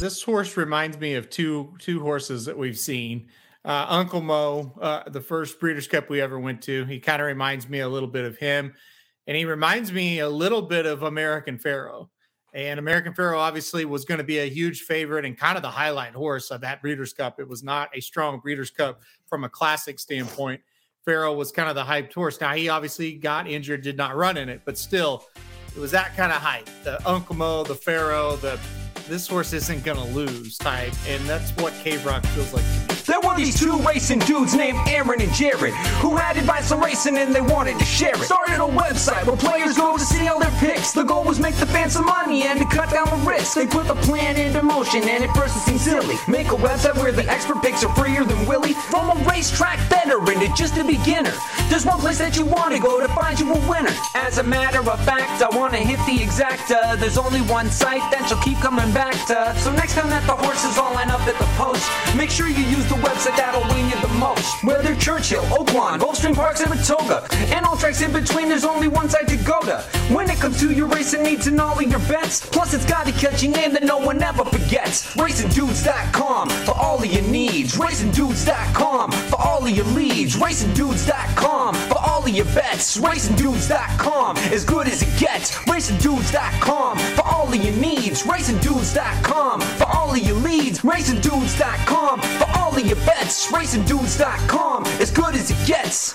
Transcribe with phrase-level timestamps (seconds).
[0.00, 3.28] this horse reminds me of two two horses that we've seen.
[3.64, 7.26] Uh, Uncle Mo, uh, the first Breeders' Cup we ever went to, he kind of
[7.26, 8.74] reminds me a little bit of him,
[9.26, 12.08] and he reminds me a little bit of American Pharoah.
[12.54, 15.70] And American Pharoah obviously was going to be a huge favorite and kind of the
[15.70, 17.40] highlight horse of that Breeders' Cup.
[17.40, 20.60] It was not a strong Breeders' Cup from a classic standpoint.
[21.04, 22.40] Pharoah was kind of the hyped horse.
[22.40, 25.24] Now he obviously got injured, did not run in it, but still,
[25.74, 26.68] it was that kind of hype.
[26.84, 28.60] The Uncle Mo, the Pharoah, the
[29.08, 33.01] this horse isn't gonna lose type, and that's what Cave Rock feels like to me.
[33.32, 35.72] Were these two racing dudes named Aaron and Jared
[36.02, 38.24] who had advice on racing and they wanted to share it.
[38.24, 40.92] Started a website where players go to see all their picks.
[40.92, 43.54] The goal was make the fans some money and to cut down the risk.
[43.54, 46.16] They put the plan into motion and at first it seemed silly.
[46.28, 48.74] Make a website where the expert picks are freer than Willie.
[48.74, 51.32] From a racetrack veteran to just a beginner.
[51.70, 53.94] There's one place that you want to go to find you a winner.
[54.14, 56.98] As a matter of fact, I want to hit the exacta.
[57.00, 59.58] There's only one site that you'll keep coming back to.
[59.58, 62.64] So next time that the horses all line up at the post, make sure you
[62.68, 64.62] use the website that'll win you the most.
[64.64, 69.28] Whether Churchill, Oaklawn, Gulfstream Park, Saratoga, and all tracks in between, there's only one site
[69.28, 69.78] to go to.
[70.14, 73.08] When it comes to your racing needs and all of your bets, plus it's got
[73.08, 75.14] a catchy name that no one ever forgets.
[75.16, 77.76] RacingDudes.com for all of your needs.
[77.76, 80.36] RacingDudes.com for all of your leads.
[80.36, 82.96] RacingDudes.com for all of your bets.
[82.98, 85.52] RacingDudes.com as good as it gets.
[85.66, 88.22] RacingDudes.com for all of your needs.
[88.24, 90.80] RacingDudes.com for all of your leads.
[90.80, 93.50] RacingDudes.com for all of your bets.
[93.50, 96.14] RacingDudes.com as good as it gets.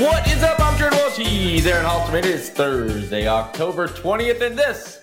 [0.00, 0.60] What is up?
[0.60, 1.64] I'm Jared Welchie.
[1.66, 2.18] Aaron Halterman.
[2.18, 4.98] It is Thursday, October 20th, and this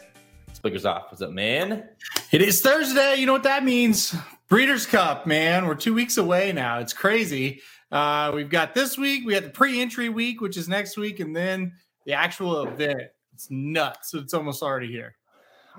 [0.66, 1.12] Blinkers Off.
[1.12, 1.88] What's up, man?
[2.32, 3.18] It is Thursday.
[3.18, 4.16] You know what that means?
[4.50, 5.68] Breeders' Cup, man.
[5.68, 6.80] We're two weeks away now.
[6.80, 7.62] It's crazy.
[7.92, 9.28] Uh, we've got this week.
[9.28, 11.74] We have the pre-entry week, which is next week, and then
[12.08, 13.00] the actual event.
[13.36, 14.16] It's nuts.
[14.16, 15.14] It's almost already here.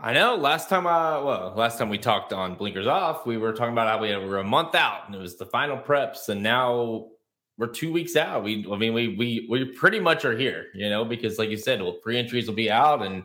[0.01, 0.37] I know.
[0.37, 3.89] Last time, uh, well, last time we talked on Blinkers Off, we were talking about
[3.89, 7.09] how we were a month out, and it was the final preps, and now
[7.57, 8.45] we're two weeks out.
[8.45, 11.57] We, I mean, we we we pretty much are here, you know, because like you
[11.57, 13.25] said, well, pre-entries will be out, and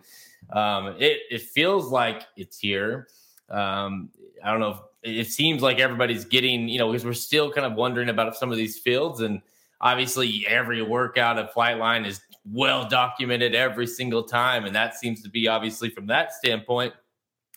[0.53, 3.07] um, it it feels like it's here.
[3.49, 4.09] Um,
[4.43, 4.71] I don't know.
[4.71, 8.37] If, it seems like everybody's getting, you know, because we're still kind of wondering about
[8.37, 9.41] some of these fields, and
[9.81, 15.29] obviously every workout at Flightline is well documented every single time, and that seems to
[15.29, 16.93] be obviously from that standpoint.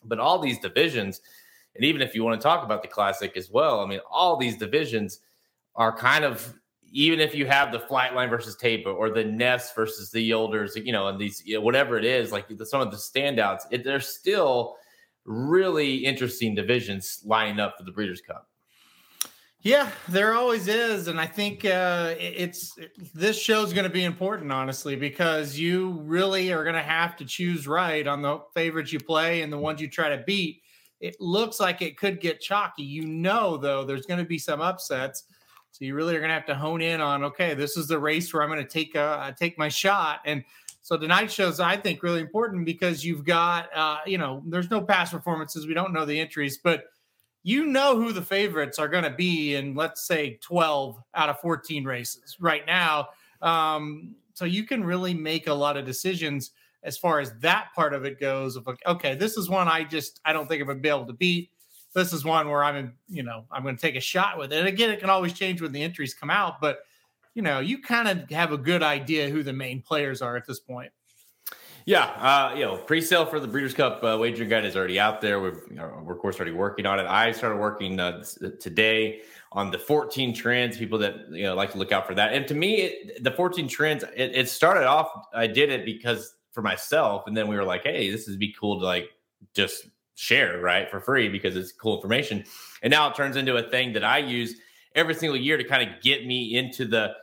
[0.05, 1.21] But all these divisions,
[1.75, 4.37] and even if you want to talk about the classic as well, I mean, all
[4.37, 5.21] these divisions
[5.75, 6.55] are kind of
[6.97, 10.93] even if you have the Flightline versus Taiba or the Nest versus the Yolders, you
[10.93, 13.99] know, and these you know, whatever it is, like some of the standouts, it, they're
[13.99, 14.77] still
[15.25, 18.49] really interesting divisions lining up for the Breeders' Cup.
[19.65, 24.05] Yeah, there always is, and I think uh, it's it, this show's going to be
[24.05, 28.93] important, honestly, because you really are going to have to choose right on the favorites
[28.93, 30.61] you play and the ones you try to beat.
[31.01, 32.83] It looks like it could get chalky.
[32.83, 35.25] You know, though, there's going to be some upsets,
[35.71, 37.25] so you really are going to have to hone in on.
[37.25, 40.45] Okay, this is the race where I'm going to take uh, take my shot, and
[40.83, 44.83] so tonight's show's I think really important because you've got uh, you know there's no
[44.83, 46.85] past performances, we don't know the entries, but
[47.45, 51.39] you know who the favorites are going to be in, let's say, 12 out of
[51.41, 53.11] 14 races right now.
[53.43, 57.95] Um, so you can really make a lot of decisions as far as that part
[57.95, 58.57] of it goes.
[58.57, 61.07] Of like, okay, this is one I just I don't think I'm gonna be able
[61.07, 61.51] to beat.
[61.93, 64.59] This is one where I'm, you know, I'm going to take a shot with it.
[64.59, 66.81] And again, it can always change when the entries come out, but
[67.35, 70.45] you know, you kind of have a good idea who the main players are at
[70.45, 70.91] this point.
[71.87, 75.21] Yeah, uh, you know, pre-sale for the Breeders' Cup uh, wagering guide is already out
[75.21, 75.39] there.
[75.39, 77.07] We've, we're of course already working on it.
[77.07, 78.25] I started working uh,
[78.59, 79.21] today
[79.53, 80.79] on the 14 trends.
[80.79, 82.33] People that you know like to look out for that.
[82.33, 85.11] And to me, it, the 14 trends, it, it, started off.
[85.35, 88.55] I did it because for myself, and then we were like, hey, this would be
[88.59, 89.11] cool to like
[89.53, 92.45] just share right for free because it's cool information.
[92.83, 94.55] And now it turns into a thing that I use
[94.95, 97.15] every single year to kind of get me into the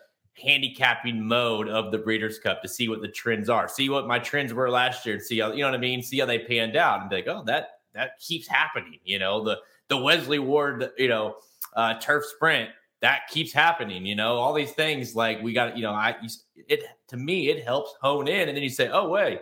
[0.43, 4.19] handicapping mode of the Breeders' Cup to see what the trends are, see what my
[4.19, 6.39] trends were last year, and see how you know what I mean, see how they
[6.39, 8.99] panned out, and be like, oh, that that keeps happening.
[9.03, 11.35] You know, the the Wesley Ward, you know,
[11.75, 12.69] uh, turf sprint
[13.01, 14.05] that keeps happening.
[14.05, 15.75] You know, all these things like we got.
[15.75, 16.15] You know, I
[16.55, 19.41] it to me it helps hone in, and then you say, oh wait,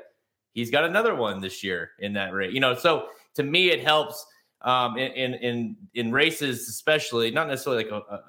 [0.53, 2.53] he's got another one this year in that race.
[2.53, 4.25] You know, so to me it helps
[4.61, 8.21] um, in in in races, especially not necessarily like a, a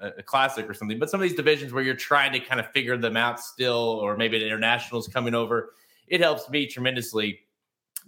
[0.00, 2.70] a classic or something, but some of these divisions where you're trying to kind of
[2.72, 5.74] figure them out still, or maybe the internationals coming over,
[6.08, 7.40] it helps me tremendously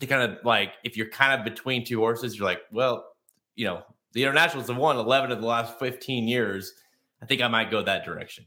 [0.01, 3.05] to kind of like if you're kind of between two horses, you're like, well,
[3.55, 6.73] you know, the internationals have won 11 of the last 15 years.
[7.23, 8.45] I think I might go that direction.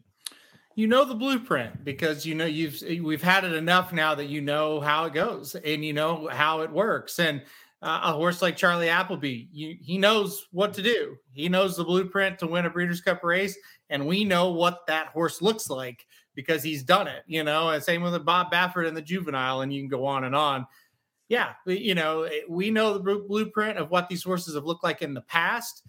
[0.75, 4.41] You know the blueprint because you know you've we've had it enough now that you
[4.41, 7.43] know how it goes and you know how it works and
[7.85, 11.15] uh, a horse like Charlie Appleby, you, he knows what to do.
[11.33, 13.55] He knows the blueprint to win a Breeders' Cup race,
[13.91, 16.03] and we know what that horse looks like
[16.33, 17.23] because he's done it.
[17.27, 20.23] You know, and same with Bob Baffert and the juvenile, and you can go on
[20.23, 20.65] and on.
[21.29, 25.13] Yeah, you know, we know the blueprint of what these horses have looked like in
[25.13, 25.83] the past,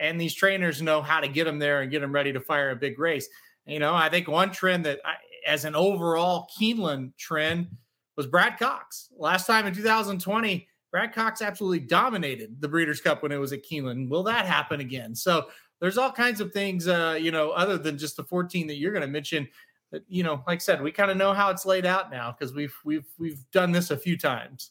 [0.00, 2.70] and these trainers know how to get them there and get them ready to fire
[2.70, 3.28] a big race.
[3.66, 5.16] You know, I think one trend that, I,
[5.46, 7.68] as an overall Keeneland trend,
[8.16, 9.10] was Brad Cox.
[9.18, 13.64] Last time in 2020 Brad Cox absolutely dominated the Breeders' Cup when it was at
[13.64, 14.10] Keeneland.
[14.10, 15.14] Will that happen again?
[15.14, 15.46] So
[15.80, 18.92] there's all kinds of things, uh, you know, other than just the 14 that you're
[18.92, 19.48] going to mention.
[19.90, 22.34] That, you know, like I said, we kind of know how it's laid out now
[22.38, 24.70] because we've we've we've done this a few times.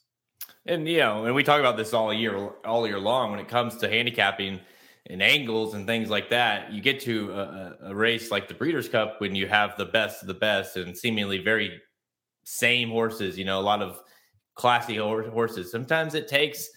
[0.65, 3.47] And you know, and we talk about this all year all year long when it
[3.47, 4.59] comes to handicapping
[5.07, 6.71] and angles and things like that.
[6.71, 10.21] You get to a, a race like the Breeders' Cup when you have the best
[10.21, 11.81] of the best and seemingly very
[12.43, 13.37] same horses.
[13.37, 14.01] You know, a lot of
[14.55, 15.71] classy horses.
[15.71, 16.69] Sometimes it takes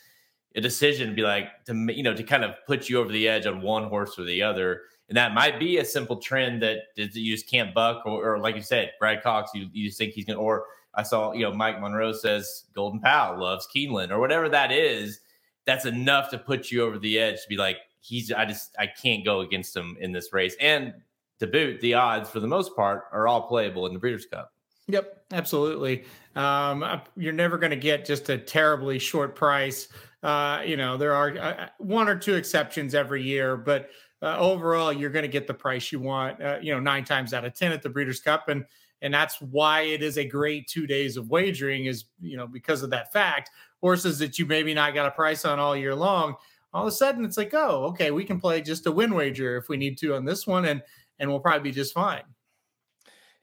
[0.56, 3.28] a decision to be like to you know to kind of put you over the
[3.28, 6.82] edge on one horse or the other, and that might be a simple trend that
[6.96, 10.12] you just can't buck, or, or like you said, Brad Cox, you you just think
[10.12, 10.38] he's gonna.
[10.38, 14.70] Or I saw you know Mike Monroe says Golden Pal loves Keeneland or whatever that
[14.72, 15.20] is.
[15.66, 18.30] That's enough to put you over the edge to be like he's.
[18.30, 20.94] I just I can't go against him in this race, and
[21.40, 24.53] to boot, the odds for the most part are all playable in the Breeders' Cup.
[24.88, 26.04] Yep, absolutely.
[26.36, 26.84] Um,
[27.16, 29.88] you're never going to get just a terribly short price.
[30.22, 33.88] Uh, you know, there are uh, one or two exceptions every year, but
[34.22, 36.42] uh, overall, you're going to get the price you want.
[36.42, 38.64] Uh, you know, nine times out of ten at the Breeders' Cup, and
[39.02, 41.86] and that's why it is a great two days of wagering.
[41.86, 45.44] Is you know because of that fact, horses that you maybe not got a price
[45.44, 46.34] on all year long,
[46.72, 49.56] all of a sudden it's like, oh, okay, we can play just a win wager
[49.58, 50.82] if we need to on this one, and
[51.18, 52.22] and we'll probably be just fine.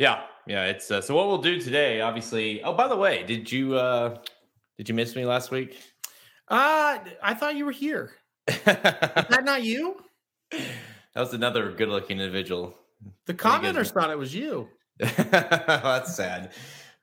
[0.01, 0.65] Yeah, yeah.
[0.65, 2.01] It's uh, so what we'll do today.
[2.01, 2.63] Obviously.
[2.63, 4.17] Oh, by the way, did you uh
[4.75, 5.77] did you miss me last week?
[6.47, 8.13] Uh I thought you were here.
[8.47, 9.97] Is that not you?
[11.13, 12.73] That was another good-looking individual.
[13.25, 14.69] The commenters thought it was you.
[14.97, 16.53] That's sad.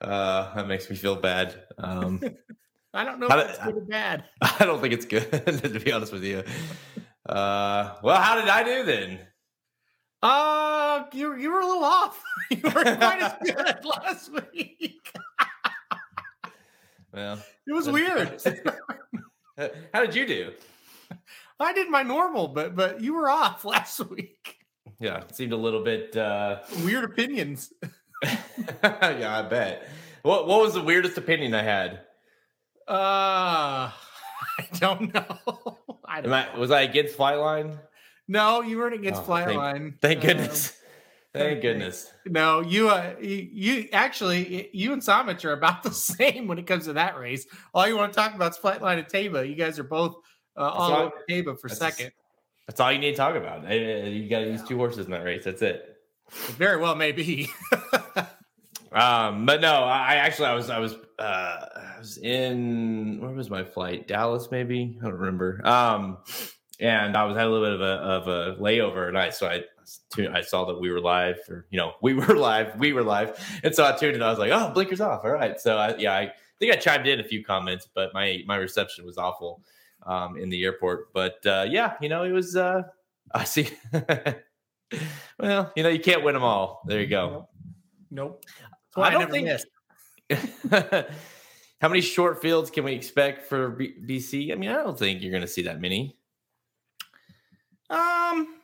[0.00, 1.54] Uh, that makes me feel bad.
[1.76, 2.18] Um,
[2.94, 4.24] I don't know if it's good or bad.
[4.40, 6.42] I don't think it's good, to be honest with you.
[7.28, 9.20] Uh, well, how did I do then?
[10.22, 12.20] Uh, you you were a little off.
[12.50, 15.12] you weren't quite as good last week.
[17.12, 18.40] well, it was weird.
[19.94, 20.52] How did you do?
[21.60, 24.56] I did my normal, but but you were off last week.
[24.98, 27.72] Yeah, it seemed a little bit uh weird opinions.
[28.24, 29.88] yeah, I bet.
[30.22, 32.00] What what was the weirdest opinion I had?
[32.88, 33.92] Uh
[34.58, 35.78] I don't know.
[36.04, 36.58] I don't I, know.
[36.58, 37.78] Was I against Flightline?
[38.28, 39.98] No, you weren't against oh, Flightline.
[40.00, 40.68] Thank, thank goodness.
[40.68, 40.74] Um,
[41.40, 42.12] thank goodness.
[42.26, 46.66] No, you uh you, you, actually you and Samich are about the same when it
[46.66, 47.46] comes to that race.
[47.72, 49.48] All you want to talk about is Flightline and Taiba.
[49.48, 50.16] You guys are both
[50.56, 52.06] uh, all over Taiba for second.
[52.06, 52.16] Just,
[52.66, 53.62] that's all you need to talk about.
[53.72, 55.44] You got to use two horses in that race.
[55.44, 55.96] That's it.
[56.30, 57.48] Very well, maybe.
[58.92, 63.48] um, but no, I actually I was I was uh I was in where was
[63.48, 64.06] my flight?
[64.06, 65.66] Dallas, maybe I don't remember.
[65.66, 66.18] Um,
[66.80, 69.46] and I was had a little bit of a of a layover, and I so
[69.46, 69.64] I
[70.32, 73.38] I saw that we were live, or you know, we were live, we were live,
[73.62, 74.22] and so I tuned in.
[74.22, 75.24] I was like, oh, blinkers off.
[75.24, 78.42] All right, so I, yeah, I think I chimed in a few comments, but my
[78.46, 79.62] my reception was awful
[80.06, 81.12] um, in the airport.
[81.12, 82.56] But uh, yeah, you know, it was.
[82.56, 82.82] Uh,
[83.34, 83.68] I see.
[85.38, 86.82] well, you know, you can't win them all.
[86.86, 87.48] There you go.
[88.10, 88.44] Nope.
[88.96, 89.06] nope.
[89.06, 89.48] I don't think.
[91.80, 94.50] How many short fields can we expect for B- BC?
[94.50, 96.17] I mean, I don't think you're going to see that many.
[97.90, 98.56] Um,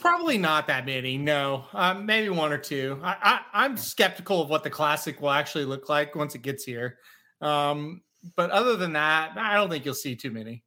[0.00, 1.18] probably not that many.
[1.18, 3.00] No, um, maybe one or two.
[3.02, 6.64] I, I am skeptical of what the classic will actually look like once it gets
[6.64, 6.98] here.
[7.40, 8.02] Um,
[8.36, 10.62] but other than that, I don't think you'll see too many.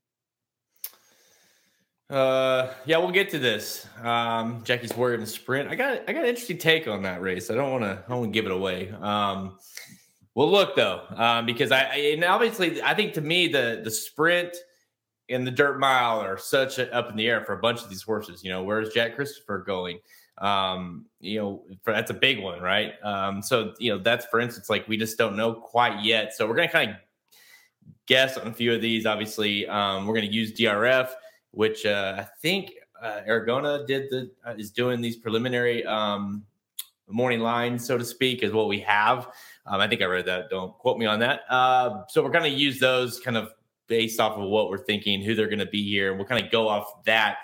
[2.09, 3.85] Uh, yeah, we'll get to this.
[4.01, 5.69] Um, Jackie's Warrior in sprint.
[5.69, 7.51] I got I got an interesting take on that race.
[7.51, 8.91] I don't want to I don't want to give it away.
[8.91, 9.57] Um,
[10.33, 13.91] well, look though, um, because I, I and obviously I think to me the the
[13.91, 14.55] sprint
[15.29, 17.89] and the dirt mile are such a, up in the air for a bunch of
[17.89, 18.43] these horses.
[18.43, 19.99] You know, where's Jack Christopher going?
[20.37, 22.93] Um, you know, for, that's a big one, right?
[23.03, 26.35] Um, so you know, that's for instance, like we just don't know quite yet.
[26.35, 26.97] So we're gonna kind of
[28.05, 29.05] guess on a few of these.
[29.05, 31.09] Obviously, um, we're gonna use DRF,
[31.51, 36.43] which uh, I think uh, Aragona did the uh, is doing these preliminary um,
[37.09, 39.27] morning lines, so to speak, is what we have.
[39.65, 40.49] Um, I think I read that.
[40.49, 41.41] Don't quote me on that.
[41.49, 43.51] Uh, so we're going to use those kind of
[43.87, 46.09] based off of what we're thinking, who they're going to be here.
[46.09, 47.37] And we'll kind of go off that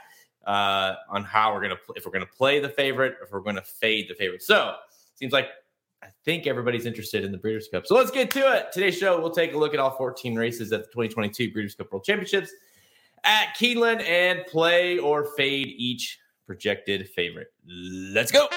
[0.45, 3.39] uh, on how we're going to if we're going to play the favorite, if we're
[3.39, 4.43] going to fade the favorite.
[4.43, 4.75] So
[5.15, 5.47] seems like
[6.03, 7.87] I think everybody's interested in the Breeders' Cup.
[7.87, 8.71] So let's get to it.
[8.73, 11.91] Today's show, we'll take a look at all 14 races at the 2022 Breeders' Cup
[11.91, 12.51] World Championships
[13.23, 17.53] at Keeneland and play or fade each projected favorite.
[17.65, 18.47] Let's go.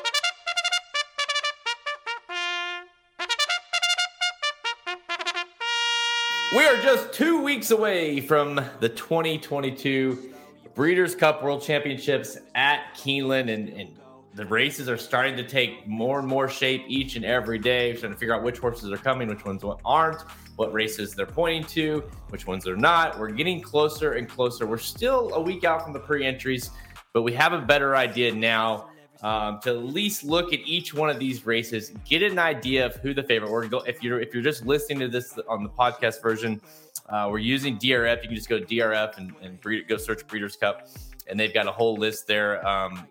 [6.55, 10.33] We are just two weeks away from the 2022
[10.77, 13.99] Breeders' Cup World Championships at Keeneland, and, and
[14.33, 17.93] the races are starting to take more and more shape each and every day.
[17.93, 20.21] We're trying to figure out which horses are coming, which ones aren't,
[20.55, 23.19] what races they're pointing to, which ones are not.
[23.19, 24.69] We're getting closer and closer.
[24.69, 26.71] We're still a week out from the pre entries,
[27.13, 28.91] but we have a better idea now
[29.27, 32.95] um, to at least look at each one of these races, get an idea of
[32.97, 33.51] who the favorite.
[33.51, 36.61] We're go if you're if you're just listening to this on the podcast version,
[37.09, 38.23] uh, we're using DRF.
[38.23, 40.87] You can just go to DRF and, and breed, go search Breeders' Cup,
[41.27, 43.09] and they've got a whole list there um,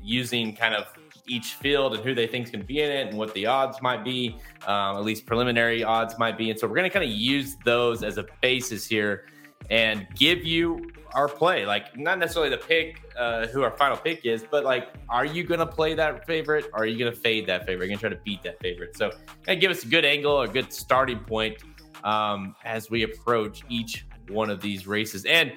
[0.00, 0.86] using kind of
[1.26, 3.44] each field and who they think is going to be in it and what the
[3.44, 4.36] odds might be,
[4.68, 6.50] um, at least preliminary odds might be.
[6.50, 9.24] And so we're going to kind of use those as a basis here
[9.70, 11.66] and give you our play.
[11.66, 15.44] Like, not necessarily the pick, uh, who our final pick is, but like, are you
[15.44, 16.66] going to play that favorite?
[16.72, 17.84] Or are you going to fade that favorite?
[17.84, 18.96] Are you going to try to beat that favorite?
[18.96, 19.10] So,
[19.44, 21.58] kind of give us a good angle, a good starting point
[22.04, 25.24] um, as we approach each one of these races.
[25.24, 25.52] And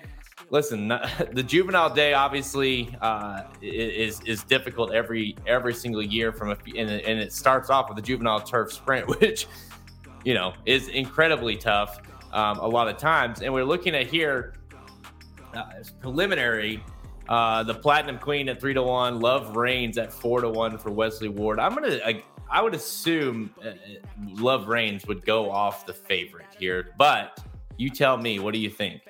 [0.49, 0.87] listen,
[1.31, 6.89] the juvenile day obviously uh, is is difficult every every single year from a and,
[6.89, 9.47] and it starts off with the juvenile turf sprint, which
[10.23, 11.99] you know is incredibly tough
[12.33, 13.41] um, a lot of times.
[13.41, 14.53] And we're looking at here
[15.53, 15.63] uh,
[15.99, 16.83] preliminary.
[17.29, 20.91] Uh, the Platinum Queen at three to one, Love Reigns at four to one for
[20.91, 21.59] Wesley Ward.
[21.59, 23.71] I'm gonna, I, I would assume uh,
[24.33, 27.39] Love Reigns would go off the favorite here, but
[27.77, 29.01] you tell me, what do you think?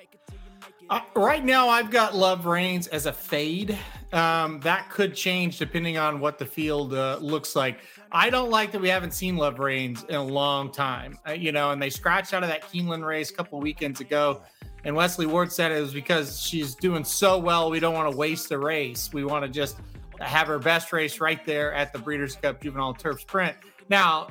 [0.88, 3.76] Uh, right now, I've got Love Reigns as a fade.
[4.12, 7.80] Um, that could change depending on what the field uh, looks like.
[8.14, 11.50] I don't like that we haven't seen Love Reigns in a long time, uh, you
[11.50, 14.42] know, and they scratched out of that Keeneland race a couple weekends ago.
[14.84, 17.70] And Wesley Ward said it was because she's doing so well.
[17.70, 19.10] We don't want to waste the race.
[19.14, 19.78] We want to just
[20.20, 23.56] have her best race right there at the Breeders' Cup Juvenile Turf Sprint.
[23.88, 24.28] Now,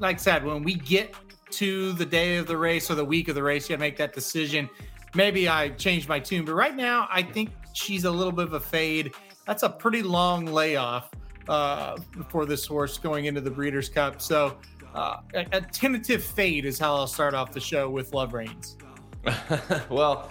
[0.00, 1.14] like I said, when we get
[1.52, 3.80] to the day of the race or the week of the race, you got to
[3.80, 4.68] make that decision.
[5.14, 8.54] Maybe I change my tune, but right now I think she's a little bit of
[8.54, 9.12] a fade.
[9.46, 11.10] That's a pretty long layoff
[11.50, 11.96] uh,
[12.28, 14.22] for this horse going into the Breeders' Cup.
[14.22, 14.56] So
[14.94, 18.78] uh, a, a, tentative fade is how I'll start off the show with Love Reigns.
[19.90, 20.30] well,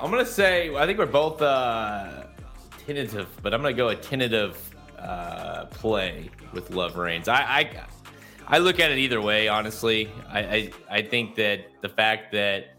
[0.00, 2.24] I'm gonna say I think we're both uh,
[2.84, 7.28] tentative, but I'm gonna go a tentative uh, play with Love Reigns.
[7.28, 7.86] I, I
[8.48, 10.10] I look at it either way, honestly.
[10.28, 12.74] I, I I think that the fact that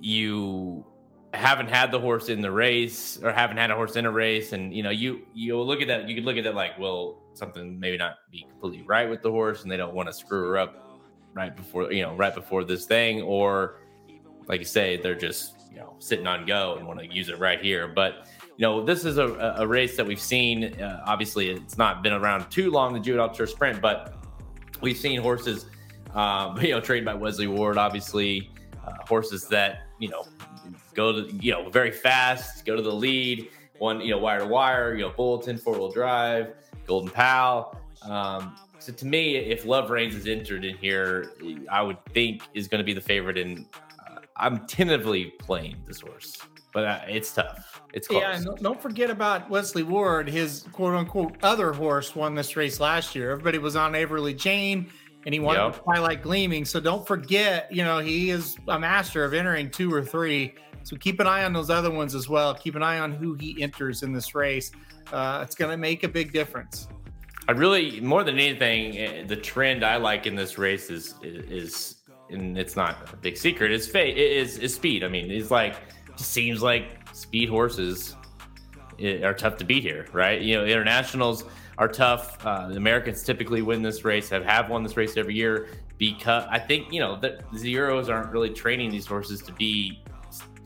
[0.00, 0.84] you
[1.32, 4.52] haven't had the horse in the race or haven't had a horse in a race
[4.52, 7.22] and you know you you look at that you could look at that like well
[7.34, 10.48] something maybe not be completely right with the horse and they don't want to screw
[10.48, 10.98] her up
[11.32, 13.76] right before you know right before this thing or
[14.48, 17.38] like you say they're just you know sitting on go and want to use it
[17.38, 17.88] right here.
[17.88, 22.02] But you know this is a, a race that we've seen uh, obviously it's not
[22.02, 24.16] been around too long the juvenile turf sprint but
[24.82, 25.64] we've seen horses
[26.14, 28.50] um, you know trained by wesley ward obviously
[28.86, 30.26] uh, horses that you know
[30.94, 34.46] go to you know very fast, go to the lead, one you know wire to
[34.46, 36.54] wire, you know bulletin, four wheel drive,
[36.86, 37.76] Golden Pal.
[38.02, 41.32] Um, so to me, if Love Reigns is entered in here,
[41.70, 43.36] I would think is going to be the favorite.
[43.36, 43.66] And
[44.08, 46.38] uh, I'm tentatively playing this horse,
[46.72, 47.82] but uh, it's tough.
[47.92, 48.22] It's close.
[48.22, 50.28] Yeah, and don't forget about Wesley Ward.
[50.28, 53.30] His quote unquote other horse won this race last year.
[53.30, 54.90] Everybody was on Averly Jane
[55.26, 55.82] and he won yep.
[55.82, 56.64] Twilight Gleaming.
[56.64, 60.54] So don't forget, you know, he is a master of entering two or three.
[60.82, 62.54] So keep an eye on those other ones as well.
[62.54, 64.72] Keep an eye on who he enters in this race.
[65.12, 66.88] Uh, it's going to make a big difference.
[67.48, 71.96] I really, more than anything, eh, the trend I like in this race is is,
[72.28, 73.72] and it's not a big secret.
[73.72, 75.02] It's fate is is speed.
[75.02, 75.76] I mean, it's like
[76.16, 78.14] seems like speed horses
[79.00, 80.40] eh, are tough to beat here, right?
[80.40, 81.44] You know, internationals
[81.78, 82.44] are tough.
[82.44, 85.68] Uh, the Americans typically win this race, have have won this race every year
[85.98, 90.02] because I think you know the zeros aren't really training these horses to be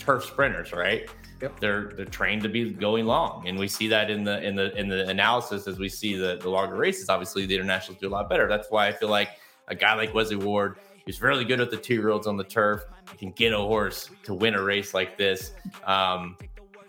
[0.04, 1.08] turf sprinters, right?
[1.40, 1.60] Yep.
[1.60, 4.74] They're they're trained to be going long, and we see that in the in the
[4.78, 7.08] in the analysis as we see the the longer races.
[7.08, 8.48] Obviously, the internationals do a lot better.
[8.48, 9.30] That's why I feel like
[9.68, 12.44] a guy like Wesley Ward, who's really good with the two year olds on the
[12.44, 12.84] turf,
[13.18, 15.52] can get a horse to win a race like this,
[15.86, 16.36] um,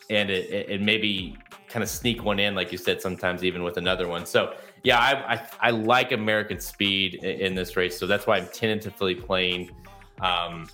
[0.09, 3.63] and it, it, it maybe kind of sneak one in, like you said, sometimes even
[3.63, 4.25] with another one.
[4.25, 8.37] So yeah, I I, I like American speed in, in, this race, so that's why
[8.37, 9.71] I'm tentatively playing.
[10.21, 10.69] Um,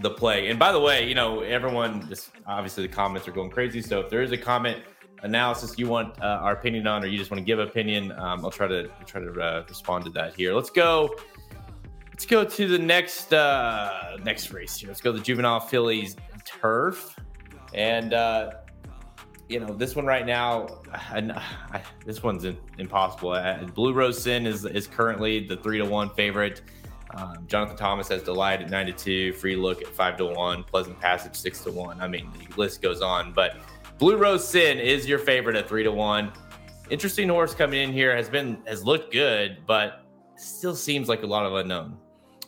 [0.00, 0.48] the play.
[0.48, 3.82] And by the way, you know, everyone just obviously the comments are going crazy.
[3.82, 4.82] So if there is a comment
[5.22, 8.44] analysis you want uh, our opinion on, or you just want to give opinion, um,
[8.44, 10.54] I'll try to try to uh, respond to that here.
[10.54, 11.16] Let's go.
[12.10, 14.88] Let's go to the next uh, next race here.
[14.88, 17.16] Let's go to the juvenile fillies turf,
[17.74, 18.52] and uh,
[19.48, 20.80] you know this one right now.
[20.92, 21.42] I,
[21.72, 22.44] I, this one's
[22.78, 23.40] impossible.
[23.74, 26.62] Blue Rose Cen is is currently the three to one favorite.
[27.14, 30.62] Um, Jonathan Thomas has Delight at nine to two, Free Look at five to one,
[30.64, 32.00] Pleasant Passage six to one.
[32.00, 33.32] I mean, the list goes on.
[33.32, 33.56] But
[33.98, 36.32] Blue Rose Cen is your favorite at three to one.
[36.90, 40.04] Interesting horse coming in here has been has looked good, but
[40.36, 41.96] still seems like a lot of unknown.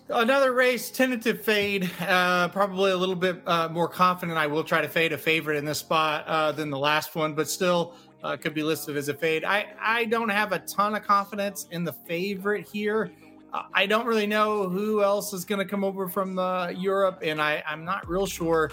[0.09, 1.88] Another race, tentative fade.
[2.00, 4.37] Uh, probably a little bit uh, more confident.
[4.37, 7.33] I will try to fade a favorite in this spot uh, than the last one,
[7.35, 9.45] but still uh, could be listed as a fade.
[9.45, 13.12] I I don't have a ton of confidence in the favorite here.
[13.75, 17.40] I don't really know who else is going to come over from uh, Europe, and
[17.40, 18.71] I, I'm not real sure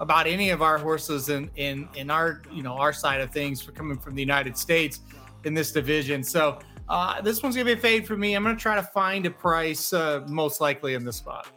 [0.00, 3.62] about any of our horses in in in our you know our side of things
[3.62, 5.00] for coming from the United States
[5.44, 6.22] in this division.
[6.22, 8.34] So uh, this one's gonna be a fade for me.
[8.34, 11.48] I'm gonna try to find a price uh, most likely in this spot.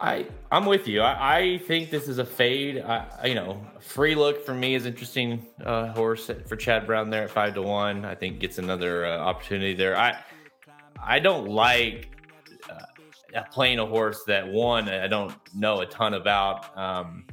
[0.00, 1.00] I I'm with you.
[1.00, 2.82] I, I think this is a fade.
[2.82, 7.24] I, you know, free look for me is interesting uh, horse for Chad Brown there
[7.24, 8.04] at five to one.
[8.04, 9.96] I think gets another uh, opportunity there.
[9.96, 10.22] I
[11.06, 12.10] I don't like
[12.68, 16.76] uh, playing a horse that one I don't know a ton about.
[16.76, 17.24] Um,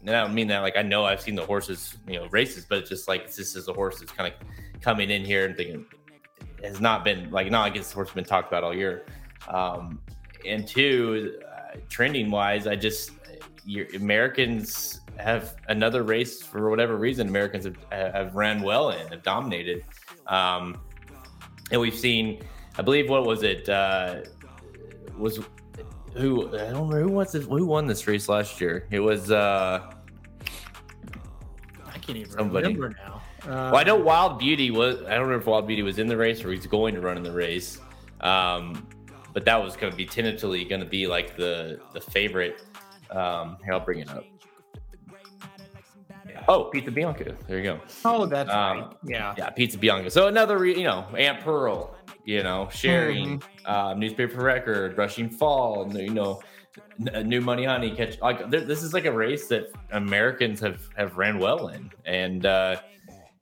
[0.00, 2.64] and I don't mean that like I know I've seen the horses, you know, races,
[2.64, 5.56] but it's just like this is a horse that's kind of coming in here and
[5.56, 5.84] thinking
[6.62, 9.04] has not been like not like this horse been talked about all year.
[9.48, 10.00] Um,
[10.46, 13.10] and two, uh, trending wise, I just
[13.94, 17.28] Americans have another race for whatever reason.
[17.28, 19.84] Americans have, have ran well in, have dominated,
[20.28, 20.80] um,
[21.70, 22.40] and we've seen
[22.78, 23.68] I believe what was it?
[23.68, 24.20] Uh,
[25.16, 25.40] was
[26.14, 28.86] who I don't remember who was this, who won this race last year.
[28.90, 29.92] It was uh
[31.86, 32.68] I can't even somebody.
[32.68, 33.22] remember now.
[33.42, 34.96] Uh, well, I know Wild Beauty was.
[35.02, 37.16] I don't remember if Wild Beauty was in the race or he's going to run
[37.16, 37.78] in the race.
[38.20, 38.86] Um,
[39.32, 42.62] but that was going to be tentatively going to be like the the favorite.
[43.10, 44.24] Um, here, I'll bring it up.
[46.46, 47.36] Oh, Pizza Bianca.
[47.46, 47.80] There you go.
[48.04, 48.96] Oh, that's um, right.
[49.04, 49.34] Yeah.
[49.36, 50.10] Yeah, Pizza Bianca.
[50.10, 51.94] So another, you know, Aunt Pearl,
[52.28, 53.70] you know, sharing mm-hmm.
[53.70, 56.42] uh, newspaper record, rushing fall, and you know,
[57.24, 58.20] new money honey catch.
[58.20, 62.76] Like this is like a race that Americans have have ran well in, and uh,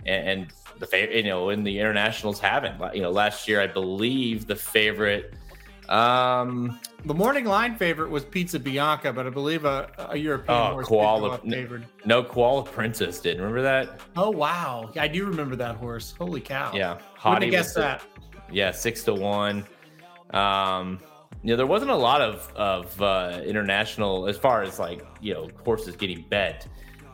[0.06, 2.78] and, the favorite, you know, in the internationals haven't.
[2.94, 5.34] You know, last year I believe the favorite.
[5.88, 10.72] Um, the morning line favorite was Pizza Bianca, but I believe a, a European oh,
[10.74, 11.86] horse Koala, favored.
[12.04, 13.38] No, Koala Princess did.
[13.38, 14.00] Remember that?
[14.16, 16.14] Oh wow, I do remember that horse.
[16.18, 16.72] Holy cow!
[16.74, 18.02] Yeah, Hottie guess that
[18.50, 19.66] yeah, six to one.
[20.30, 21.00] Um,
[21.42, 25.34] you know, there wasn't a lot of of uh, international as far as like you
[25.34, 26.66] know horses getting bet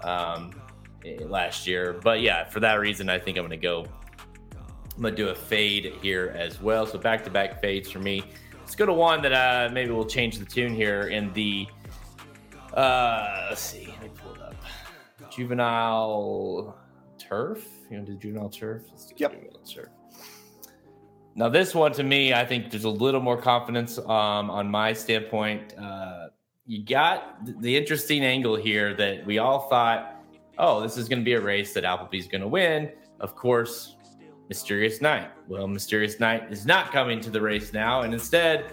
[0.03, 0.53] um,
[1.05, 3.87] eh, last year, but yeah, for that reason, I think I'm going to go.
[4.95, 6.87] I'm going to do a fade here as well.
[6.87, 8.23] So back to back fades for me.
[8.61, 11.67] Let's go to one that uh, maybe we'll change the tune here in the.
[12.75, 13.87] Uh, let's see.
[13.87, 14.55] Let me pull it up.
[15.31, 16.77] Juvenile
[17.19, 17.67] turf.
[17.91, 18.83] You want to do juvenile turf?
[18.91, 19.33] Let's do yep.
[19.33, 19.89] juvenile turf.
[21.35, 24.93] Now, this one to me, I think there's a little more confidence um, on my
[24.93, 25.77] standpoint.
[25.79, 26.29] Uh,
[26.67, 30.23] you got the interesting angle here that we all thought,
[30.59, 32.91] oh, this is going to be a race that Appleby's going to win.
[33.21, 33.97] Of course,
[34.49, 35.31] Mysterious Night.
[35.49, 38.73] Well, Mysterious Night is not coming to the race now, and instead,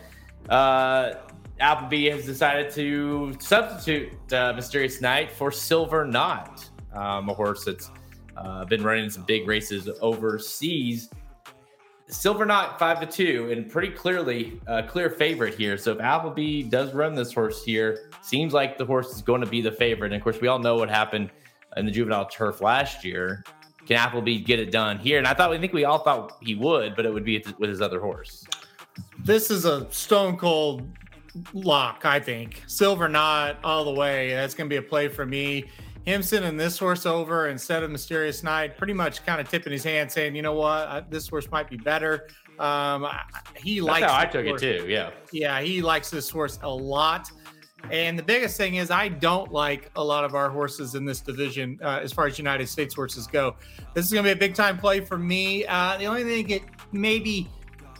[0.50, 1.14] uh,
[1.60, 7.92] Appleby has decided to substitute uh, Mysterious Night for Silver Knot, um, a horse that's
[8.38, 11.10] uh, been running some big races overseas.
[12.10, 15.78] Silver Knot five to two, and pretty clearly a clear favorite here.
[15.78, 19.48] So if Appleby does run this horse here, seems like the horse is going to
[19.48, 20.12] be the favorite.
[20.12, 21.30] And of course, we all know what happened
[21.78, 23.44] in the juvenile turf last year.
[23.86, 25.20] Can Appleby get it done here?
[25.20, 27.70] And I thought, I think we all thought he would, but it would be with
[27.70, 28.46] his other horse.
[29.20, 30.90] This is a stone cold
[31.54, 32.64] lock, I think.
[32.66, 34.30] Silver Knot all the way.
[34.32, 35.66] That's going to be a play for me
[36.10, 39.84] him sending this horse over instead of Mysterious Night, pretty much kind of tipping his
[39.84, 43.08] hand, saying, "You know what, I, this horse might be better." Um,
[43.56, 44.06] he That's likes.
[44.06, 44.62] how I took horse.
[44.62, 44.90] it too.
[44.90, 47.30] Yeah, yeah, he likes this horse a lot.
[47.92, 51.22] And the biggest thing is, I don't like a lot of our horses in this
[51.22, 53.56] division uh, as far as United States horses go.
[53.94, 55.66] This is going to be a big time play for me.
[55.66, 57.48] Uh, the only thing it maybe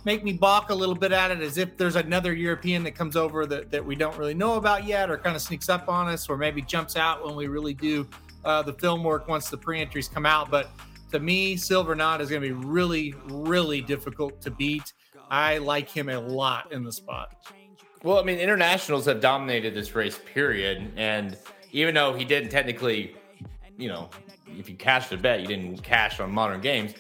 [0.06, 3.16] make me balk a little bit at it as if there's another European that comes
[3.16, 6.08] over that, that we don't really know about yet or kind of sneaks up on
[6.08, 8.08] us or maybe jumps out when we really do
[8.46, 10.50] uh, the film work once the pre entries come out.
[10.50, 10.72] But
[11.12, 14.94] to me, Silver Knot is going to be really, really difficult to beat.
[15.30, 17.36] I like him a lot in the spot.
[18.04, 20.92] Well, I mean, internationals have dominated this race, period.
[20.96, 21.38] And
[21.72, 23.16] even though he didn't technically,
[23.78, 24.10] you know,
[24.58, 26.94] if you cashed a bet, you didn't cash on modern games,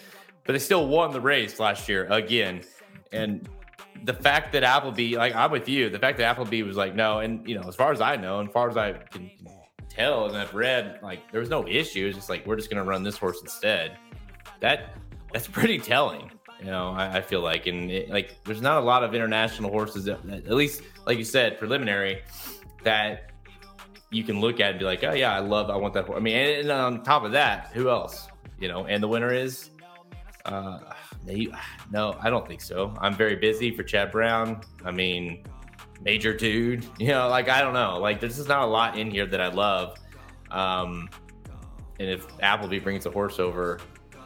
[0.46, 2.64] but they still won the race last year again.
[3.12, 3.48] And
[4.04, 7.19] the fact that Appleby, like I'm with you, the fact that Appleby was like, no,
[7.19, 9.32] and you know, as far as I know, and as far as I can
[9.89, 12.08] tell and I've read, like there was no issue.
[12.08, 13.98] It's just like we're just gonna run this horse instead.
[14.60, 14.95] That
[15.34, 16.32] that's pretty telling.
[16.60, 19.72] You know, I, I feel like, and it, like there's not a lot of international
[19.72, 22.22] horses that, at least, like you said, preliminary
[22.84, 23.32] that
[24.12, 26.06] you can look at and be like, oh yeah, I love, I want that.
[26.06, 26.17] Horse.
[26.17, 28.28] I mean, and, and on top of that, who else?
[28.60, 29.69] You know, and the winner is.
[30.43, 30.80] Uh,
[31.92, 32.94] no, I don't think so.
[33.00, 34.62] I'm very busy for Chad Brown.
[34.86, 35.44] I mean,
[36.02, 36.86] major dude.
[37.00, 37.98] You know, like I don't know.
[38.00, 39.98] Like there's just not a lot in here that I love.
[40.52, 41.10] Um,
[42.00, 43.80] and if Appleby brings a horse over,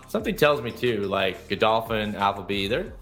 [0.07, 1.01] something tells me too.
[1.01, 2.93] Like Godolphin, Appleby, they're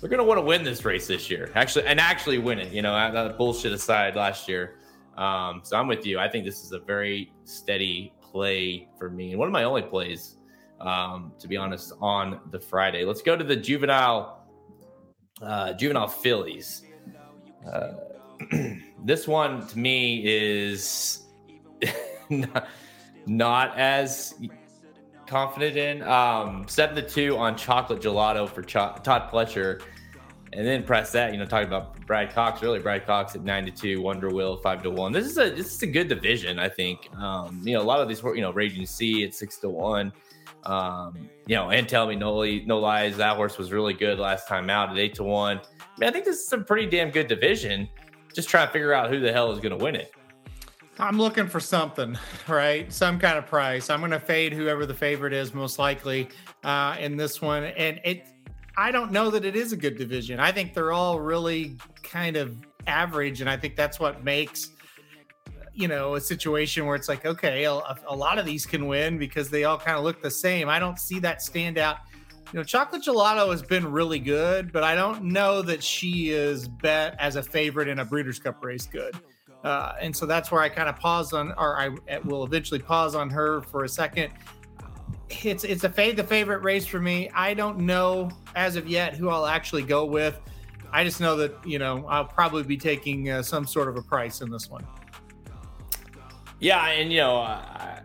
[0.00, 1.50] they're gonna want to win this race this year.
[1.54, 2.72] Actually, and actually win it.
[2.72, 4.76] You know, that bullshit aside, last year.
[5.16, 6.18] Um, so I'm with you.
[6.18, 9.82] I think this is a very steady play for me, and one of my only
[9.82, 10.36] plays
[10.80, 13.04] um, to be honest, on the Friday.
[13.04, 14.40] Let's go to the juvenile
[15.42, 16.82] uh, juvenile fillies.
[17.70, 17.92] Uh,
[19.04, 21.22] this one to me is
[22.30, 22.68] not,
[23.26, 24.34] not as
[25.26, 26.02] confident in.
[26.02, 29.82] Um, seven to two on chocolate gelato for Todd Pletcher.
[30.52, 33.64] And then press that, you know, talking about Brad Cox really Brad Cox at nine
[33.66, 35.12] to two, Wonder Wheel five to one.
[35.12, 37.08] This is a this is a good division, I think.
[37.16, 39.68] Um, you know, a lot of these, were you know, Raging Sea at six to
[39.68, 40.12] one.
[40.64, 44.48] Um, you know, and tell me no, no lies, that horse was really good last
[44.48, 45.58] time out at eight to one.
[45.58, 47.88] I mean, I think this is a pretty damn good division.
[48.34, 50.12] Just trying to figure out who the hell is going to win it.
[50.98, 52.92] I'm looking for something, right?
[52.92, 53.90] Some kind of price.
[53.90, 56.28] I'm going to fade whoever the favorite is, most likely
[56.62, 57.64] uh, in this one.
[57.64, 58.26] And it,
[58.76, 60.40] I don't know that it is a good division.
[60.40, 62.56] I think they're all really kind of
[62.86, 64.70] average, and I think that's what makes
[65.72, 67.72] you know a situation where it's like okay a,
[68.08, 70.68] a lot of these can win because they all kind of look the same.
[70.68, 71.98] I don't see that stand out.
[72.52, 76.66] You know chocolate gelato has been really good but i don't know that she is
[76.66, 79.14] bet as a favorite in a breeders cup race good.
[79.62, 81.90] Uh, and so that's where i kind of pause on or i
[82.24, 84.32] will eventually pause on her for a second
[85.44, 89.14] it's it's a fade the favorite race for me i don't know as of yet
[89.14, 90.40] who i'll actually go with
[90.92, 94.02] i just know that you know i'll probably be taking uh, some sort of a
[94.02, 94.84] price in this one
[96.60, 98.02] yeah, and you know, I,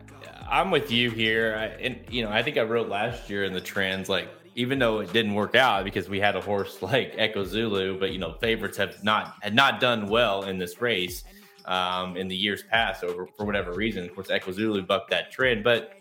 [0.49, 1.55] am with you here.
[1.59, 4.79] I, and you know, I think I wrote last year in the trends like even
[4.79, 8.17] though it didn't work out because we had a horse like Echo Zulu, but you
[8.17, 11.25] know, favorites have not had not done well in this race
[11.65, 14.05] um, in the years past over for whatever reason.
[14.05, 15.94] Of course, Echo Zulu bucked that trend, but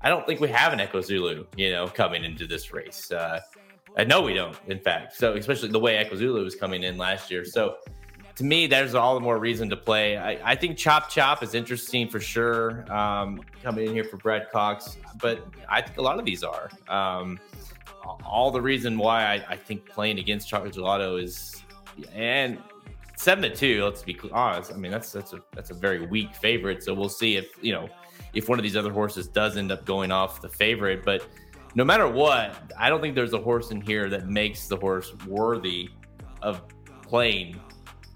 [0.00, 3.10] I don't think we have an Echo Zulu, you know, coming into this race.
[3.10, 3.40] Uh,
[3.96, 5.16] I know we don't, in fact.
[5.16, 7.44] So especially the way Echo Zulu was coming in last year.
[7.44, 7.76] So
[8.36, 10.16] to me, there's all the more reason to play.
[10.16, 14.50] I, I think Chop Chop is interesting for sure, um, coming in here for Brad
[14.50, 16.70] Cox, but I think a lot of these are.
[16.88, 17.38] Um,
[18.24, 21.62] all the reason why I, I, think playing against Chocolate Gelato is,
[22.14, 22.58] and
[23.16, 23.84] seven to two.
[23.84, 24.72] Let's be honest.
[24.72, 26.82] I mean, that's that's a that's a very weak favorite.
[26.82, 27.88] So we'll see if you know
[28.34, 31.04] if one of these other horses does end up going off the favorite.
[31.04, 31.26] But
[31.74, 35.12] no matter what, I don't think there's a horse in here that makes the horse
[35.26, 35.90] worthy
[36.42, 36.62] of
[37.02, 37.60] playing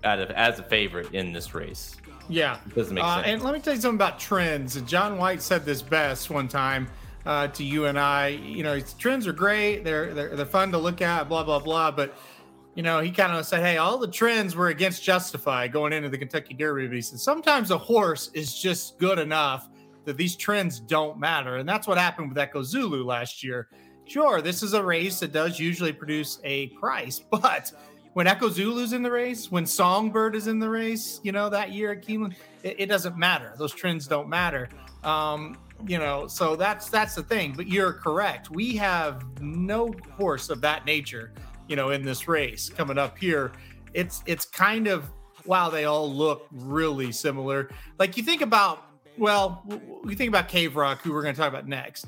[0.02, 1.96] out of as a favorite in this race.
[2.28, 3.26] Yeah, it doesn't make uh, sense.
[3.26, 4.80] And let me tell you something about trends.
[4.82, 6.88] John White said this best one time
[7.26, 8.28] uh, to you and I.
[8.28, 9.84] You know, trends are great.
[9.84, 11.28] They're, they're they're fun to look at.
[11.28, 11.90] Blah blah blah.
[11.90, 12.16] But
[12.74, 16.08] you know, he kind of said, "Hey, all the trends were against Justify going into
[16.08, 19.68] the Kentucky Derby." But he said sometimes a horse is just good enough
[20.04, 23.68] that these trends don't matter, and that's what happened with Echo Zulu last year.
[24.06, 27.72] Sure, this is a race that does usually produce a price, but
[28.14, 31.72] when Echo Zulu's in the race, when Songbird is in the race, you know, that
[31.72, 33.52] year at Keeneland, it, it doesn't matter.
[33.58, 34.68] Those trends don't matter.
[35.02, 37.52] Um, you know, so that's that's the thing.
[37.56, 38.50] But you're correct.
[38.50, 41.32] We have no horse of that nature,
[41.68, 43.52] you know, in this race coming up here.
[43.92, 45.10] It's it's kind of
[45.44, 47.70] wow, they all look really similar.
[47.98, 49.64] Like you think about, well,
[50.02, 52.06] we think about Cave Rock, who we're going to talk about next.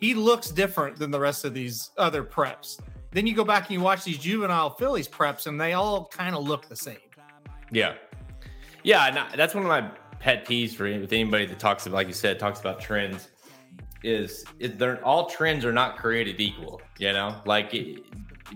[0.00, 2.78] He looks different than the rest of these other preps.
[3.12, 6.34] Then you go back and you watch these juvenile fillies preps, and they all kind
[6.34, 6.98] of look the same.
[7.70, 7.94] Yeah,
[8.82, 9.90] yeah, that's one of my
[10.20, 13.28] pet peeves for with anybody that talks about, like you said, talks about trends.
[14.02, 16.80] Is, is they're all trends are not created equal.
[16.98, 18.04] You know, like it,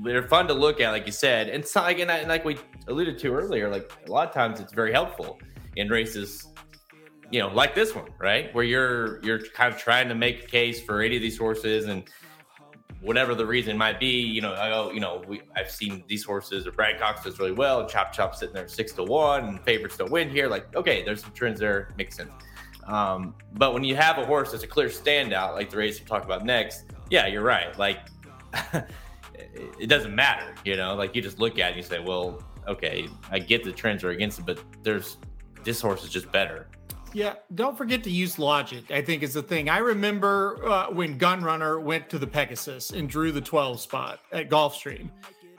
[0.02, 3.18] they're fun to look at, like you said, and so like and, like we alluded
[3.18, 5.38] to earlier, like a lot of times it's very helpful
[5.76, 6.48] in races
[7.30, 8.54] you know, like this one, right?
[8.54, 11.86] Where you're you're kind of trying to make a case for any of these horses
[11.86, 12.04] and
[13.00, 16.66] whatever the reason might be, you know, go, you know, we, I've seen these horses
[16.66, 19.96] or Brad Cox does really well, Chop Chop sitting there six to one, and favorites
[19.96, 20.48] don't win here.
[20.48, 22.30] Like, okay, there's some trends there, makes sense.
[22.86, 26.06] Um, but when you have a horse that's a clear standout, like the race we
[26.06, 27.76] talk about next, yeah, you're right.
[27.78, 28.00] Like
[29.78, 30.94] it doesn't matter, you know.
[30.94, 34.04] Like you just look at it and you say, well, okay, I get the trends
[34.04, 35.18] are against it, but there's
[35.64, 36.68] this horse is just better.
[37.12, 38.90] Yeah, don't forget to use logic.
[38.90, 39.68] I think is the thing.
[39.68, 44.48] I remember uh, when Gunrunner went to the Pegasus and drew the 12 spot at
[44.48, 45.10] Gulfstream.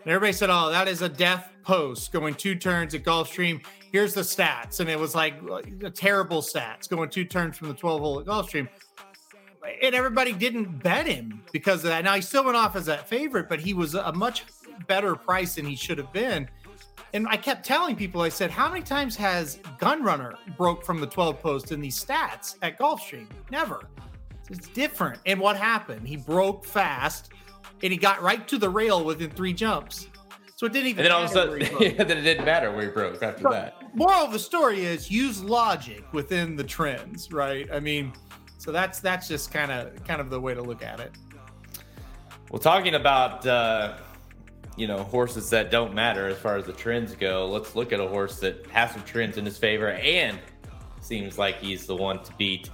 [0.03, 4.13] And everybody said, "Oh, that is a death post going two turns at Gulfstream." Here's
[4.13, 5.35] the stats, and it was like
[5.83, 8.67] a terrible stats going two turns from the 12 hole at Gulfstream.
[9.83, 12.03] And everybody didn't bet him because of that.
[12.03, 14.45] Now he still went off as that favorite, but he was a much
[14.87, 16.49] better price than he should have been.
[17.13, 21.07] And I kept telling people, I said, how many times has Gunrunner broke from the
[21.07, 23.27] 12 post in these stats at Gulfstream?
[23.49, 23.89] Never.
[24.49, 25.19] It's different.
[25.25, 26.07] And what happened?
[26.07, 27.31] He broke fast
[27.83, 30.07] and he got right to the rail within three jumps.
[30.55, 30.99] So it didn't even.
[30.99, 33.49] And then all of a sudden, yeah, then it didn't matter where he broke after
[33.49, 33.95] that.
[33.95, 37.67] Moral of the story is use logic within the trends, right?
[37.73, 38.13] I mean,
[38.59, 41.13] so that's that's just kind of kind of the way to look at it.
[42.51, 43.97] Well, talking about uh,
[44.81, 47.99] you know horses that don't matter as far as the trends go, let's look at
[47.99, 50.39] a horse that has some trends in his favor and
[51.01, 52.71] seems like he's the one to beat.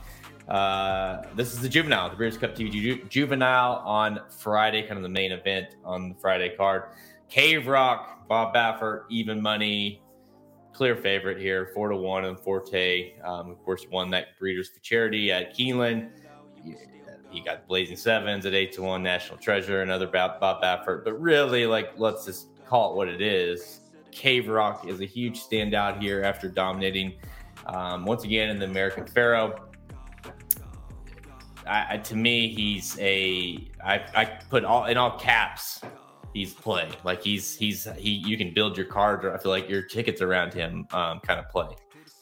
[0.48, 5.04] Uh, this is the juvenile, the Breeders' Cup TV ju- juvenile on Friday, kind of
[5.04, 6.84] the main event on the Friday card.
[7.28, 10.02] Cave Rock, Bob Baffert, even money,
[10.72, 13.20] clear favorite here, four to one and Forte.
[13.20, 16.12] Um, of course, won that Breeders' Futurity at Keeneland.
[17.30, 21.04] He got Blazing Sevens at eight to one, National Treasure, another Bob Baffert.
[21.04, 23.82] But really, like, let's just call it what it is.
[24.12, 27.14] Cave Rock is a huge standout here after dominating
[27.68, 29.60] um, once again in the American Pharoah.
[31.68, 35.82] I, I, to me, he's a I, I put all in all caps.
[36.34, 38.12] He's play like he's he's he.
[38.12, 39.26] You can build your card.
[39.26, 41.68] I feel like your tickets around him um, kind of play.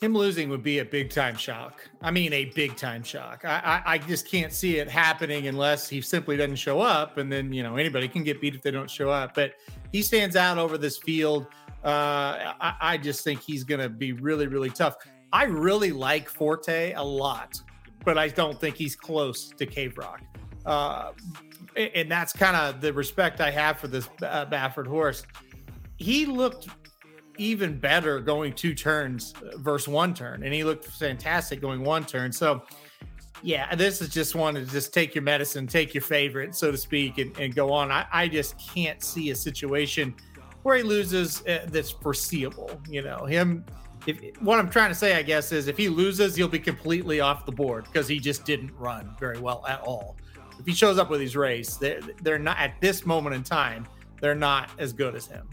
[0.02, 1.88] Him losing would be a big time shock.
[2.02, 3.46] I mean, a big time shock.
[3.46, 7.32] I, I I just can't see it happening unless he simply doesn't show up, and
[7.32, 9.34] then you know anybody can get beat if they don't show up.
[9.34, 9.54] But
[9.92, 11.48] he stands out over this field.
[11.84, 14.98] Uh, I, I just think he's going to be really really tough.
[15.32, 17.62] I really like Forte a lot
[18.06, 20.22] but I don't think he's close to Cave Rock.
[20.66, 21.12] Uh,
[21.76, 25.26] and that's kind of the respect I have for this uh, Baffert horse.
[25.98, 26.68] He looked
[27.38, 32.32] even better going two turns versus one turn, and he looked fantastic going one turn.
[32.32, 32.64] So,
[33.42, 36.78] yeah, this is just one to just take your medicine, take your favorite, so to
[36.78, 37.92] speak, and, and go on.
[37.92, 40.16] I, I just can't see a situation
[40.64, 42.82] where he loses uh, that's foreseeable.
[42.90, 43.66] You know, him
[44.08, 47.20] if what I'm trying to say, I guess, is if he loses, he'll be completely
[47.20, 50.16] off the board because he just didn't run very well at all.
[50.60, 53.88] If he shows up with his race, they're, they're not at this moment in time,
[54.22, 55.50] they're not as good as him.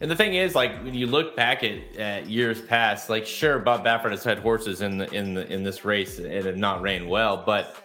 [0.00, 3.58] And the thing is, like when you look back at, at years past, like sure,
[3.58, 6.82] Bob Baffert has had horses in the in the in this race and have not
[6.82, 7.76] ran well, but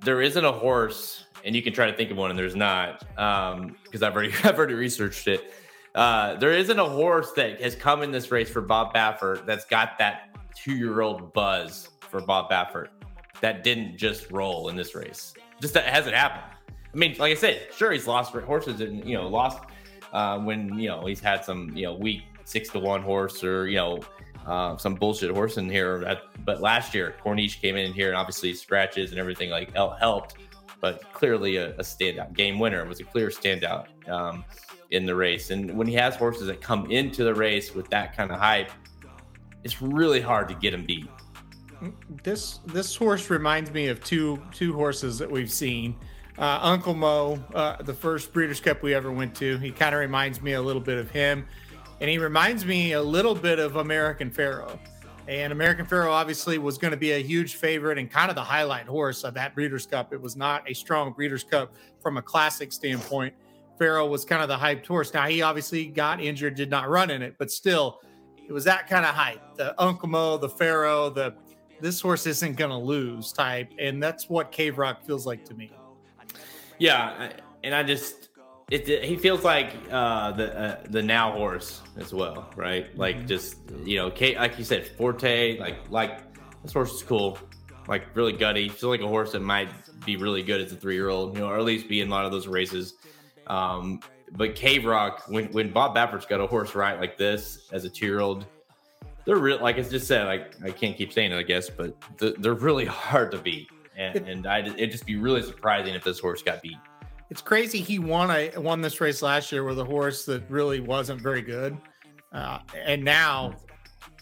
[0.00, 3.00] there isn't a horse, and you can try to think of one, and there's not,
[3.00, 5.52] because um, I've already I've already researched it
[5.94, 9.64] uh, there isn't a horse that has come in this race for Bob Baffert that's
[9.64, 12.88] got that two year old buzz for Bob Baffert
[13.40, 15.34] that didn't just roll in this race.
[15.60, 16.44] Just that hasn't happened.
[16.92, 19.58] I mean, like I said, sure, he's lost horses and, you know, lost
[20.12, 23.68] uh, when, you know, he's had some, you know, weak six to one horse or,
[23.68, 24.00] you know,
[24.46, 26.18] uh, some bullshit horse in here.
[26.44, 30.36] But last year, Corniche came in here and obviously scratches and everything like helped,
[30.80, 33.86] but clearly a, a standout game winner was a clear standout.
[34.08, 34.44] Um,
[34.92, 35.50] in the race.
[35.50, 38.70] And when he has horses that come into the race with that kind of hype,
[39.64, 41.08] it's really hard to get him beat.
[42.22, 45.96] This this horse reminds me of two two horses that we've seen.
[46.38, 50.00] Uh, Uncle Mo, uh, the first Breeders' Cup we ever went to, he kind of
[50.00, 51.46] reminds me a little bit of him,
[52.00, 54.78] and he reminds me a little bit of American Pharoah.
[55.28, 58.42] And American Pharoah obviously was going to be a huge favorite and kind of the
[58.42, 60.12] highlight horse of that Breeders' Cup.
[60.12, 63.34] It was not a strong Breeders' Cup from a classic standpoint.
[63.78, 65.12] Pharoah was kind of the hyped horse.
[65.14, 68.00] Now he obviously got injured, did not run in it, but still,
[68.48, 69.56] it was that kind of hype.
[69.56, 71.34] The Uncle Mo, the Pharoah, the
[71.80, 75.54] this horse isn't going to lose type, and that's what Cave Rock feels like to
[75.54, 75.72] me.
[76.78, 77.32] Yeah,
[77.62, 78.28] and I just
[78.70, 82.96] it, he feels like uh, the uh, the now horse as well, right?
[82.96, 83.26] Like mm-hmm.
[83.26, 86.22] just you know, Kate, like you said, Forte, like like
[86.62, 87.38] this horse is cool,
[87.86, 88.68] like really gutty.
[88.68, 89.68] Feels like a horse that might
[90.06, 92.08] be really good as a three year old, you know, or at least be in
[92.08, 92.94] a lot of those races.
[93.46, 94.00] Um,
[94.32, 97.90] but Cave Rock, when when Bob Baffert's got a horse right like this as a
[97.90, 98.46] two year old,
[99.26, 99.60] they're real.
[99.60, 102.84] Like I just said, like I can't keep saying it, I guess, but they're really
[102.86, 106.62] hard to beat, and, and I it'd just be really surprising if this horse got
[106.62, 106.78] beat.
[107.30, 110.80] It's crazy he won I won this race last year with a horse that really
[110.80, 111.76] wasn't very good,
[112.32, 113.54] uh, and now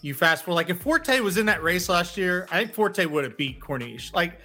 [0.01, 3.05] you fast forward, like if Forte was in that race last year, I think Forte
[3.05, 4.13] would have beat Corniche.
[4.13, 4.39] Like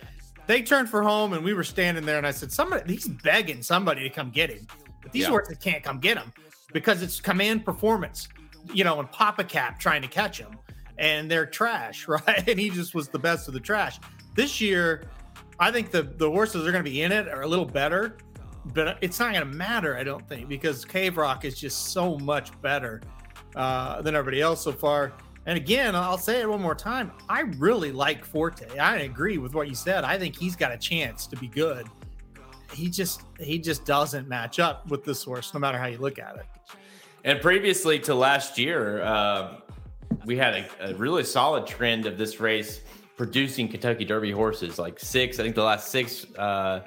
[0.46, 3.62] they turned for home and we were standing there and I said, somebody, he's begging
[3.62, 4.66] somebody to come get him.
[5.02, 5.30] But these Yeah.
[5.30, 6.30] horses can't come get him
[6.74, 8.28] because it's command performance,
[8.72, 10.58] you know, and Pappacap trying to catch him
[10.98, 12.46] and they're trash, right?
[12.46, 13.98] And he just was the best of the trash.
[14.34, 15.04] This year,
[15.58, 18.18] I think the, the horses are going to be in it are a little better,
[18.74, 22.18] but it's not going to matter, I don't think, because Cave Rock is just so
[22.18, 23.00] much better
[23.54, 25.12] uh, than everybody else so far.
[25.46, 27.12] And again, I'll say it one more time.
[27.28, 28.78] I really like Forte.
[28.78, 30.04] I agree with what you said.
[30.04, 31.86] I think he's got a chance to be good.
[32.72, 36.18] He just he just doesn't match up with this horse, no matter how you look
[36.18, 36.46] at it.
[37.24, 39.58] And previously to last year, uh,
[40.24, 42.80] we had a, a really solid trend of this race
[43.16, 44.78] producing Kentucky Derby horses.
[44.78, 46.82] Like six, I think the last six uh,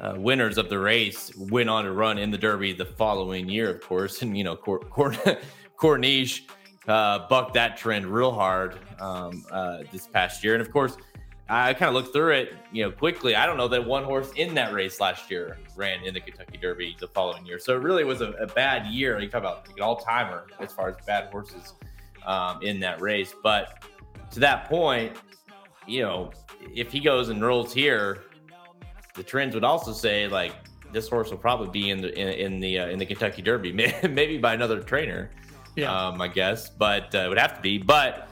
[0.00, 3.70] uh, winners of the race went on to run in the Derby the following year,
[3.70, 4.22] of course.
[4.22, 5.14] And you know, Cor- Cor-
[5.78, 6.42] Corniche
[6.88, 10.54] uh, bucked that trend real hard um, uh, this past year.
[10.54, 10.96] And of course,
[11.48, 13.36] I kind of looked through it, you know, quickly.
[13.36, 16.56] I don't know that one horse in that race last year ran in the Kentucky
[16.56, 17.58] Derby the following year.
[17.58, 19.18] So it really was a, a bad year.
[19.18, 21.74] You talk about like an all timer as far as bad horses
[22.24, 23.34] um, in that race.
[23.42, 23.84] But
[24.30, 25.16] to that point,
[25.86, 26.30] you know,
[26.74, 28.22] if he goes and rolls here,
[29.14, 30.54] the trends would also say like
[30.92, 33.72] this horse will probably be in the in, in the uh, in the Kentucky Derby,
[34.02, 35.30] maybe by another trainer
[35.80, 37.78] um, I guess, but uh, it would have to be.
[37.78, 38.28] But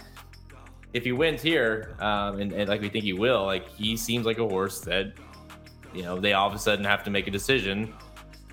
[0.93, 4.27] if he wins here, um, and, and like we think he will, like he seems
[4.27, 5.13] like a horse that,
[5.95, 7.95] you know, they all of a sudden have to make a decision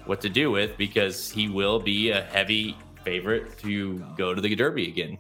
[0.06, 4.56] what to do with because he will be a heavy favorite to go to the
[4.56, 5.18] Derby again.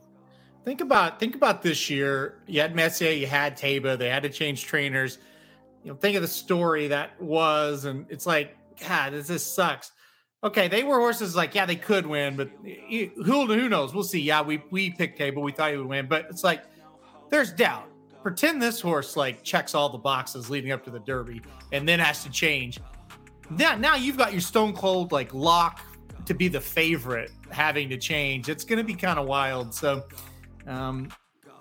[0.67, 2.39] Think about think about this year.
[2.45, 3.97] You had Messier, you had Taiba.
[3.97, 5.17] They had to change trainers.
[5.82, 8.53] You know, think of the story that was, and it's like,
[8.86, 9.93] God, this this sucks.
[10.43, 12.49] Okay, they were horses like, yeah, they could win, but
[13.23, 13.93] who who knows?
[13.93, 14.19] We'll see.
[14.19, 16.63] Yeah, we we picked Taiba, we thought he would win, but it's like
[17.30, 17.88] there's doubt.
[18.21, 21.99] Pretend this horse like checks all the boxes leading up to the Derby, and then
[21.99, 22.82] has to change.
[23.49, 25.80] Now, now you've got your stone cold like lock
[26.25, 28.49] to be the favorite having to change.
[28.49, 29.73] It's going to be kind of wild.
[29.73, 30.03] So,
[30.67, 31.10] um,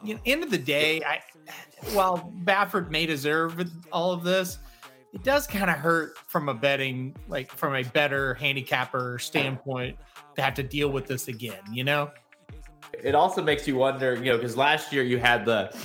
[0.04, 1.20] you know, end of the day, I
[1.92, 4.58] while Baffert may deserve all of this,
[5.12, 9.96] it does kind of hurt from a betting, like from a better handicapper standpoint,
[10.34, 11.60] to have to deal with this again.
[11.72, 12.10] You know,
[12.92, 15.76] It also makes you wonder, you know, because last year you had the,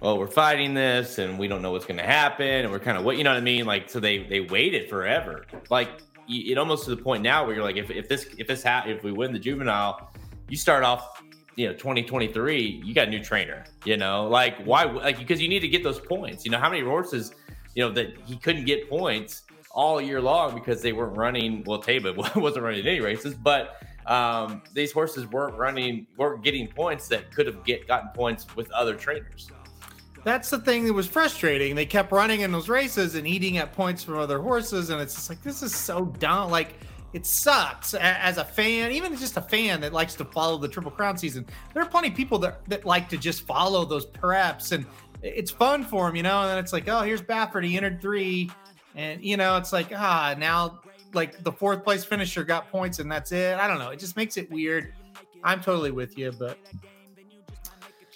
[0.00, 2.98] well, we're fighting this and we don't know what's going to happen, and we're kind
[2.98, 3.66] of what you know what I mean.
[3.66, 5.44] Like, so they they waited forever.
[5.70, 5.90] Like,
[6.28, 8.84] it almost to the point now where you're like, if, if this if this ha-
[8.86, 10.12] if we win the juvenile,
[10.48, 11.22] you start off,
[11.56, 13.64] you know, 2023, you got a new trainer.
[13.84, 14.84] You know, like why?
[14.84, 16.44] Like because you need to get those points.
[16.44, 17.32] You know, how many horses,
[17.74, 21.64] you know, that he couldn't get points all year long because they weren't running.
[21.66, 27.08] Well, Taiba wasn't running any races, but um, these horses weren't running, weren't getting points
[27.08, 29.50] that could have get gotten points with other trainers.
[30.24, 31.74] that's the thing that was frustrating.
[31.74, 35.14] They kept running in those races and eating at points from other horses, and it's
[35.14, 36.50] just like this is so dumb.
[36.50, 36.74] Like
[37.12, 40.90] it sucks as a fan, even just a fan that likes to follow the Triple
[40.90, 41.46] Crown season.
[41.74, 44.86] There are plenty of people that that like to just follow those preps, and
[45.22, 46.42] it's fun for them, you know.
[46.42, 48.50] And then it's like, oh, here's Baffert, he entered three,
[48.94, 50.80] and you know, it's like ah, now
[51.14, 53.58] like the fourth place finisher got points, and that's it.
[53.58, 53.90] I don't know.
[53.90, 54.94] It just makes it weird.
[55.44, 56.56] I'm totally with you, but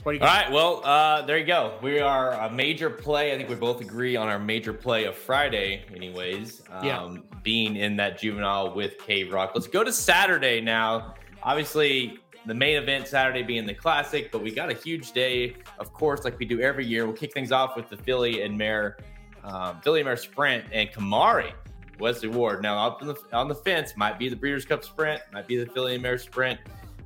[0.02, 1.78] what do you All right, well, uh, there you go.
[1.82, 3.34] We are a major play.
[3.34, 6.62] I think we both agree on our major play of Friday, anyways.
[6.70, 7.16] Um, Yeah.
[7.46, 9.52] Being in that juvenile with Cave Rock.
[9.54, 11.14] Let's go to Saturday now.
[11.44, 15.92] Obviously, the main event Saturday being the classic, but we got a huge day, of
[15.92, 17.06] course, like we do every year.
[17.06, 18.96] We'll kick things off with the Filly and Mare,
[19.44, 21.52] um, Filly and Mare Sprint and Kimari.
[22.00, 22.62] Wesley Ward.
[22.62, 25.56] Now, up on the, on the fence might be the Breeders' Cup Sprint, might be
[25.56, 26.58] the Philly and Mare Sprint.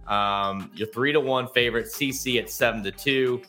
[0.07, 3.43] Um, your three to one favorite, Cece at seven to two,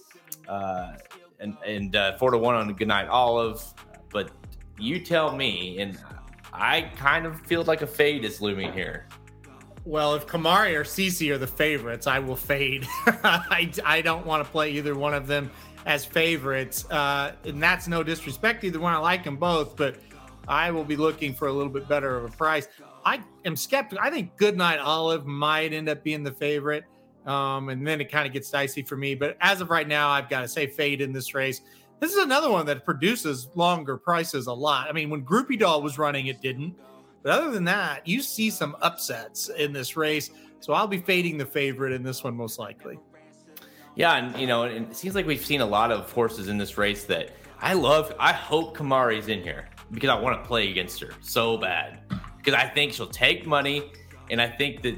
[0.48, 0.98] uh,
[1.40, 3.64] and and uh, four to one on Goodnight Olive.
[4.12, 4.30] But
[4.78, 5.98] you tell me, and
[6.62, 9.08] I kind of feel like a fade is looming here.
[9.84, 12.86] Well, if Kimari or Cece are the favorites, I will fade.
[13.08, 15.50] I, I don't want to play either one of them
[15.88, 16.86] as favorites.
[16.92, 18.94] Uh, and that's no disrespect either one.
[18.94, 19.96] I like them both, but
[20.48, 22.68] I will be looking for a little bit better of a price.
[23.04, 24.06] I am skeptical.
[24.06, 26.84] I think Goodnight Olive might end up being the favorite.
[27.26, 29.16] Um, and then it kind of gets dicey for me.
[29.16, 31.62] But as of right now, I've got to say fade in this race.
[32.02, 34.90] This is another one that produces longer prices a lot.
[34.90, 36.76] I mean, when Groupie Doll was running, it didn't.
[37.22, 40.32] But other than that, you see some upsets in this race.
[40.62, 42.98] So I'll be fading the favorite in this one most likely.
[43.96, 46.76] Yeah, and you know, it seems like we've seen a lot of horses in this
[46.76, 48.16] race that I love.
[48.20, 52.00] I hope Kimari's in here because I want to play against her so bad
[52.38, 53.92] because I think she'll take money,
[54.32, 54.96] and I think that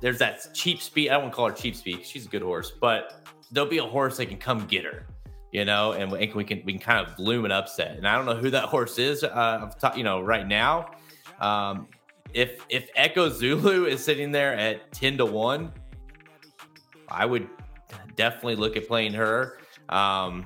[0.00, 1.10] there's that cheap speed.
[1.10, 2.06] I want to call her cheap speed.
[2.06, 5.06] She's a good horse, but there'll be a horse that can come get her,
[5.56, 7.96] you know, and we, can we can kind of bloom an upset.
[7.96, 10.90] And I don't know who that horse is, uh, you know, right now.
[11.40, 11.88] Um,
[12.34, 15.72] if if Echo Zulu is sitting there at ten to one,
[17.08, 17.48] I would
[18.16, 19.58] definitely look at playing her.
[19.88, 20.44] Um,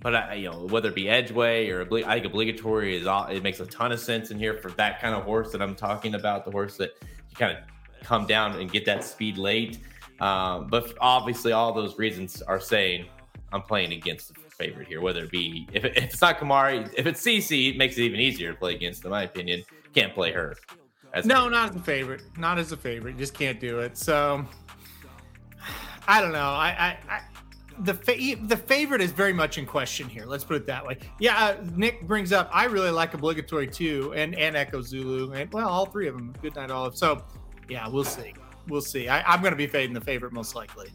[0.00, 3.42] but I, you know, whether it be Edgeway or I think obligatory is all, it
[3.42, 6.14] makes a ton of sense in here for that kind of horse that I'm talking
[6.14, 7.64] about, the horse that you kind of
[8.02, 9.80] come down and get that speed late.
[10.20, 13.08] Um, but obviously, all those reasons are saying
[13.52, 16.92] I'm playing against the favorite here, whether it be if, it, if it's not Kimari,
[16.96, 19.62] if it's Cece, it makes it even easier to play against, in my opinion.
[19.94, 20.56] Can't play her.
[21.24, 22.22] no, not as a favorite.
[22.38, 23.18] Not as a favorite.
[23.18, 23.98] Just can't do it.
[23.98, 24.44] So
[26.08, 26.38] I don't know.
[26.38, 27.20] I, I, I
[27.80, 30.24] the fa- the favorite is very much in question here.
[30.26, 30.98] Let's put it that way.
[31.18, 32.50] Yeah, uh, Nick brings up.
[32.52, 36.34] I really like obligatory too, and and Echo Zulu, and well, all three of them.
[36.42, 36.96] Good night, Olive.
[36.96, 37.24] So,
[37.68, 38.34] yeah, we'll see.
[38.68, 39.08] We'll see.
[39.08, 40.90] I, am going to be fading the favorite most likely.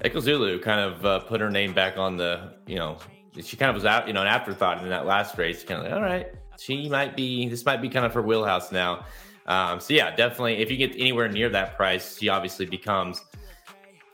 [0.00, 2.54] Echo Zulu kind of uh, put her name back on the.
[2.66, 2.98] You know,
[3.42, 4.06] she kind of was out.
[4.06, 5.64] You know, an afterthought in that last race.
[5.64, 6.28] Kind of like, all right,
[6.58, 7.48] she might be.
[7.48, 9.04] This might be kind of her wheelhouse now.
[9.46, 10.58] Um, so yeah, definitely.
[10.58, 13.22] If you get anywhere near that price, she obviously becomes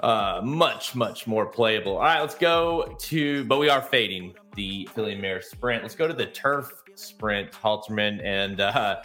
[0.00, 1.96] uh, much, much more playable.
[1.96, 5.82] All right, let's go to, but we are fading the Filly Mare Sprint.
[5.82, 8.24] Let's go to the Turf Sprint, Halterman.
[8.24, 9.02] And uh,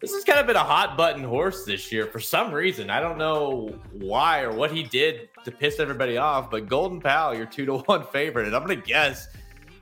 [0.00, 2.88] this has kind of been a hot button horse this year for some reason.
[2.88, 7.36] I don't know why or what he did to piss everybody off, but Golden Pal,
[7.36, 8.46] your two to one favorite.
[8.46, 9.28] And I'm going to guess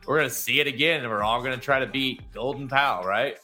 [0.06, 2.68] we're going to see it again and we're all going to try to beat Golden
[2.68, 3.38] Pal, right?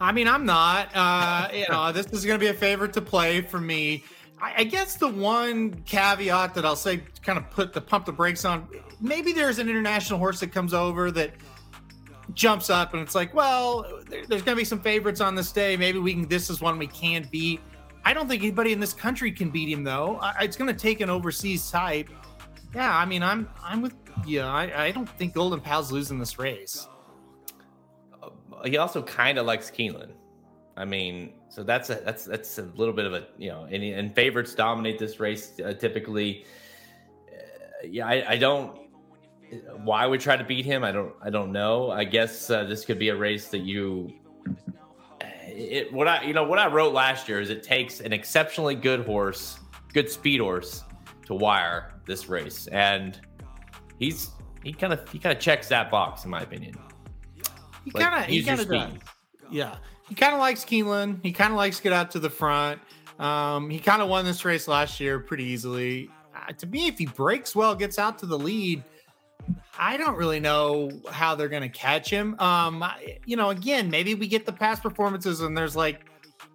[0.00, 0.88] I mean, I'm not.
[0.94, 4.04] Uh, you know, this is going to be a favorite to play for me.
[4.42, 8.46] I, guess the one caveat that I'll say, kind of put the pump the brakes
[8.46, 8.66] on,
[8.98, 11.32] maybe there's an international horse that comes over that
[12.34, 15.52] jumps up and it's like, well, there, there's going to be some favorites on this
[15.52, 15.76] day.
[15.76, 16.28] Maybe we can.
[16.28, 17.60] This is one we can beat.
[18.04, 20.18] I don't think anybody in this country can beat him though.
[20.20, 22.08] I, it's going to take an overseas type.
[22.74, 23.94] Yeah, I mean, I'm I'm with
[24.26, 24.46] yeah.
[24.46, 26.88] I, I don't think Golden Pal's losing this race.
[28.22, 28.30] Uh,
[28.64, 30.12] he also kind of likes Keeneland.
[30.76, 33.82] I mean, so that's a that's that's a little bit of a you know, and,
[33.82, 36.46] and favorites dominate this race uh, typically.
[37.28, 38.79] Uh, yeah, I, I, don't.
[39.82, 40.84] Why we try to beat him?
[40.84, 41.12] I don't.
[41.22, 41.90] I don't know.
[41.90, 44.12] I guess uh, this could be a race that you.
[45.46, 48.74] It what I you know what I wrote last year is it takes an exceptionally
[48.74, 49.58] good horse,
[49.92, 50.84] good speed horse,
[51.26, 53.20] to wire this race, and
[53.98, 54.30] he's
[54.62, 56.74] he kind of he kind of checks that box in my opinion.
[57.84, 58.92] He kind of he kind of does.
[59.50, 59.76] Yeah,
[60.08, 61.20] he kind of likes Keeneland.
[61.22, 62.80] He kind of likes to get out to the front.
[63.18, 66.10] Um, he kind of won this race last year pretty easily.
[66.34, 68.82] Uh, to me, if he breaks well, gets out to the lead,
[69.78, 72.38] I don't really know how they're going to catch him.
[72.38, 72.84] Um,
[73.24, 76.02] you know, again, maybe we get the past performances and there's like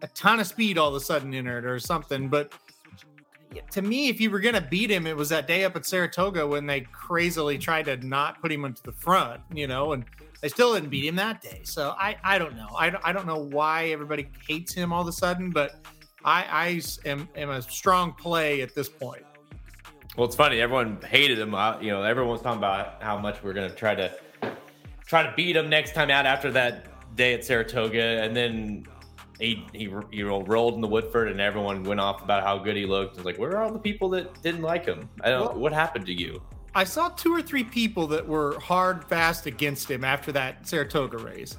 [0.02, 2.30] a ton of speed all of a sudden in it or something.
[2.30, 2.54] But
[3.72, 5.86] to me, if you were going to beat him, it was that day up at
[5.86, 10.06] Saratoga when they crazily tried to not put him into the front, you know, and
[10.42, 11.62] they still didn't beat him that day.
[11.64, 12.70] So I, I don't know.
[12.78, 15.76] I, I don't know why everybody hates him all of a sudden, but
[16.24, 19.24] I, I am, am a strong play at this point.
[20.16, 20.62] Well, it's funny.
[20.62, 21.54] Everyone hated him.
[21.54, 24.16] Uh, you know, everyone was talking about how much we're going to try to
[25.06, 28.86] try to beat him next time out after that day at Saratoga, and then
[29.40, 32.78] he he you know rolled in the Woodford, and everyone went off about how good
[32.78, 33.18] he looked.
[33.18, 35.10] It's like, where are all the people that didn't like him?
[35.22, 35.42] I don't.
[35.42, 36.42] Well, what happened to you?
[36.74, 41.18] I saw two or three people that were hard fast against him after that Saratoga
[41.18, 41.58] race.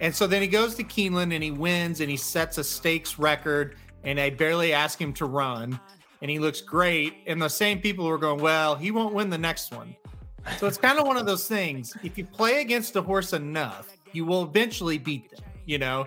[0.00, 3.18] And so then he goes to Keeneland and he wins and he sets a stakes
[3.18, 5.78] record and I barely ask him to run
[6.22, 7.14] and he looks great.
[7.26, 9.94] And the same people were going, well, he won't win the next one.
[10.56, 11.94] So it's kind of one of those things.
[12.02, 16.06] If you play against a horse enough, you will eventually beat them, you know,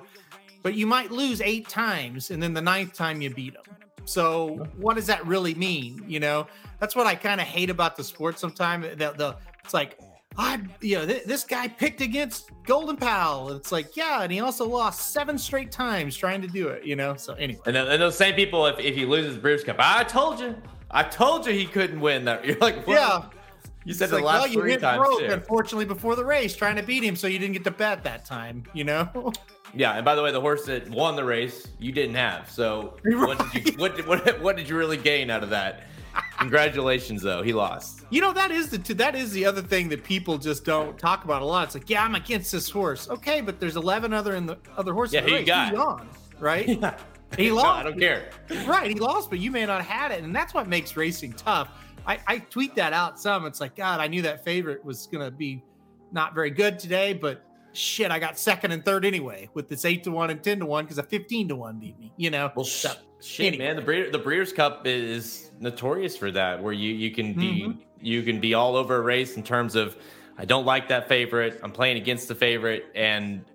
[0.63, 3.63] but you might lose eight times and then the ninth time you beat them.
[4.05, 6.03] So what does that really mean?
[6.07, 6.47] You know,
[6.79, 8.87] that's what I kind of hate about the sport sometimes.
[8.97, 9.99] The, the it's like
[10.37, 13.49] I you know th- this guy picked against Golden Pal.
[13.51, 16.85] It's like yeah, and he also lost seven straight times trying to do it.
[16.85, 17.61] You know, so anyway.
[17.65, 20.55] And, then, and those same people, if, if he loses Breeders' Cup, I told you,
[20.91, 22.45] I told you he couldn't win that.
[22.45, 23.25] You're like, yeah.
[23.85, 24.97] You said it's the like, last well, you three hit times.
[24.97, 28.03] Broke, unfortunately, before the race, trying to beat him, so you didn't get to bet
[28.03, 28.63] that time.
[28.73, 29.31] You know.
[29.77, 32.49] Yeah, and by the way, the horse that won the race you didn't have.
[32.49, 33.27] So right.
[33.27, 35.83] what did you what, what what did you really gain out of that?
[36.39, 38.05] Congratulations, though he lost.
[38.09, 41.23] You know that is the that is the other thing that people just don't talk
[41.23, 41.65] about a lot.
[41.65, 43.09] It's like, yeah, I'm against this horse.
[43.09, 45.15] Okay, but there's 11 other in the other horses.
[45.15, 46.09] Yeah, he got on,
[46.39, 46.67] right?
[46.81, 46.97] Yeah.
[47.37, 47.65] He lost.
[47.65, 48.29] No, I don't care.
[48.65, 51.33] Right, he lost, but you may not have had it, and that's what makes racing
[51.33, 51.69] tough.
[52.05, 53.45] I, I tweet that out some.
[53.45, 55.63] It's like, God, I knew that favorite was gonna be
[56.11, 57.43] not very good today, but
[57.75, 60.65] shit, I got second and third anyway with this eight to one and ten to
[60.65, 62.11] one because a fifteen to one beat me.
[62.17, 63.65] You know, well, so, shit, anyway.
[63.65, 63.75] man.
[63.75, 67.79] The Breeder, the Breeders' Cup is notorious for that, where you you can be mm-hmm.
[68.01, 69.97] you can be all over a race in terms of
[70.37, 71.59] I don't like that favorite.
[71.63, 73.45] I'm playing against the favorite, and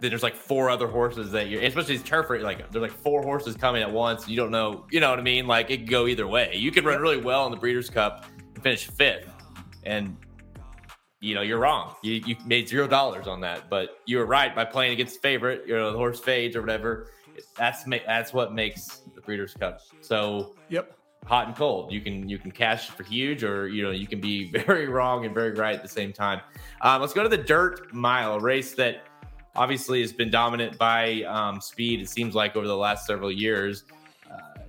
[0.00, 3.22] then there's like four other horses that you're, especially these turf like there's like four
[3.22, 4.28] horses coming at once.
[4.28, 5.46] You don't know, you know what I mean?
[5.46, 6.52] Like it could go either way.
[6.54, 9.30] You could run really well in the Breeders' Cup and finish fifth,
[9.84, 10.16] and
[11.26, 11.94] you know you're wrong.
[12.02, 15.64] You you made zero dollars on that, but you were right by playing against favorite.
[15.66, 17.08] You know the horse fades or whatever.
[17.58, 19.80] That's that's what makes the Breeders' Cup.
[20.00, 20.96] So yep,
[21.26, 21.92] hot and cold.
[21.92, 25.24] You can you can cash for huge, or you know you can be very wrong
[25.24, 26.40] and very right at the same time.
[26.80, 29.02] Um, let's go to the Dirt Mile, a race that
[29.56, 32.00] obviously has been dominant by um, speed.
[32.00, 33.84] It seems like over the last several years.
[34.30, 34.60] Uh,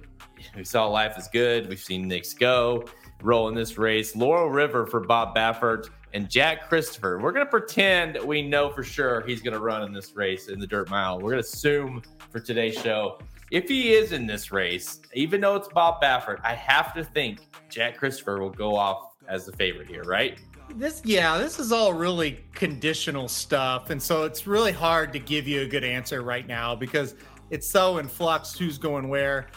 [0.56, 1.70] we saw Life is Good.
[1.70, 2.86] We've seen Knicks Go
[3.22, 4.16] roll in this race.
[4.16, 7.20] Laurel River for Bob Baffert and Jack Christopher.
[7.22, 10.48] We're going to pretend we know for sure he's going to run in this race
[10.48, 11.18] in the dirt mile.
[11.18, 12.02] We're going to assume
[12.32, 13.20] for today's show
[13.52, 17.40] if he is in this race, even though it's Bob Baffert, I have to think
[17.70, 20.38] Jack Christopher will go off as the favorite here, right?
[20.76, 23.90] This, yeah, this is all really conditional stuff.
[23.90, 27.16] And so it's really hard to give you a good answer right now because
[27.50, 29.48] it's so in flux who's going where.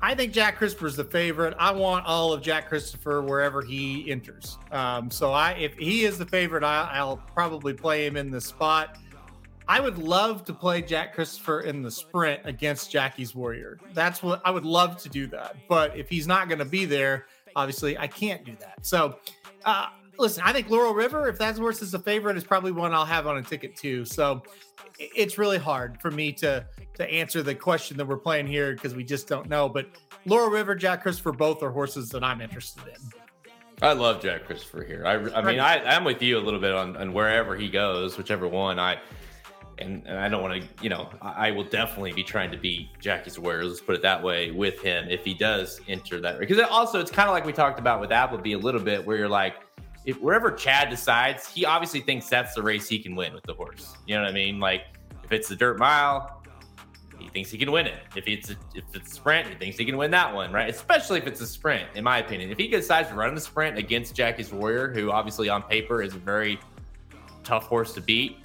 [0.00, 1.54] I think Jack Christopher's the favorite.
[1.58, 4.56] I want all of Jack Christopher wherever he enters.
[4.70, 8.40] Um, so I, if he is the favorite, I, will probably play him in the
[8.40, 8.96] spot.
[9.66, 13.78] I would love to play Jack Christopher in the sprint against Jackie's Warrior.
[13.92, 15.56] That's what I would love to do that.
[15.68, 17.26] But if he's not going to be there,
[17.56, 18.86] obviously I can't do that.
[18.86, 19.18] So,
[19.64, 19.88] uh,
[20.18, 23.04] listen, I think Laurel River, if that's horse is a favorite, is probably one I'll
[23.04, 24.04] have on a ticket too.
[24.04, 24.42] So
[24.98, 28.94] it's really hard for me to to answer the question that we're playing here because
[28.94, 29.68] we just don't know.
[29.68, 29.86] But
[30.26, 33.52] Laurel River, Jack Christopher, both are horses that I'm interested in.
[33.80, 35.06] I love Jack Christopher here.
[35.06, 38.18] I, I mean, I, I'm with you a little bit on, on wherever he goes,
[38.18, 38.80] whichever one.
[38.80, 38.98] I
[39.78, 42.56] and, and I don't want to, you know, I, I, will definitely be trying to
[42.56, 43.68] beat Jackie's Warriors.
[43.68, 46.40] Let's put it that way with him if he does enter that.
[46.40, 49.16] Because also, it's kind of like we talked about with Appleby a little bit, where
[49.16, 49.54] you're like,
[50.08, 53.52] if wherever Chad decides, he obviously thinks that's the race he can win with the
[53.52, 53.94] horse.
[54.06, 54.58] You know what I mean?
[54.58, 54.84] Like
[55.22, 56.42] if it's the dirt mile,
[57.18, 58.00] he thinks he can win it.
[58.16, 60.70] If it's a, if it's sprint, he thinks he can win that one, right?
[60.70, 62.50] Especially if it's a sprint, in my opinion.
[62.50, 66.14] If he decides to run the sprint against Jackie's Warrior, who obviously on paper is
[66.14, 66.58] a very
[67.44, 68.38] tough horse to beat,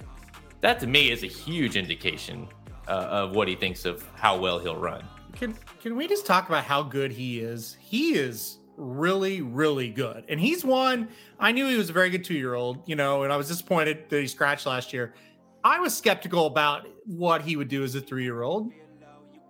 [0.60, 2.46] that to me is a huge indication
[2.88, 5.02] uh, of what he thinks of how well he'll run.
[5.32, 7.78] Can can we just talk about how good he is?
[7.80, 11.08] He is really really good, and he's one.
[11.38, 13.48] I knew he was a very good two year old, you know, and I was
[13.48, 15.14] disappointed that he scratched last year.
[15.62, 18.72] I was skeptical about what he would do as a three year old.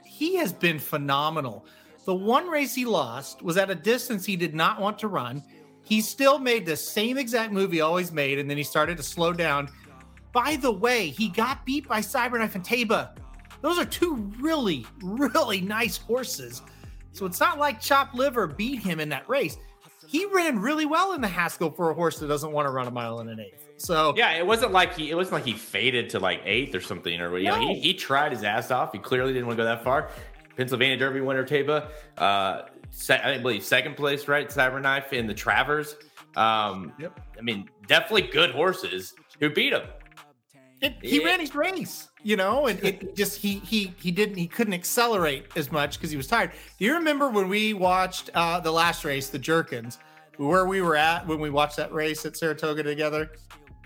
[0.05, 1.67] He has been phenomenal.
[2.05, 5.43] The one race he lost was at a distance he did not want to run.
[5.83, 9.03] He still made the same exact move he always made, and then he started to
[9.03, 9.69] slow down
[10.35, 13.17] by the way, he got beat by Cyberknife and Taiba.
[13.63, 16.61] Those are two really, really nice horses.
[17.15, 19.57] So it's not like Chop Liver beat him in that race.
[20.07, 22.87] He ran really well in the Haskell for a horse that doesn't want to run
[22.87, 23.67] a mile in an eighth.
[23.77, 26.81] So yeah, it wasn't like he it wasn't like he faded to like eighth or
[26.81, 27.61] something or you no.
[27.61, 28.93] know he, he tried his ass off.
[28.93, 30.11] He clearly didn't want to go that far.
[30.57, 31.89] Pennsylvania Derby winner Taiba,
[32.19, 35.97] uh, se- I believe second place right Cyberknife in the Travers.
[36.37, 37.19] Um, yep.
[37.39, 39.83] I mean, definitely good horses who beat him.
[40.85, 41.29] It, he yeah.
[41.29, 45.47] ran his race, you know, and it just he he he didn't he couldn't accelerate
[45.57, 46.53] as much because he was tired.
[46.79, 49.97] Do you remember when we watched uh, the last race, the Jerkens,
[50.37, 53.31] where we were at when we watched that race at Saratoga together?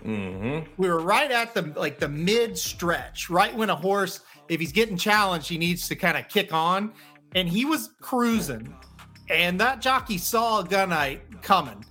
[0.03, 0.69] Mm-hmm.
[0.75, 4.19] We were right at the like the mid stretch, right when a horse,
[4.49, 6.91] if he's getting challenged, he needs to kind of kick on,
[7.33, 8.75] and he was cruising,
[9.29, 11.85] and that jockey saw Gunite coming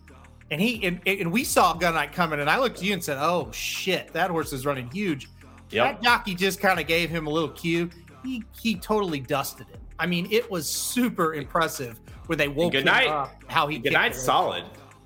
[0.50, 3.18] and he and, and we saw Gunite coming, and I looked at you and said,
[3.20, 5.28] "Oh shit, that horse is running huge."
[5.70, 6.00] Yep.
[6.00, 7.90] That jockey just kind of gave him a little cue.
[8.24, 9.80] He he totally dusted it.
[9.98, 13.08] I mean, it was super impressive when they woke good night.
[13.08, 13.34] up.
[13.48, 14.64] How he good night, solid.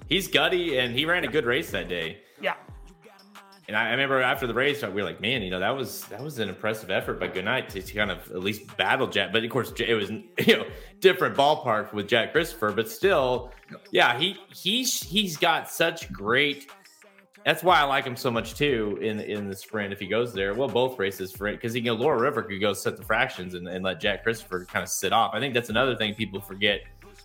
[0.09, 2.19] He's gutty, and he ran a good race that day.
[3.69, 6.23] And I, remember after the race, we were like, man, you know, that was that
[6.23, 9.33] was an impressive effort by Goodnight to, to kind of at least battle Jack.
[9.33, 10.11] But of course, it was
[10.47, 10.67] you know
[11.01, 13.53] different ballpark with Jack Christopher, but still,
[13.91, 16.71] yeah, he he's he's got such great.
[17.45, 19.93] That's why I like him so much too in in the sprint.
[19.93, 22.61] If he goes there, well, both races for it because you know Laurel River could
[22.61, 25.35] go set the fractions and, and let Jack Christopher kind of sit off.
[25.35, 26.81] I think that's another thing people forget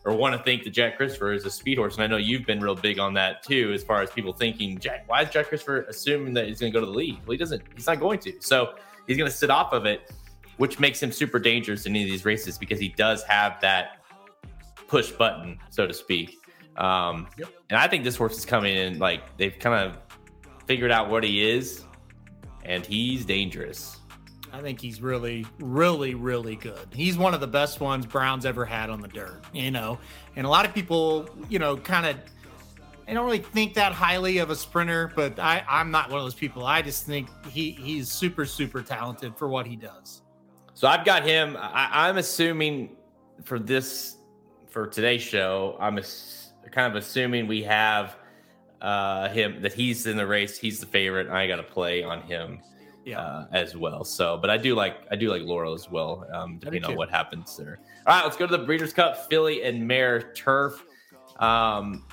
[0.08, 1.96] or want to think that Jack Christopher is a speed horse.
[1.96, 4.80] And I know you've been real big on that too, as far as people thinking,
[4.80, 7.20] Jack, why is Jack Christopher assuming that he's going to go to the lead?
[7.26, 8.34] Well, he doesn't, he's not going to.
[8.40, 10.10] So he's going to sit off of it,
[10.56, 14.02] which makes him super dangerous in any of these races because he does have that
[14.88, 16.38] push button, so to speak.
[16.78, 17.50] Um, yep.
[17.70, 19.98] And I think this horse is coming in like they've kind of
[20.68, 21.84] figured out what he is
[22.64, 23.98] and he's dangerous.
[24.54, 26.88] I think he's really, really, really good.
[26.92, 30.00] He's one of the best ones Brown's ever had on the dirt, you know.
[30.36, 32.18] And a lot of people, you know, kind of,
[33.08, 36.26] I don't really think that highly of a sprinter, but I, I'm not one of
[36.26, 36.66] those people.
[36.66, 40.22] I just think he he's super, super talented for what he does.
[40.74, 41.58] So I've got him.
[41.60, 42.96] I, I'm assuming
[43.44, 44.18] for this
[44.70, 48.18] for today's show, I'm ass- kind of assuming we have
[48.82, 50.58] uh him that he's in the race.
[50.58, 51.30] He's the favorite.
[51.30, 52.62] I got to play on him
[53.08, 53.22] Yeah.
[53.22, 54.04] uh, as well.
[54.04, 57.10] So, but I do like I do like Laurel as well, um, depending on what
[57.10, 57.80] happens there.
[58.06, 60.84] All right, let's go to the Breeders' Cup Filly and Mare Turf.
[61.38, 62.06] Um,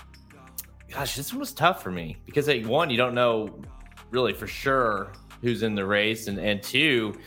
[0.88, 3.61] gosh, this one was tough for me because like, one, you don't know
[4.11, 7.18] really for sure who's in the race, and and two,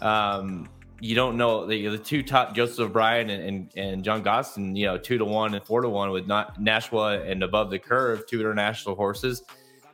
[0.00, 0.66] um,
[1.00, 4.86] you don't know the, the two top Joseph O'Brien and, and and John Gosden, you
[4.86, 8.26] know, two to one and four to one with not Nashwa and above the curve,
[8.26, 9.42] two international horses.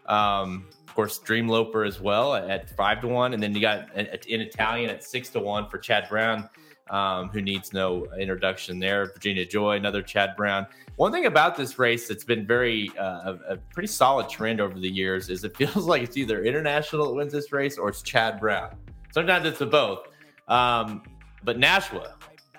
[0.07, 0.69] Um,
[0.99, 4.91] course, Dream Loper as well at five to one, and then you got in Italian
[4.91, 6.51] at six to one for Chad Brown,
[6.91, 9.07] um, who needs no introduction there.
[9.07, 10.67] Virginia Joy, another Chad Brown.
[10.97, 14.77] One thing about this race that's been very uh, a, a pretty solid trend over
[14.77, 18.03] the years is it feels like it's either international that wins this race or it's
[18.03, 18.75] Chad Brown.
[19.13, 20.09] Sometimes it's the both.
[20.49, 21.05] Um,
[21.45, 22.15] but Nashwa,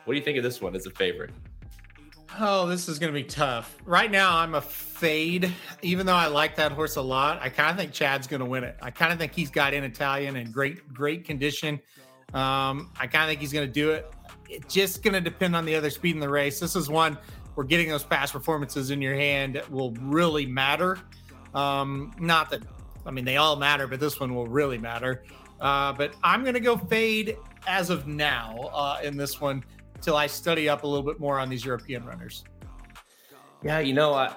[0.06, 1.32] what do you think of this one as a favorite?
[2.38, 3.76] Oh, this is going to be tough.
[3.86, 5.52] Right now, I'm a fade.
[5.82, 8.46] Even though I like that horse a lot, I kind of think Chad's going to
[8.46, 8.78] win it.
[8.82, 11.80] I kind of think he's got in Italian in great, great condition.
[12.34, 14.14] Um, I kind of think he's going to do it.
[14.48, 16.60] It's just going to depend on the other speed in the race.
[16.60, 17.18] This is one
[17.56, 21.00] where getting those past performances in your hand will really matter.
[21.54, 22.62] Um, not that,
[23.06, 25.24] I mean, they all matter, but this one will really matter.
[25.60, 29.64] Uh, but I'm going to go fade as of now uh, in this one
[30.02, 32.44] till I study up a little bit more on these European runners.
[33.64, 34.34] Yeah, you know, I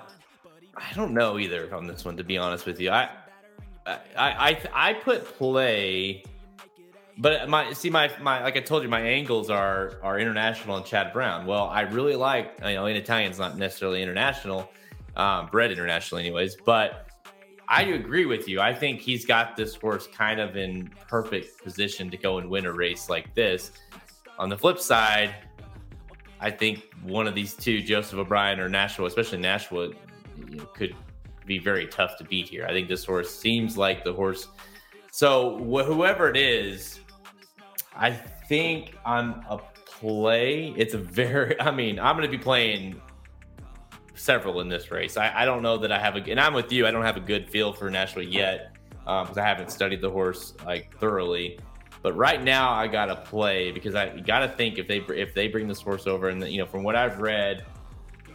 [0.77, 2.91] I don't know either on this one to be honest with you.
[2.91, 3.09] I
[3.87, 6.25] I I I put play,
[7.19, 10.85] but my see my my like I told you, my angles are are international and
[10.85, 11.47] Chad Brown.
[11.47, 14.69] Well, I really like you know in Italian's not necessarily international,
[15.17, 17.07] um, bred international anyways, but.
[17.69, 18.61] I agree with you.
[18.61, 22.67] I think he's got this horse kind of in perfect position to go and win
[22.67, 23.71] a race like this.
[24.39, 25.35] On the flip side,
[26.43, 29.95] I think one of these two, Joseph O'Brien or Nashwa, especially Nashwa,
[30.51, 30.95] you know, could
[31.47, 32.67] be very tough to beat here.
[32.67, 34.49] I think this horse seems like the horse.
[35.13, 36.99] So wh- whoever it is,
[37.95, 41.59] I think on a play, it's a very.
[41.61, 43.01] I mean, I'm going to be playing
[44.15, 45.17] several in this race.
[45.17, 46.89] I, I don't know that I have a, and I'm with you.
[46.89, 48.77] I don't have a good feel for Nashwa yet
[49.07, 51.61] um, because I haven't studied the horse like thoroughly.
[52.03, 55.47] But right now, I gotta play because I got to think if they if they
[55.47, 57.65] bring this horse over, and you know, from what I've read,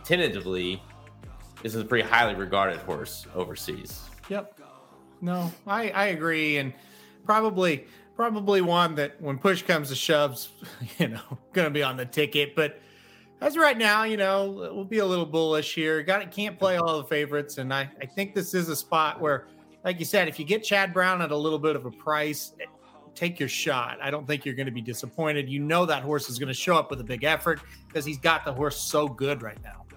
[0.05, 0.81] tentatively,
[1.61, 4.03] this is a pretty highly regarded horse overseas.
[4.29, 4.59] Yep.
[5.19, 6.73] No, I I agree, and
[7.25, 10.49] probably probably one that when push comes to shoves,
[10.97, 12.55] you know, to be on the ticket.
[12.55, 12.79] But
[13.41, 16.01] as right now, you know, we'll be a little bullish here.
[16.03, 16.31] Got.
[16.31, 19.47] Can't play all the favorites, and I I think this is a spot where,
[19.83, 22.53] like you said, if you get Chad Brown at a little bit of a price.
[23.17, 23.97] Take your shot.
[23.99, 25.49] I don't think you're going to be disappointed.
[25.49, 28.19] You know that horse is going to show up with a big effort because he's
[28.19, 29.87] got the horse so good right now.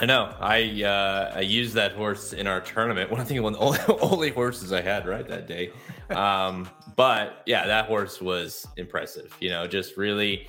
[0.00, 0.32] I know.
[0.38, 3.10] I uh, I used that horse in our tournament.
[3.10, 5.72] One of the only, only horses I had right that day.
[6.10, 9.36] Um, but yeah, that horse was impressive.
[9.40, 10.46] You know, just really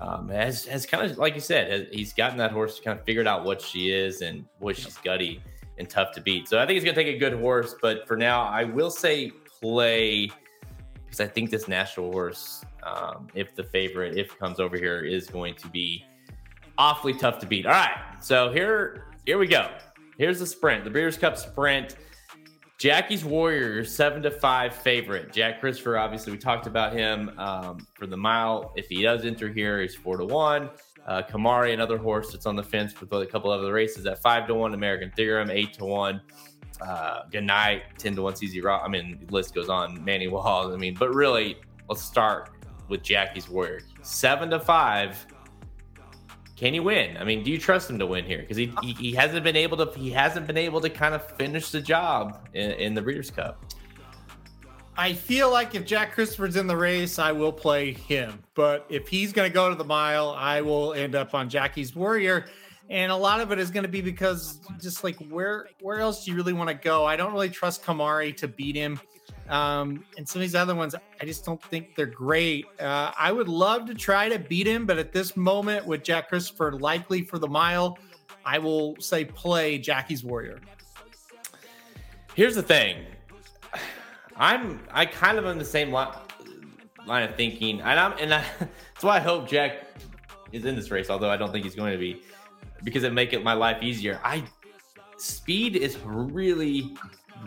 [0.00, 2.98] um, has has kind of like you said, has, he's gotten that horse to kind
[2.98, 5.42] of figured out what she is and boy, she's gutty
[5.76, 6.48] and tough to beat.
[6.48, 7.74] So I think he's gonna take a good horse.
[7.82, 9.30] But for now, I will say
[9.60, 10.30] play
[11.16, 15.28] because I think this national horse, um, if the favorite, if comes over here, is
[15.28, 16.04] going to be
[16.78, 17.66] awfully tough to beat.
[17.66, 19.70] All right, so here here we go.
[20.18, 21.96] Here's the sprint, the Breeders' Cup sprint.
[22.78, 25.32] Jackie's Warriors seven to five favorite.
[25.32, 28.72] Jack Christopher, obviously, we talked about him um, for the mile.
[28.76, 30.68] If he does enter here, he's four to one.
[31.06, 34.46] Uh, Kimari, another horse that's on the fence with a couple other races at five
[34.48, 34.74] to one.
[34.74, 36.20] American Theorem, eight to one.
[36.80, 38.34] Uh, Good night, ten to one.
[38.34, 38.82] CZ Rock.
[38.84, 40.04] I mean, the list goes on.
[40.04, 40.72] Manny Wall.
[40.72, 41.56] I mean, but really,
[41.88, 42.50] let's start
[42.88, 43.80] with Jackie's Warrior.
[44.02, 45.26] Seven to five.
[46.56, 47.18] Can he win?
[47.18, 48.38] I mean, do you trust him to win here?
[48.38, 51.26] Because he, he he hasn't been able to he hasn't been able to kind of
[51.36, 53.62] finish the job in, in the Breeders' Cup.
[54.98, 58.42] I feel like if Jack Christopher's in the race, I will play him.
[58.54, 61.94] But if he's going to go to the mile, I will end up on Jackie's
[61.94, 62.46] Warrior.
[62.88, 66.24] And a lot of it is going to be because just like where where else
[66.24, 67.04] do you really want to go?
[67.04, 69.00] I don't really trust Kimari to beat him.
[69.48, 72.66] Um, and some of these other ones, I just don't think they're great.
[72.80, 76.28] Uh, I would love to try to beat him, but at this moment, with Jack
[76.28, 77.98] Christopher likely for the mile,
[78.44, 80.60] I will say play Jackie's Warrior.
[82.34, 83.04] Here's the thing.
[84.36, 86.14] I'm I kind of on the same line,
[87.06, 89.86] line of thinking, and I'm and I, that's why I hope Jack
[90.52, 91.08] is in this race.
[91.08, 92.22] Although I don't think he's going to be,
[92.86, 94.20] because it make it my life easier.
[94.24, 94.44] I
[95.18, 96.96] speed is really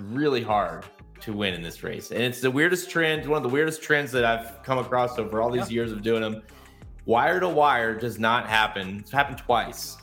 [0.01, 0.85] really hard
[1.21, 3.25] to win in this race, and it's the weirdest trend.
[3.25, 5.75] One of the weirdest trends that I've come across over all these yeah.
[5.75, 6.43] years of doing them.
[7.05, 8.97] Wire to wire does not happen.
[8.99, 9.97] It's happened twice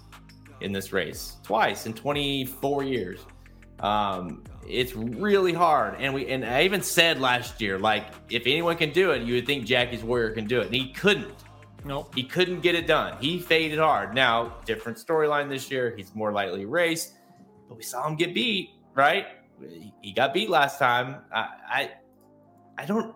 [0.61, 3.20] in this race, twice in 24 years.
[3.80, 5.97] Um, it's really hard.
[6.01, 9.34] And we and I even said last year, like if anyone can do it, you
[9.34, 11.45] would think Jackie's Warrior can do it, and he couldn't.
[11.87, 12.12] Nope.
[12.16, 13.16] He couldn't get it done.
[13.20, 14.12] He faded hard.
[14.12, 15.95] Now, different storyline this year.
[15.97, 17.14] He's more lightly raced,
[17.68, 19.26] but we saw him get beat, right?
[20.03, 21.22] He got beat last time.
[21.32, 21.91] I I,
[22.76, 23.14] I don't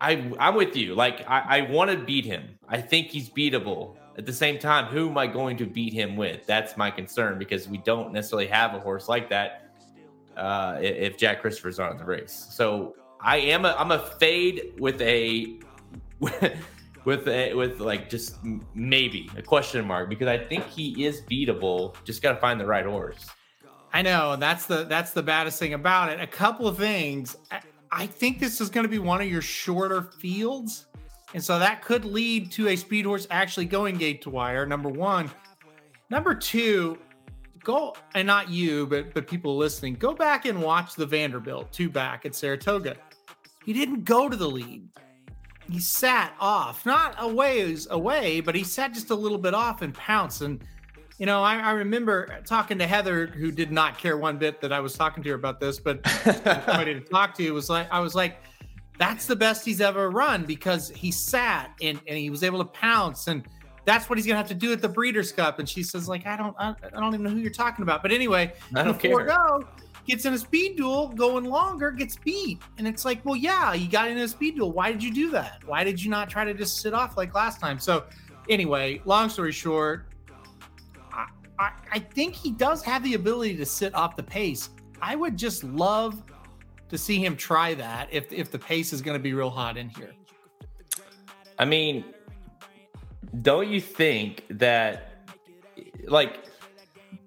[0.00, 0.94] I I'm with you.
[0.94, 2.58] Like I, I want to beat him.
[2.68, 3.96] I think he's beatable.
[4.16, 6.44] At the same time, who am I going to beat him with?
[6.46, 9.70] That's my concern because we don't necessarily have a horse like that
[10.36, 12.48] uh, if Jack Christopher's not in the race.
[12.50, 15.60] So I am a I'm a fade with a
[17.08, 18.36] with a with like just
[18.74, 21.94] maybe a question mark because I think he is beatable.
[22.04, 23.24] Just got to find the right horse.
[23.94, 26.20] I know that's the that's the baddest thing about it.
[26.20, 27.38] A couple of things.
[27.50, 30.84] I, I think this is going to be one of your shorter fields,
[31.32, 34.66] and so that could lead to a speed horse actually going gate to wire.
[34.66, 35.30] Number one.
[36.10, 36.98] Number two,
[37.64, 41.88] go and not you, but but people listening, go back and watch the Vanderbilt two
[41.88, 42.96] back at Saratoga.
[43.64, 44.88] He didn't go to the lead.
[45.70, 49.82] He sat off, not a ways away, but he sat just a little bit off
[49.82, 50.42] and pounced.
[50.42, 50.62] And
[51.18, 54.72] you know, I, I remember talking to Heather, who did not care one bit that
[54.72, 58.00] I was talking to her about this, but somebody to talk to was like, I
[58.00, 58.38] was like,
[58.98, 62.70] that's the best he's ever run because he sat and, and he was able to
[62.70, 63.44] pounce and
[63.88, 65.58] that's what he's gonna have to do at the Breeders' Cup.
[65.58, 68.02] And she says, like, I don't, I, I don't even know who you're talking about.
[68.02, 69.24] But anyway, I don't care.
[69.24, 69.64] Go,
[70.08, 73.88] gets in a speed duel, going longer, gets beat, and it's like, well, yeah, you
[73.88, 74.72] got in a speed duel.
[74.72, 75.62] Why did you do that?
[75.66, 77.78] Why did you not try to just sit off like last time?
[77.78, 78.04] So,
[78.48, 80.06] anyway, long story short,
[81.12, 81.26] I,
[81.58, 84.70] I, I think he does have the ability to sit off the pace.
[85.00, 86.22] I would just love
[86.88, 89.76] to see him try that if if the pace is going to be real hot
[89.76, 90.14] in here.
[91.58, 92.04] I mean,
[93.42, 95.26] don't you think that
[96.06, 96.44] like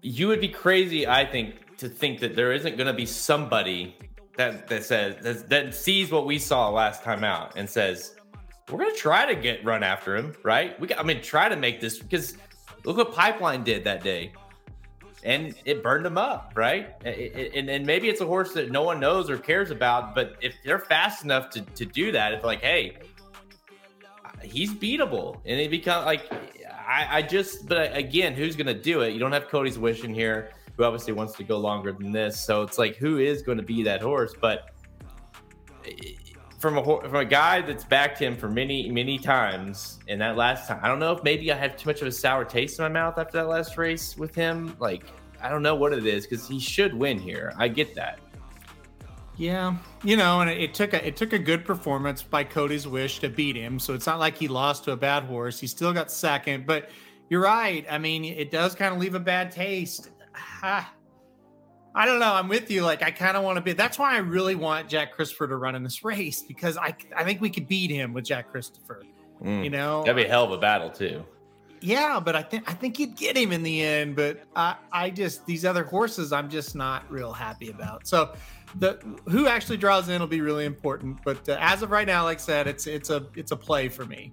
[0.01, 3.97] you would be crazy i think to think that there isn't going to be somebody
[4.37, 8.15] that that says that, that sees what we saw last time out and says
[8.69, 11.49] we're going to try to get run after him right we got, i mean try
[11.49, 12.37] to make this because
[12.85, 14.31] look what pipeline did that day
[15.23, 18.99] and it burned them up right and, and maybe it's a horse that no one
[18.99, 22.61] knows or cares about but if they're fast enough to, to do that it's like
[22.61, 22.95] hey
[24.43, 26.31] he's beatable, and it become like
[26.87, 27.67] I, I just.
[27.67, 29.13] But again, who's going to do it?
[29.13, 30.51] You don't have Cody's wish in here,
[30.81, 32.39] who obviously wants to go longer than this.
[32.39, 34.33] So it's like, who is going to be that horse?
[34.39, 34.71] But
[36.57, 40.67] from a from a guy that's backed him for many many times, and that last
[40.67, 42.83] time, I don't know if maybe I had too much of a sour taste in
[42.83, 44.75] my mouth after that last race with him.
[44.79, 45.03] Like
[45.41, 47.53] I don't know what it is because he should win here.
[47.57, 48.19] I get that.
[49.37, 53.19] Yeah, you know, and it, took a it took a good performance by Cody's Wish
[53.19, 53.79] to beat him.
[53.79, 55.59] So it's not like he lost to a bad horse.
[55.59, 56.89] He still got second, but
[57.29, 57.85] you're right.
[57.89, 60.09] I mean, it does kind of leave a bad taste.
[61.93, 62.33] I don't know.
[62.33, 62.83] I'm with you.
[62.83, 63.73] Like, I kind of want to be.
[63.73, 67.23] That's why I really want Jack Christopher to run in this race because I I
[67.23, 69.03] think we could beat him with Jack Christopher.
[69.43, 71.25] Mm, you know, that'd be a hell of a battle too.
[71.81, 74.15] Yeah, but I think I think you'd get him in the end.
[74.15, 78.07] But I I just these other horses I'm just not real happy about.
[78.07, 78.33] So
[78.75, 81.19] the who actually draws in will be really important.
[81.25, 83.89] But uh, as of right now, like I said, it's it's a it's a play
[83.89, 84.31] for me.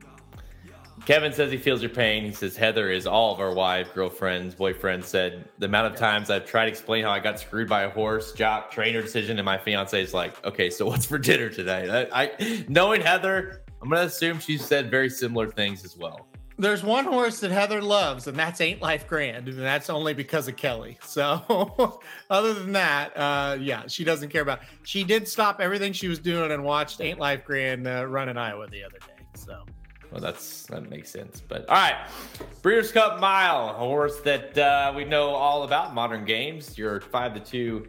[1.08, 2.22] Kevin says he feels your pain.
[2.22, 5.04] He says Heather is all of our wives, girlfriends, boyfriends.
[5.04, 7.88] Said the amount of times I've tried to explain how I got screwed by a
[7.88, 12.08] horse, jock, trainer decision, and my fiance is like, "Okay, so what's for dinner today?"
[12.12, 16.28] I, I knowing Heather, I'm gonna assume she said very similar things as well
[16.58, 20.48] there's one horse that Heather loves, and that's Ain't Life Grand, and that's only because
[20.48, 20.98] of Kelly.
[21.00, 22.00] So,
[22.30, 24.60] other than that, uh, yeah, she doesn't care about.
[24.82, 28.36] She did stop everything she was doing and watched Ain't Life Grand uh, run in
[28.36, 29.24] Iowa the other day.
[29.36, 29.64] So,
[30.10, 31.42] well, that's that makes sense.
[31.46, 32.08] But all right,
[32.62, 36.78] Breeders' Cup Mile, a horse that uh, we know all about modern games.
[36.78, 37.86] Your five to two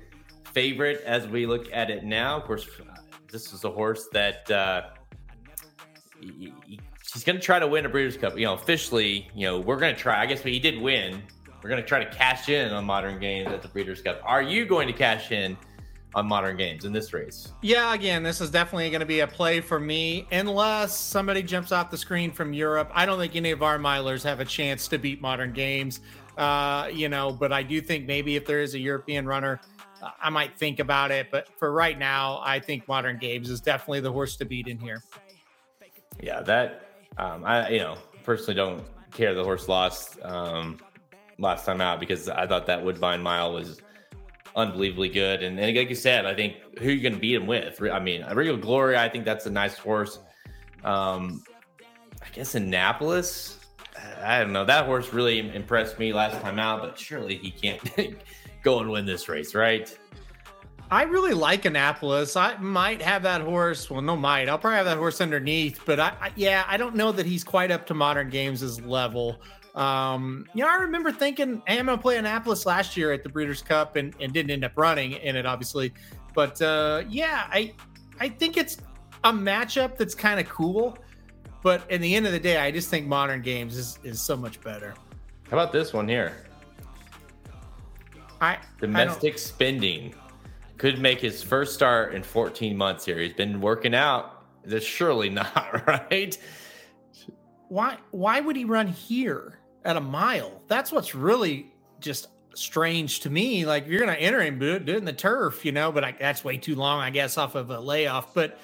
[0.54, 2.38] favorite as we look at it now.
[2.38, 2.68] Of course,
[3.32, 4.50] this is a horse that.
[4.50, 4.90] Uh,
[6.20, 8.38] he's going to try to win a Breeders' Cup.
[8.38, 10.22] You know, officially, you know, we're going to try.
[10.22, 11.22] I guess he did win.
[11.64, 14.22] We're going to try to cash in on modern games at the Breeders' Cup.
[14.24, 15.58] Are you going to cash in
[16.16, 17.54] on modern games in this race?
[17.62, 21.72] Yeah, again, this is definitely going to be a play for me, unless somebody jumps
[21.72, 22.92] off the screen from Europe.
[22.94, 26.02] I don't think any of our milers have a chance to beat modern games.
[26.38, 29.60] Uh, you know, but I do think maybe if there is a European runner,
[30.22, 31.28] I might think about it.
[31.32, 34.78] But for right now, I think Modern Games is definitely the horse to beat in
[34.78, 35.04] here.
[36.22, 36.86] Yeah, that
[37.18, 40.80] um, I you know personally don't care the horse lost um,
[41.38, 43.82] last time out because I thought that Woodbine Mile was
[44.56, 45.44] unbelievably good.
[45.44, 47.82] And, and like you said, I think who you're you going to beat him with?
[47.82, 50.20] I mean, Regal Glory, I think that's a nice horse.
[50.84, 51.44] Um,
[52.22, 53.58] I guess Annapolis.
[54.22, 54.66] I don't know.
[54.66, 57.82] That horse really impressed me last time out, but surely he can't
[58.64, 59.98] go and win this race, right?
[60.92, 62.36] I really like Annapolis.
[62.36, 63.90] I might have that horse.
[63.90, 64.50] Well, no, might.
[64.50, 67.44] I'll probably have that horse underneath, but I, I yeah, I don't know that he's
[67.44, 69.40] quite up to modern games' level.
[69.76, 73.30] Um, you know, I remember thinking, hey, I'm gonna play Annapolis last year at the
[73.30, 75.94] Breeders' Cup and, and didn't end up running in it, obviously.
[76.34, 77.74] But uh, yeah, I
[78.20, 78.78] I think it's
[79.24, 80.98] a matchup that's kind of cool.
[81.62, 84.38] But in the end of the day, I just think modern games is, is so
[84.38, 84.94] much better.
[85.50, 86.38] How about this one here?
[88.42, 90.16] I domestic I spending
[90.78, 93.18] could make his first start in 14 months here.
[93.18, 94.46] He's been working out.
[94.64, 96.38] That's surely not right.
[97.68, 100.62] Why why would he run here at a mile?
[100.68, 103.66] That's what's really just strange to me.
[103.66, 106.44] Like you're gonna enter him, do it in the turf, you know, but I, that's
[106.44, 108.34] way too long, I guess, off of a layoff.
[108.34, 108.60] But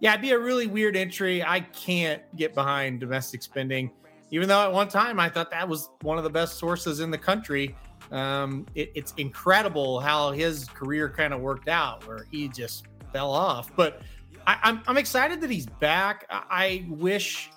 [0.00, 1.42] yeah, it'd be a really weird entry.
[1.42, 3.90] I can't get behind domestic spending,
[4.30, 7.10] even though at one time I thought that was one of the best sources in
[7.10, 7.74] the country.
[8.12, 13.30] Um, it, it's incredible how his career kind of worked out, where he just fell
[13.30, 13.74] off.
[13.74, 14.02] But
[14.46, 16.26] I, am I'm, I'm excited that he's back.
[16.30, 17.50] I, I wish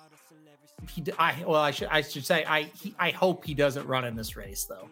[0.88, 1.04] he.
[1.18, 4.16] I well, I should I should say I he, I hope he doesn't run in
[4.16, 4.88] this race though.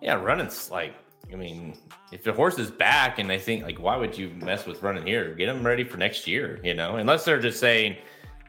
[0.00, 0.94] Yeah, running's like
[1.32, 1.76] I mean,
[2.12, 5.06] if the horse is back and they think like, why would you mess with running
[5.06, 5.34] here?
[5.34, 6.96] Get them ready for next year, you know.
[6.96, 7.96] Unless they're just saying,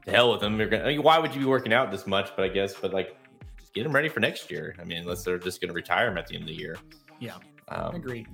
[0.06, 0.84] "To hell with them." You're gonna.
[0.84, 2.32] I mean, why would you be working out this much?
[2.36, 3.18] But I guess, but like,
[3.60, 4.76] just get them ready for next year.
[4.80, 6.78] I mean, unless they're just going to retire him at the end of the year.
[7.20, 7.38] Yeah,
[7.70, 8.28] um, agreed.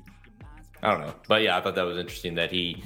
[0.81, 2.83] I don't know, but yeah, I thought that was interesting that he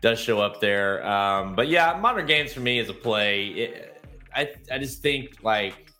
[0.00, 1.06] does show up there.
[1.06, 3.46] Um, but yeah, modern games for me is a play.
[3.48, 3.93] It,
[4.34, 5.92] I I just think like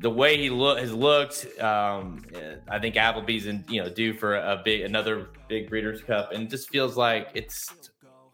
[0.00, 2.24] the way he look has looked, um,
[2.68, 6.44] I think Appleby's in you know due for a big another big Breeders' Cup, and
[6.44, 7.90] it just feels like it's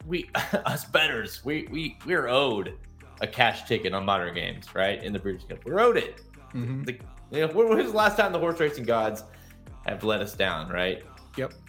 [0.06, 2.76] we us betters we we we're owed
[3.20, 5.02] a cash ticket on modern games, right?
[5.02, 6.20] In the Breeders' Cup, we're owed it.
[6.54, 6.84] Mm-hmm.
[6.84, 6.98] The,
[7.30, 9.24] you know, when was the last time the horse racing gods
[9.86, 11.02] have let us down, right?
[11.36, 11.54] Yep.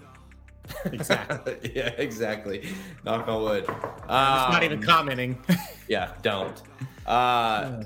[0.86, 1.72] Exactly.
[1.76, 2.68] yeah, exactly.
[3.04, 3.70] Knock on wood.
[3.70, 5.38] Um, not even commenting.
[5.88, 6.62] yeah, don't.
[7.06, 7.84] Uh,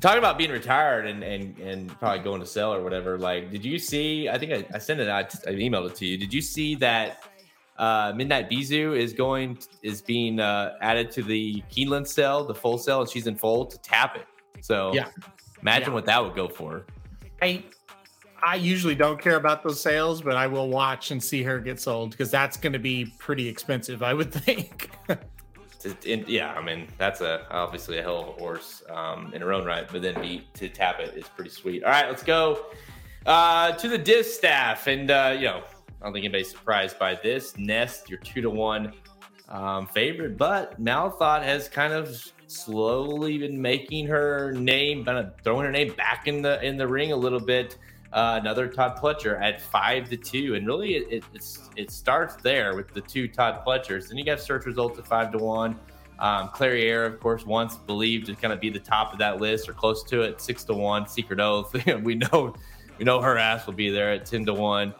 [0.00, 3.64] talking about being retired and, and and probably going to sell or whatever like did
[3.64, 6.34] you see i think i, I sent it I, I emailed it to you did
[6.34, 7.24] you see that
[7.78, 12.78] uh, midnight Bisou is going is being uh, added to the Keeneland cell, the full
[12.78, 14.24] cell, and she's in full to Tapit.
[14.60, 15.08] So yeah,
[15.62, 15.94] imagine yeah.
[15.94, 16.84] what that would go for.
[17.40, 17.64] I
[18.42, 21.80] I usually don't care about those sales, but I will watch and see her get
[21.80, 24.90] sold because that's going to be pretty expensive, I would think.
[25.82, 29.52] To, yeah, I mean that's a obviously a hell of a horse um, in her
[29.52, 31.82] own right, but then to Tapit is pretty sweet.
[31.84, 32.66] All right, let's go
[33.26, 35.62] uh, to the distaff, and uh, you know
[36.00, 37.56] I don't think anybody's surprised by this.
[37.56, 38.92] Nest, your two to one
[39.48, 45.64] um, favorite, but Malathaat has kind of slowly been making her name, kind of throwing
[45.64, 47.76] her name back in the in the ring a little bit.
[48.12, 52.76] Uh, another Todd Pletcher at five to two, and really it, it, it starts there
[52.76, 54.08] with the two Todd Pletchers.
[54.08, 55.78] Then you got search results at five to one.
[56.18, 59.68] Um, Clairiere, of course, once believed to kind of be the top of that list
[59.68, 61.08] or close to it, six to one.
[61.08, 62.54] Secret Oath, we know,
[62.98, 64.94] we know her ass will be there at ten to one.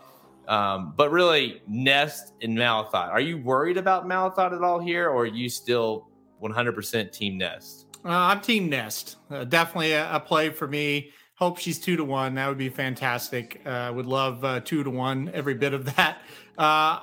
[0.49, 3.09] Um, but really, Nest and Malathaat.
[3.09, 6.09] Are you worried about Malathaat at all here, or are you still
[6.43, 7.87] 100% Team Nest?
[8.05, 9.17] Uh, I'm Team Nest.
[9.31, 11.13] Uh, definitely a, a play for me.
[11.37, 12.35] Hope she's two to one.
[12.35, 13.61] That would be fantastic.
[13.65, 16.19] Uh, would love uh, two to one, every bit of that.
[16.59, 17.01] Uh,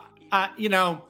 [0.58, 1.04] you know,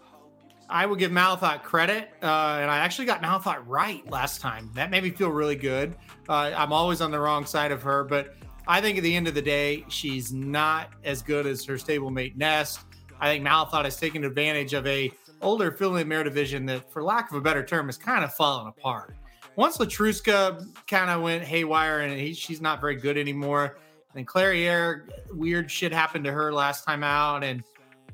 [0.70, 4.70] I would give Malathaat credit, uh, and I actually got Malathaat right last time.
[4.76, 5.96] That made me feel really good.
[6.28, 8.36] Uh, I'm always on the wrong side of her, but
[8.68, 12.36] I think at the end of the day, she's not as good as her stablemate
[12.38, 12.82] Nest.
[13.20, 15.12] I think Malathaat has taken advantage of a
[15.42, 18.68] older filling mare division that, for lack of a better term, has kind of fallen
[18.68, 19.16] apart
[19.60, 23.78] once Letruska kind of went haywire and he, she's not very good anymore.
[24.16, 27.62] And Clairiere, weird shit happened to her last time out, and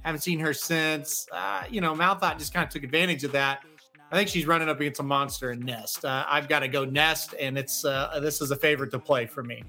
[0.01, 1.27] haven't seen her since.
[1.31, 3.63] Uh, you know, Malathaat just kind of took advantage of that.
[4.11, 6.03] I think she's running up against a monster in Nest.
[6.03, 9.27] Uh, I've got to go Nest, and it's uh, this is a favorite to play
[9.27, 9.63] for me.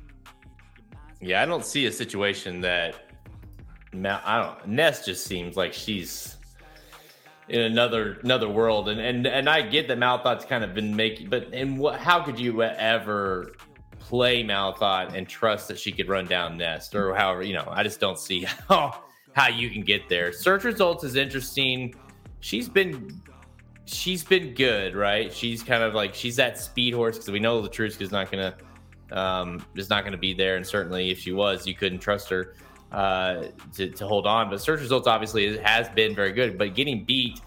[1.20, 3.12] Yeah, I don't see a situation that
[3.92, 4.66] Mal- I don't.
[4.66, 6.35] Nest just seems like she's
[7.48, 11.28] in another another world and and and I get that Malathaat's kind of been making
[11.28, 13.52] but and what how could you ever
[14.08, 17.82] play Malathaat and trust that she could run down Nest or however, you know, I
[17.82, 20.32] just don't see how how you can get there.
[20.32, 21.94] Search results is interesting.
[22.40, 23.20] She's been
[23.84, 25.32] she's been good, right?
[25.32, 28.30] She's kind of like she's that speed horse because we know the truth is not
[28.30, 28.54] gonna
[29.10, 32.54] um is not gonna be there, and certainly if she was, you couldn't trust her
[32.92, 34.50] uh to, to hold on.
[34.50, 37.40] But search results obviously has been very good, but getting beat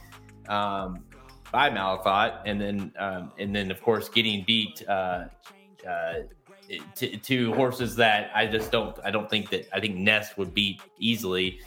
[0.48, 1.04] um
[1.52, 5.26] by Malathaat, and then um, and then of course getting beat uh,
[5.88, 6.14] uh,
[6.96, 10.54] to, to, horses that I just don't I don't think that I think Nest would
[10.54, 11.60] beat easily.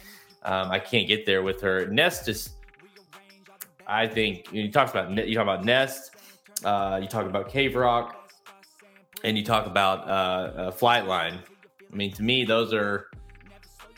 [0.43, 1.87] Um, I can't get there with her.
[1.87, 2.51] Nest just
[3.85, 6.15] I think you, talk about you talk about Nest,
[6.63, 8.31] uh, you talk about Cave Rock,
[9.23, 11.39] and you talk about uh, uh, Flightline.
[11.91, 13.07] I mean, to me, those are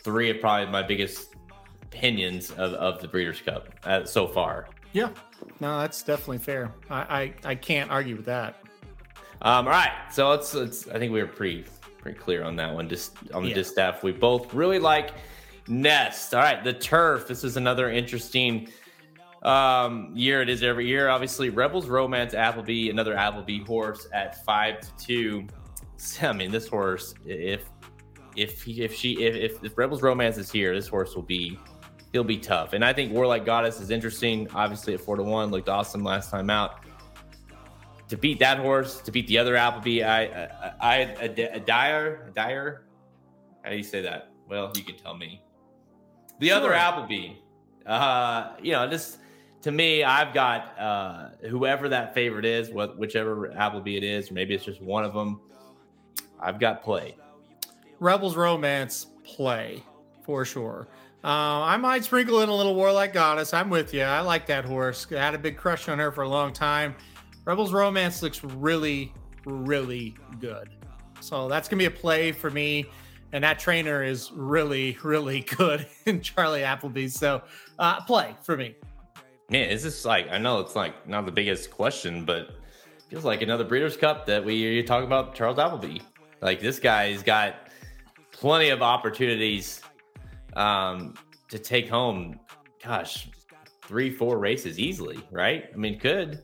[0.06, 1.34] three of probably my biggest
[1.82, 4.68] opinions of, of the Breeders' Cup uh, so far.
[4.92, 5.10] Yeah,
[5.58, 6.72] no, that's definitely fair.
[6.88, 7.00] I
[7.44, 8.60] I, I can't argue with that.
[9.42, 10.88] Um, all right, so let's let's.
[10.88, 11.64] I think we were pretty
[11.98, 12.88] pretty clear on that one.
[12.88, 13.56] Just on the yeah.
[13.56, 15.10] distaff, we both really like
[15.66, 16.32] Nest.
[16.32, 17.26] All right, the turf.
[17.26, 18.68] This is another interesting
[19.42, 20.40] um, year.
[20.40, 21.08] It is every year.
[21.08, 25.46] Obviously, Rebels Romance Appleby, another Appleby horse at five to two.
[26.22, 27.68] I mean, this horse, if
[28.36, 31.58] if he, if she if, if Rebels Romance is here, this horse will be
[32.12, 32.72] he'll be tough.
[32.72, 34.48] And I think War Like Goddess is interesting.
[34.54, 36.84] Obviously, at four to one, looked awesome last time out.
[38.08, 41.28] To beat that horse, to beat the other Appleby, I I, I a,
[41.60, 42.86] Adayar, a Dyer.
[43.62, 44.30] How do you say that?
[44.48, 45.42] Well, you can tell me.
[46.38, 46.56] The sure.
[46.56, 47.38] other Appleby,
[47.84, 49.18] uh, you know, just
[49.62, 54.34] to me, I've got uh, whoever that favorite is, what whichever Appleby it is, or
[54.34, 55.40] maybe it's just one of them.
[56.38, 57.16] I've got play.
[57.98, 59.82] Rebels Romance play
[60.24, 60.88] for sure.
[61.24, 63.52] Uh, I might sprinkle in a little War Like Goddess.
[63.52, 64.02] I'm with you.
[64.02, 65.06] I like that horse.
[65.10, 66.94] I had a big crush on her for a long time.
[67.44, 69.12] Rebels Romance looks really,
[69.44, 70.70] really good.
[71.20, 72.86] So that's going to be a play for me.
[73.32, 77.08] And that trainer is really, really good in Charlie Appleby.
[77.08, 77.42] So
[77.78, 78.76] uh, play for me.
[79.50, 82.50] Man, is this like, I know it's like not the biggest question, but
[83.08, 86.00] feels like another Breeders' Cup that we talk about Charles Appleby.
[86.40, 87.65] Like this guy's got
[88.36, 89.80] plenty of opportunities
[90.56, 91.14] um,
[91.48, 92.38] to take home,
[92.84, 93.30] gosh,
[93.82, 95.64] three, four races easily, right?
[95.72, 96.42] I mean, could.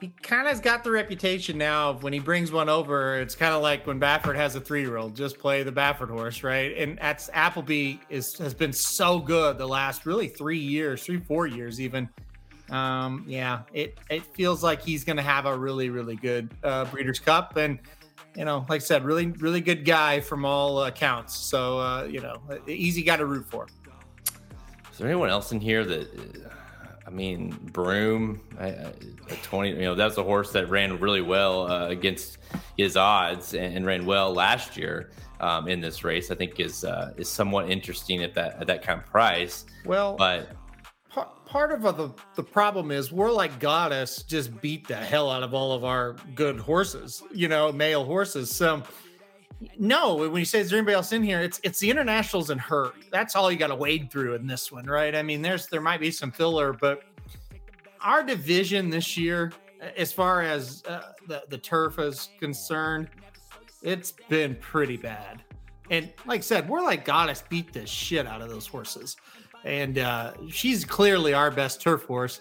[0.00, 3.34] He kind of has got the reputation now of when he brings one over, it's
[3.34, 6.42] kind of like when Baffert has a three year old, just play the Baffert horse,
[6.42, 6.76] right?
[6.76, 11.46] And that's Appleby is has been so good the last really three years, three, four
[11.46, 12.08] years even.
[12.70, 17.18] Um, yeah, it it feels like he's gonna have a really, really good uh, Breeders'
[17.18, 17.56] Cup.
[17.56, 17.80] And
[18.38, 21.36] you know, like I said, really, really good guy from all accounts.
[21.36, 23.66] So, uh, you know, easy guy to root for.
[24.92, 26.46] Is there anyone else in here that,
[27.04, 28.92] I mean, Broome, a
[29.42, 32.38] 20, you know, that's a horse that ran really well uh, against
[32.76, 35.10] his odds and, and, ran well last year
[35.40, 36.30] um, in this race.
[36.30, 39.66] I think is uh, is somewhat interesting at that at that kind of price.
[39.84, 40.50] Well, but
[41.48, 45.54] part of the, the problem is War Like Goddess just beat the hell out of
[45.54, 48.50] all of our good horses, you know, male horses.
[48.50, 48.82] So
[49.78, 52.60] no, when you say is there anybody else in here, it's it's the internationals and
[52.60, 52.92] her.
[53.10, 55.14] That's all you got to wade through in this one, right?
[55.14, 57.02] I mean, there's there might be some filler, but
[58.00, 59.52] our division this year,
[59.96, 63.08] as far as uh, the the turf is concerned,
[63.82, 65.42] it's been pretty bad.
[65.90, 69.16] And like I said, like Goddess beat the shit out of those horses
[69.68, 72.40] and uh, she's clearly our best turf horse.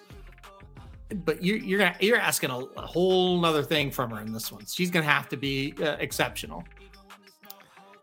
[1.25, 4.65] But you're you're you're asking a, a whole other thing from her in this one.
[4.65, 6.63] She's gonna have to be uh, exceptional.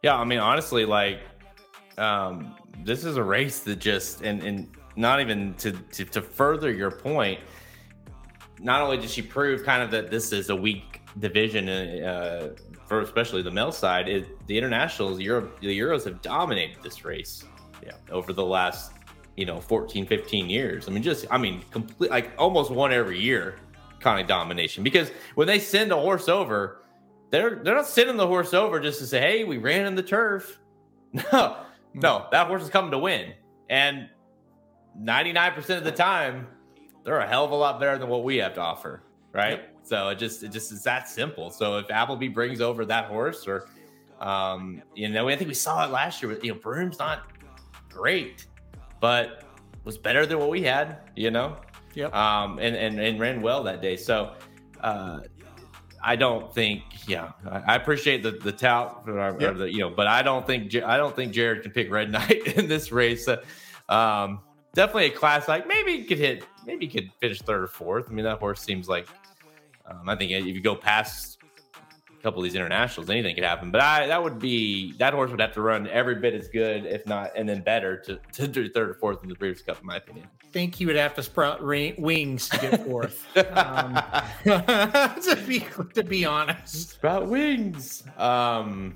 [0.02, 1.20] Yeah, I mean, honestly, like
[1.98, 6.72] um, this is a race that just and and not even to, to to further
[6.72, 7.40] your point.
[8.60, 12.54] Not only did she prove kind of that this is a weak division uh,
[12.86, 17.44] for especially the male side, it, the internationals, Euro, the Euros have dominated this race.
[17.82, 18.93] Yeah, over the last
[19.37, 20.89] you know 14 15 years.
[20.89, 23.57] I mean just i mean complete like almost one every year
[24.01, 24.85] kind of domination.
[24.85, 26.82] Because when they send a horse over
[27.30, 30.03] they're they're not sending the horse over just to say hey we ran in the
[30.03, 30.59] turf.
[31.32, 31.59] No
[31.95, 33.35] no that horse is coming to win.
[33.70, 34.09] And
[35.01, 36.47] 99% of the time
[37.05, 39.59] they're a hell of a lot better than what we have to offer right?
[39.59, 39.76] Yep.
[39.82, 41.51] so it just it just is that simple.
[41.51, 43.68] So if appleby brings over that horse or
[44.20, 47.32] um you know i think we saw it last year you know Broome's not
[47.91, 48.47] great
[49.05, 49.42] but
[49.84, 51.59] was better than what we had, you know?
[51.92, 52.14] Yep.
[52.14, 53.98] Um, and, and, and ran well that day.
[53.98, 54.32] So,
[54.80, 55.20] uh,
[56.02, 59.50] I don't think, yeah, I, appreciate the the tout, or, yep.
[59.50, 62.11] or the, you know, but I don't think I don't think Jared can pick Red
[62.16, 63.28] Knight in this race.
[63.28, 63.42] Uh,
[63.90, 64.40] um,
[64.72, 68.07] definitely a class like maybe he could hit, maybe he could finish third or fourth.
[68.09, 69.07] I mean, that horse seems like,
[69.86, 71.42] um, I think if you go past
[72.24, 73.70] couple of these internationals, anything could happen.
[73.70, 76.86] But I that would be that horse would have to run every bit as good,
[76.86, 79.78] if not, and then better to, to do third or fourth in the Breeders' Cup,
[79.78, 80.26] in my opinion.
[80.42, 83.24] I think he would have to sprout re- wings to get fourth.
[83.36, 84.00] um,
[84.44, 88.04] to be to be honest, sprout wings.
[88.16, 88.94] Um,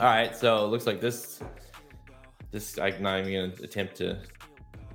[0.00, 1.40] all right, so it looks like this
[2.50, 4.18] this I'm not even gonna attempt to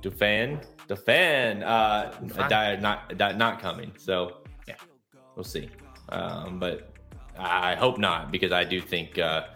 [0.01, 3.91] defend defend uh not that not coming.
[3.97, 4.75] So yeah,
[5.35, 5.69] we'll see.
[6.11, 6.88] Um, but
[7.39, 9.47] I hope not because I do think uh,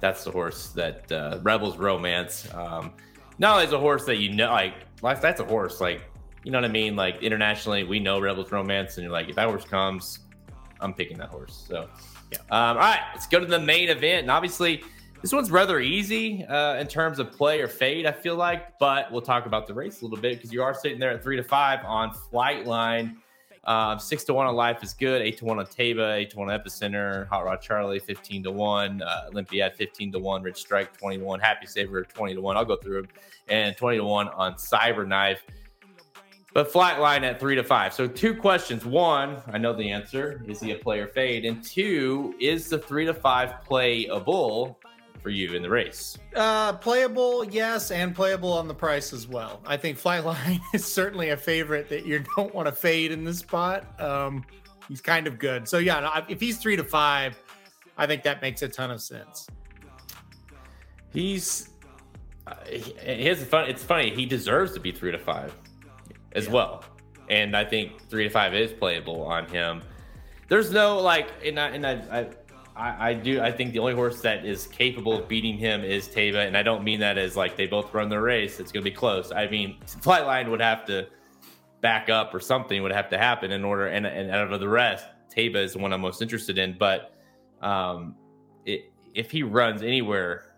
[0.00, 2.52] that's the horse that uh, Rebels Romance.
[2.54, 2.92] Um,
[3.38, 4.50] not only is a horse that you know,
[5.02, 6.02] like that's a horse like
[6.44, 6.96] you know what I mean.
[6.96, 10.20] Like internationally, we know Rebels Romance, and you're like, if that horse comes,
[10.80, 11.64] I'm picking that horse.
[11.68, 11.88] So
[12.30, 12.38] yeah.
[12.50, 14.82] Um, all right, let's go to the main event, and obviously.
[15.20, 19.12] This one's rather easy uh, in terms of play or fade, I feel like, but
[19.12, 21.36] we'll talk about the race a little bit because you are sitting there at three
[21.36, 23.14] to five on Flightline.
[23.64, 25.22] Um, six to one on Life is good.
[25.22, 26.16] Eight to one on Taiba.
[26.16, 27.28] Eight to one on Epicenter.
[27.28, 29.02] Hot Rod Charlie fifteen to one.
[29.02, 30.42] Uh, Olympiad fifteen to one.
[30.42, 31.38] Rich Strike twenty to one.
[31.38, 32.56] Happy Saver twenty to one.
[32.56, 33.10] I'll go through them.
[33.48, 35.38] And twenty to one on Cyberknife.
[36.54, 37.94] But Flightline at three to five.
[37.94, 38.84] So two questions.
[38.84, 40.44] One, I know the answer.
[40.46, 41.44] Is he a player fade?
[41.44, 44.78] And two, is the three to five playable
[45.22, 46.18] for you in the race?
[46.34, 49.60] Uh, playable, yes, and playable on the price as well.
[49.64, 53.38] I think Flightline is certainly a favorite that you don't want to fade in this
[53.38, 54.00] spot.
[54.00, 54.44] Um,
[54.88, 55.68] he's kind of good.
[55.68, 57.38] So yeah, if he's three to five,
[57.96, 59.46] I think that makes a ton of sense.
[61.12, 61.70] He's
[62.46, 63.68] uh, here's fun.
[63.68, 64.10] It's funny.
[64.10, 65.54] He deserves to be three to five
[66.32, 66.52] as yeah.
[66.52, 66.84] well,
[67.28, 69.82] and I think three to five is playable on him.
[70.48, 72.28] There's no like, and I, and I, I
[72.74, 73.40] I, I, do.
[73.40, 76.62] I think the only horse that is capable of beating him is Taiba, and I
[76.62, 78.60] don't mean that as like they both run the race.
[78.60, 79.30] It's going to be close.
[79.30, 81.06] I mean, Flightline would have to
[81.82, 83.88] back up or something would have to happen in order.
[83.88, 85.04] And, and out of the rest,
[85.34, 86.76] Taiba is the one I'm most interested in.
[86.78, 87.14] But
[87.60, 88.14] um,
[88.64, 90.54] it, if he runs anywhere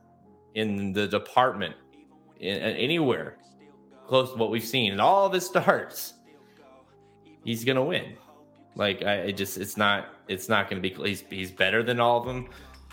[0.55, 1.75] in the department,
[2.39, 3.39] in, anywhere
[4.07, 6.15] close to what we've seen in all of his starts,
[7.45, 8.17] he's going to win.
[8.77, 12.01] Like I it just it's not it's not going to be he's he's better than
[12.01, 12.49] all of them.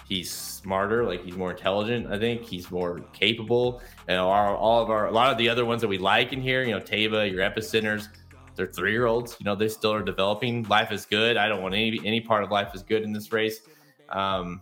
[0.07, 2.11] He's smarter, like he's more intelligent.
[2.11, 3.81] I think he's more capable.
[4.07, 6.41] And our, all of our a lot of the other ones that we like in
[6.41, 8.09] here, you know, Taiba, your epicenters,
[8.55, 9.37] they're three year olds.
[9.39, 10.63] You know, they still are developing.
[10.63, 11.37] Life is good.
[11.37, 13.61] I don't want any any part of life is good in this race.
[14.09, 14.61] Um,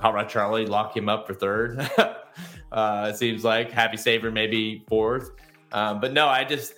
[0.00, 1.80] Hot Rod Charlie, lock him up for third.
[2.72, 5.30] uh, it seems like Happy Saver maybe fourth.
[5.72, 6.74] Um, but no, I just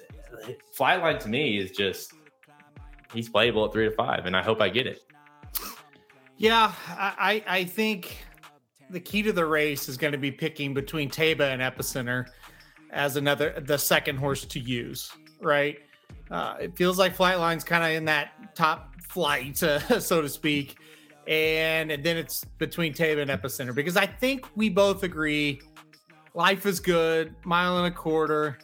[0.76, 2.12] Flightline to me is just
[3.12, 5.02] he's playable at three to five, and I hope I get it.
[6.36, 8.24] Yeah, I I think
[8.88, 12.26] the key to the race is going to be picking between Taiba and Epicenter
[12.90, 15.78] as another the second horse to use, right?
[16.30, 20.76] Uh, it feels like Flightline's kind of in that top flight, uh, so to speak,
[21.26, 25.60] and, and then it's between Taiba and Epicenter because I think we both agree
[26.34, 28.58] life is good, mile and a quarter.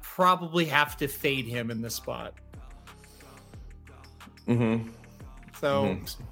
[0.00, 2.34] Probably have to fade him in this spot.
[4.48, 4.88] Mm-hmm.
[5.60, 6.24] So, mm-hmm.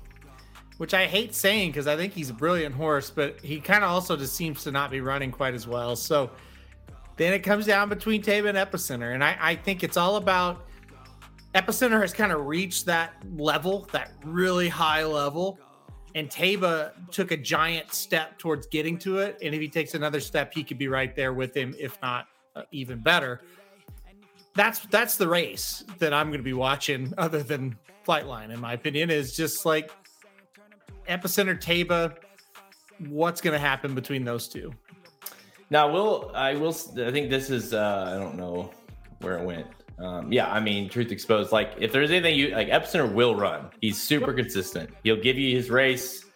[0.78, 3.90] which I hate saying because I think he's a brilliant horse, but he kind of
[3.90, 5.96] also just seems to not be running quite as well.
[5.96, 6.30] So
[7.16, 10.66] then it comes down between Taiba and Epicenter, and I, I think it's all about
[11.54, 15.58] Epicenter has kind of reached that level, that really high level.
[16.14, 19.38] And Taiba took a giant step towards getting to it.
[19.42, 22.26] And if he takes another step, he could be right there with him, if not
[22.54, 23.40] uh, even better.
[24.54, 27.76] That's that's the race that I'm going to be watching, other than
[28.07, 29.90] Flightline, in my opinion, is just like
[31.09, 32.16] Epicenter Taiba.
[33.09, 34.72] What's going to happen between those two?
[35.70, 38.70] Now, will I will I think this is uh, I don't know
[39.20, 39.66] where it went.
[39.99, 41.53] Um, yeah, I mean, truth exposed.
[41.53, 43.70] Like, if there's anything you like, Epicenter will run.
[43.80, 44.91] He's super consistent.
[45.04, 46.26] He'll give you his race.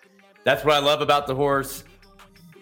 [0.45, 1.85] That's what I love about the horse.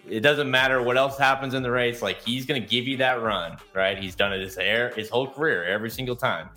[0.09, 2.01] It doesn't matter what else happens in the race.
[2.01, 3.97] Like, he's going to give you that run, right?
[3.97, 6.49] He's done it his air his whole career, every single time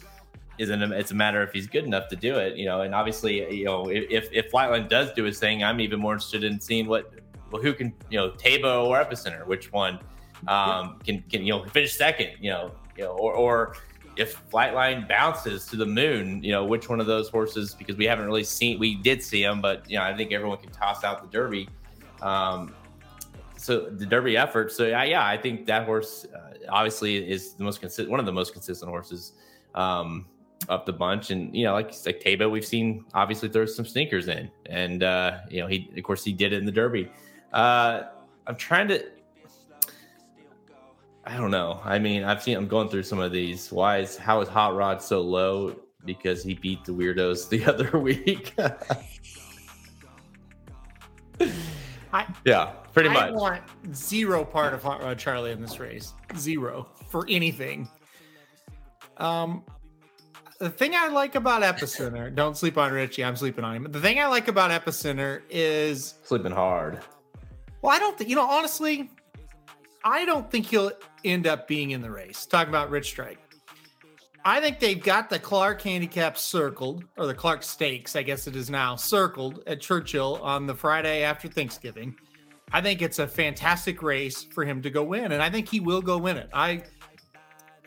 [0.58, 2.82] isn't a, it's a matter if he's good enough to do it, you know.
[2.82, 6.44] And obviously, you know, if if Flightline does do his thing, I'm even more interested
[6.44, 7.12] in seeing what
[7.50, 9.98] well, who can you know Taiba or Epicenter, which one
[10.46, 13.76] um, can can you know finish second, you know, you know, or or
[14.16, 17.74] if Flightline bounces to the moon, you know, which one of those horses?
[17.74, 20.58] Because we haven't really seen, we did see them, but you know, I think everyone
[20.58, 21.68] can toss out the Derby.
[22.20, 22.74] Um,
[23.56, 24.72] so the Derby effort.
[24.72, 28.26] So yeah, yeah, I think that horse uh, obviously is the most consistent, one of
[28.26, 29.34] the most consistent horses.
[29.74, 30.26] Um,
[30.68, 31.30] up the bunch.
[31.30, 35.38] And you know, like like Taiba, we've seen obviously throw some sneakers in, and uh,
[35.48, 37.10] you know, he of course he did it in the Derby.
[37.52, 38.02] Uh,
[38.46, 39.04] I'm trying to.
[41.24, 41.80] I don't know.
[41.84, 42.56] I mean, I've seen.
[42.56, 43.70] I'm going through some of these.
[43.70, 45.76] Why is how is Hot Rod so low?
[46.04, 48.54] Because he beat the weirdos the other week.
[52.10, 53.34] I, yeah, pretty I much.
[53.34, 53.62] want
[53.94, 56.14] zero part of Hot Rod Charlie in this race.
[56.36, 57.88] Zero for anything.
[59.18, 59.64] Um,
[60.58, 63.24] the thing I like about Epicenter, don't sleep on Richie.
[63.24, 63.86] I'm sleeping on him.
[63.90, 67.00] The thing I like about Epicenter is, Sleeping hard.
[67.82, 68.46] well, I don't think you know.
[68.48, 69.10] Honestly,
[70.04, 70.90] I don't think he'll
[71.24, 72.44] end up being in the race.
[72.46, 73.38] Talking about Rich Strike,
[74.44, 78.56] I think they've got the Clark handicap circled, or the Clark Stakes, I guess it
[78.56, 82.16] is now circled at Churchill on the Friday after Thanksgiving.
[82.72, 85.80] I think it's a fantastic race for him to go win, and I think he
[85.80, 86.50] will go win it.
[86.52, 86.82] I,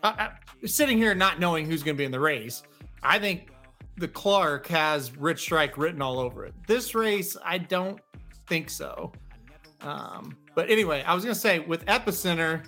[0.01, 0.29] I, I
[0.65, 2.63] sitting here not knowing who's going to be in the race,
[3.03, 3.51] I think
[3.97, 6.53] the Clark has Rich Strike written all over it.
[6.67, 7.99] This race, I don't
[8.47, 9.11] think so.
[9.81, 12.65] Um, but anyway, I was going to say with Epicenter,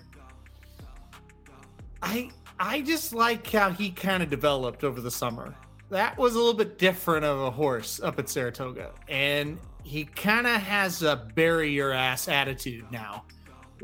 [2.02, 2.30] I
[2.60, 5.56] I just like how he kind of developed over the summer.
[5.90, 10.48] That was a little bit different of a horse up at Saratoga, and he kind
[10.48, 13.26] of has a bury your ass attitude now,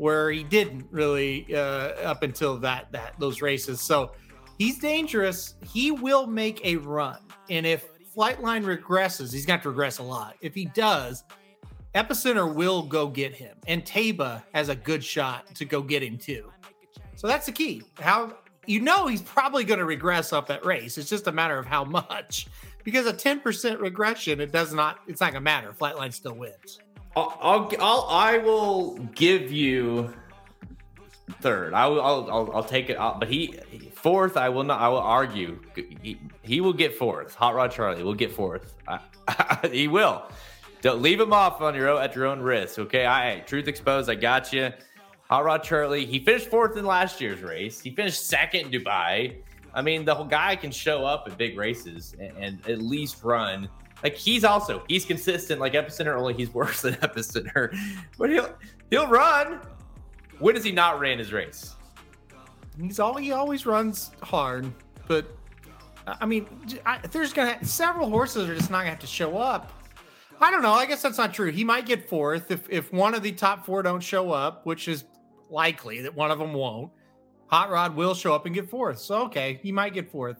[0.00, 3.82] where he didn't really uh, up until that that those races.
[3.82, 4.12] So
[4.56, 5.56] he's dangerous.
[5.70, 7.18] He will make a run,
[7.50, 7.86] and if
[8.16, 10.36] Flightline regresses, he's got to regress a lot.
[10.40, 11.22] If he does,
[11.94, 16.16] Epicenter will go get him, and Taiba has a good shot to go get him
[16.16, 16.50] too.
[17.16, 17.82] So that's the key.
[18.00, 20.96] How you know he's probably going to regress off that race.
[20.96, 22.46] It's just a matter of how much.
[22.84, 25.74] Because a 10% regression, it does not, it's not going to matter.
[25.78, 26.80] Flightline still wins.
[27.16, 30.14] I'll, I'll, I'll I will give you
[31.40, 31.74] third.
[31.74, 32.94] I will, I'll, I'll, I'll take it.
[32.94, 33.58] I'll, but he
[33.94, 34.36] fourth.
[34.36, 34.80] I will not.
[34.80, 35.58] I will argue.
[35.74, 37.34] He, he will get fourth.
[37.34, 38.76] Hot Rod Charlie will get fourth.
[38.86, 39.00] I,
[39.72, 40.22] he will.
[40.82, 42.78] Don't leave him off on your own at your own risk.
[42.78, 43.06] Okay.
[43.06, 44.08] I truth exposed.
[44.08, 44.70] I got you.
[45.28, 46.06] Hot Rod Charlie.
[46.06, 47.80] He finished fourth in last year's race.
[47.80, 49.36] He finished second in Dubai.
[49.72, 53.22] I mean, the whole guy can show up at big races and, and at least
[53.22, 53.68] run.
[54.02, 57.76] Like he's also he's consistent like Epicenter, only he's worse than Epicenter.
[58.18, 58.54] But he'll
[58.90, 59.60] he'll run.
[60.38, 61.74] When has he not ran his race?
[62.80, 64.72] He's all he always runs hard,
[65.06, 65.26] but
[66.06, 66.46] I mean,
[66.86, 69.72] I, there's gonna several horses are just not gonna have to show up.
[70.40, 70.72] I don't know.
[70.72, 71.50] I guess that's not true.
[71.50, 74.88] He might get fourth if if one of the top four don't show up, which
[74.88, 75.04] is
[75.50, 76.90] likely that one of them won't.
[77.48, 78.98] Hot Rod will show up and get fourth.
[78.98, 80.38] So okay, he might get fourth.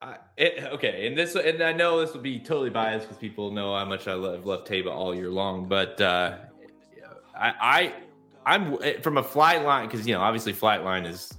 [0.00, 3.50] Uh, it, okay, and this, and I know this will be totally biased because people
[3.50, 5.66] know how much I love love Taiba all year long.
[5.66, 6.36] But uh,
[7.36, 7.94] I, I,
[8.46, 11.34] I'm from a flight line because you know obviously flight line is,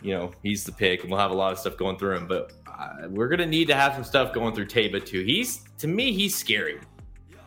[0.00, 2.28] you know, he's the pick, and we'll have a lot of stuff going through him.
[2.28, 5.24] But uh, we're gonna need to have some stuff going through Taiba too.
[5.24, 6.78] He's to me, he's scary.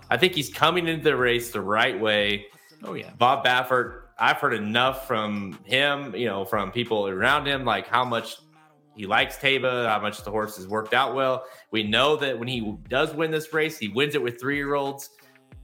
[0.10, 2.48] I think he's coming into the race the right way.
[2.84, 4.02] Oh yeah, Bob Baffert.
[4.22, 8.40] I've heard enough from him, you know, from people around him, like how much
[9.00, 11.46] he likes Taiba, how much the horse has worked out well.
[11.72, 14.74] We know that when he does win this race, he wins it with three year
[14.74, 15.12] olds.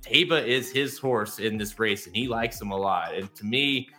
[0.02, 3.14] Taiba is his horse in this race, and he likes him a lot.
[3.14, 3.90] And to me,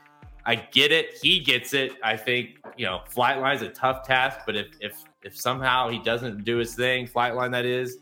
[0.47, 1.19] I get it.
[1.21, 1.93] He gets it.
[2.03, 5.99] I think you know, Flightline is a tough task, but if if if somehow he
[5.99, 7.99] doesn't do his thing, Flightline that is,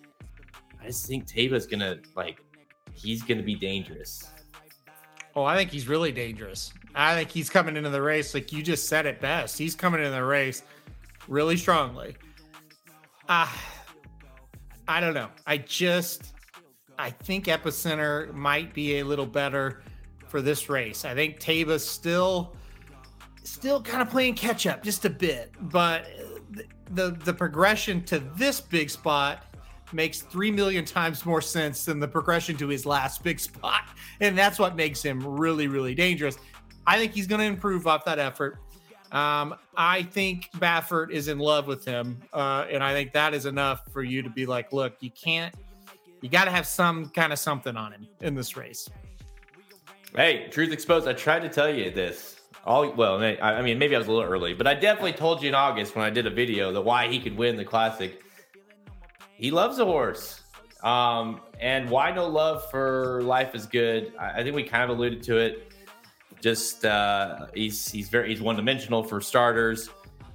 [0.81, 2.39] I just think Taiba's gonna like
[2.93, 4.31] he's gonna be dangerous.
[5.35, 6.73] Oh, I think he's really dangerous.
[6.94, 9.59] I think he's coming into the race like you just said it best.
[9.59, 10.62] He's coming into the race
[11.28, 12.16] really strongly.
[13.28, 13.48] Uh,
[14.86, 15.28] I don't know.
[15.46, 16.34] I just
[16.98, 19.82] I think Epicenter might be a little better
[20.28, 21.05] for this race.
[21.05, 22.55] I think Taiba's still
[23.42, 26.06] still kind of playing catch up just a bit, but
[26.51, 29.44] the, the the progression to this big spot
[29.92, 33.82] makes three million times more sense than the progression to his last big spot.
[34.20, 36.36] And that's what makes him really, really dangerous.
[36.86, 38.59] I think he's going to improve off that effort.
[39.15, 42.20] Um, I think Baffert is in love with him.
[42.32, 45.55] Uh, and I think that is enough for you to be like, look, you can't,
[46.20, 48.91] you got to have some kind of something on him in this race.
[50.15, 51.09] Hey, truth exposed.
[51.09, 52.41] I tried to tell you this.
[52.66, 55.51] All well, I mean, maybe I was a little early, but I definitely told you
[55.51, 58.23] in August when I did a video that why he could win the classic
[59.36, 60.41] he loves a horse.
[60.82, 64.12] Um, and why no love for life is good?
[64.19, 65.73] I, I think we kind of alluded to it.
[66.45, 69.89] Just uh, he's he's very he's one dimensional for starters.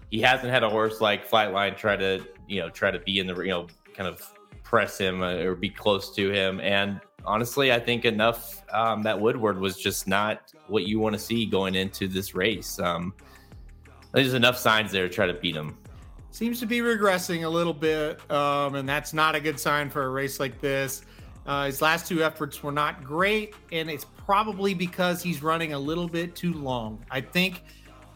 [0.10, 3.27] He hasn't had a horse like Flightline try to you know try to be in
[3.27, 4.19] the you know kind of
[4.64, 6.60] press him uh, or be close to him.
[6.61, 11.19] And honestly, I think enough um, that Woodward was just not what you want to
[11.19, 12.80] see going into this race.
[12.80, 13.14] Um,
[14.11, 15.77] there's enough signs there to try to beat him
[16.31, 20.03] seems to be regressing a little bit, um, and that's not a good sign for
[20.03, 21.03] a race like this.
[21.49, 25.80] Uh, his last two efforts were not great, and it's probably because he's running a
[25.80, 27.03] little bit too long.
[27.09, 27.63] I think,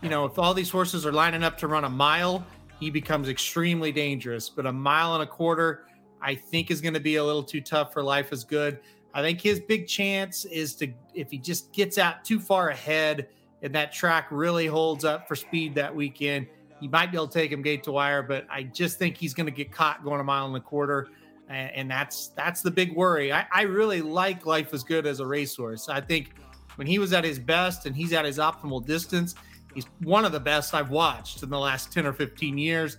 [0.03, 2.45] you know, if all these horses are lining up to run a mile,
[2.79, 4.49] he becomes extremely dangerous.
[4.49, 5.87] But a mile and a quarter,
[6.21, 8.77] I think, is going to be a little too tough for Life is Good.
[9.15, 13.29] I think his big chance is to if he just gets out too far ahead
[13.63, 16.45] and that track really holds up for speed that weekend,
[16.79, 18.21] he might be able to take him gate to wire.
[18.21, 21.07] But I just think he's going to get caught going a mile and a quarter,
[21.49, 23.31] and, and that's that's the big worry.
[23.31, 25.89] I, I really like Life is Good as a racehorse.
[25.89, 26.31] I think
[26.75, 29.35] when he was at his best and he's at his optimal distance,
[29.73, 32.97] he's one of the best I've watched in the last ten or fifteen years.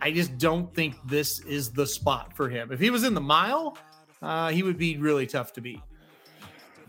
[0.00, 2.72] I just don't think this is the spot for him.
[2.72, 3.78] If he was in the mile,
[4.20, 5.80] uh, he would be really tough to beat.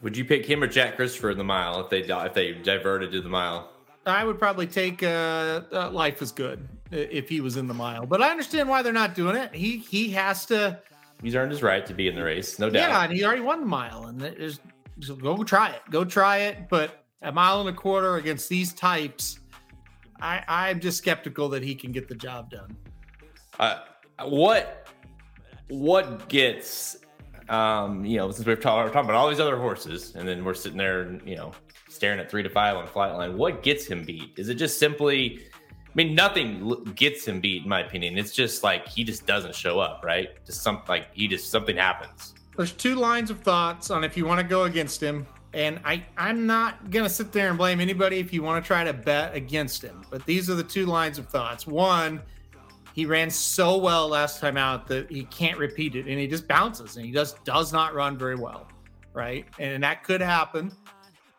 [0.02, 3.12] Would you pick him or Jack Christopher in the mile if they if they diverted
[3.12, 3.70] to the mile?
[4.06, 8.06] I would probably take uh, uh, Life is Good if he was in the mile,
[8.06, 9.54] but I understand why they're not doing it.
[9.54, 10.80] He he has to.
[11.22, 12.90] He's earned his right to be in the race, no doubt.
[12.90, 14.60] Yeah, and he already won the mile, and there's
[15.00, 16.70] so go try it, go try it.
[16.70, 19.40] But a mile and a quarter against these types,
[20.22, 22.76] I I'm just skeptical that he can get the job done.
[23.60, 23.80] Uh,
[24.26, 24.88] what
[25.70, 26.98] what gets
[27.50, 30.54] um, you know, since we've talked, talking about all these other horses, and then we're
[30.54, 31.52] sitting there, you know,
[31.90, 33.36] staring at three to five on Flightline.
[33.36, 34.34] What gets him beat?
[34.38, 35.46] Is it just simply?
[35.94, 38.18] I mean, nothing gets him beat, in my opinion.
[38.18, 40.30] It's just like he just doesn't show up, right?
[40.44, 42.34] Just something like he just something happens.
[42.58, 46.04] There's two lines of thoughts on if you want to go against him, and I
[46.18, 49.36] I'm not gonna sit there and blame anybody if you want to try to bet
[49.36, 50.04] against him.
[50.10, 51.68] But these are the two lines of thoughts.
[51.68, 52.22] One
[52.94, 56.48] he ran so well last time out that he can't repeat it and he just
[56.48, 58.68] bounces and he just does not run very well
[59.14, 60.72] right and that could happen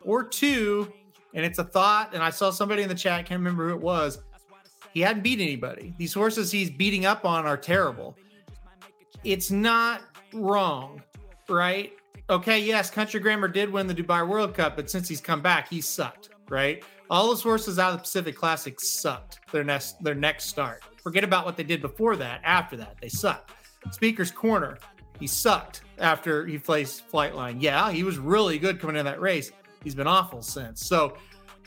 [0.01, 0.91] or two
[1.33, 3.81] and it's a thought and i saw somebody in the chat can't remember who it
[3.81, 4.19] was
[4.95, 8.17] he hadn't beat anybody these horses he's beating up on are terrible
[9.23, 10.01] it's not
[10.33, 10.99] wrong
[11.47, 11.93] right
[12.31, 15.69] okay yes country grammar did win the dubai world cup but since he's come back
[15.69, 20.15] he sucked right all those horses out of the pacific classic sucked their next their
[20.15, 22.41] next start Forget about what they did before that.
[22.43, 23.51] After that, they sucked.
[23.91, 24.79] Speaker's Corner,
[25.19, 27.57] he sucked after he placed Flightline.
[27.59, 29.51] Yeah, he was really good coming in that race.
[29.83, 30.83] He's been awful since.
[30.83, 31.15] So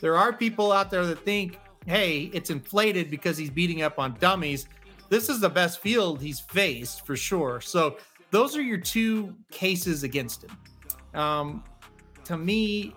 [0.01, 4.15] there are people out there that think, hey, it's inflated because he's beating up on
[4.19, 4.67] dummies.
[5.09, 7.61] This is the best field he's faced for sure.
[7.61, 7.97] So
[8.31, 11.19] those are your two cases against him.
[11.19, 11.63] Um,
[12.25, 12.93] to me,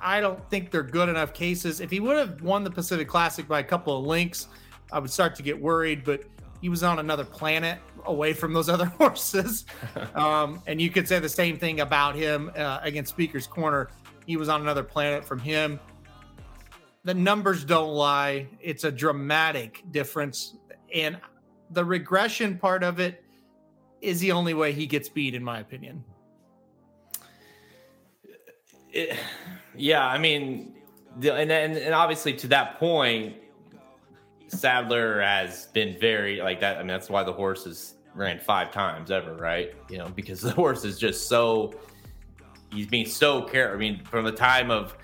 [0.00, 1.80] I don't think they're good enough cases.
[1.80, 4.48] If he would have won the Pacific Classic by a couple of links,
[4.92, 6.22] I would start to get worried, but
[6.60, 9.64] he was on another planet away from those other horses.
[10.14, 13.88] Um, and you could say the same thing about him uh, against Speaker's Corner.
[14.26, 15.80] He was on another planet from him.
[17.04, 18.46] The numbers don't lie.
[18.60, 20.56] It's a dramatic difference.
[20.94, 21.18] And
[21.70, 23.24] the regression part of it
[24.00, 26.04] is the only way he gets beat, in my opinion.
[28.92, 29.18] It,
[29.74, 30.74] yeah, I mean,
[31.18, 33.36] the, and, and and obviously to that point,
[34.48, 36.76] Sadler has been very like that.
[36.76, 39.74] I mean, that's why the horse has ran five times ever, right?
[39.88, 41.72] You know, because the horse is just so
[42.72, 43.76] he's being so careful.
[43.76, 44.96] I mean, from the time of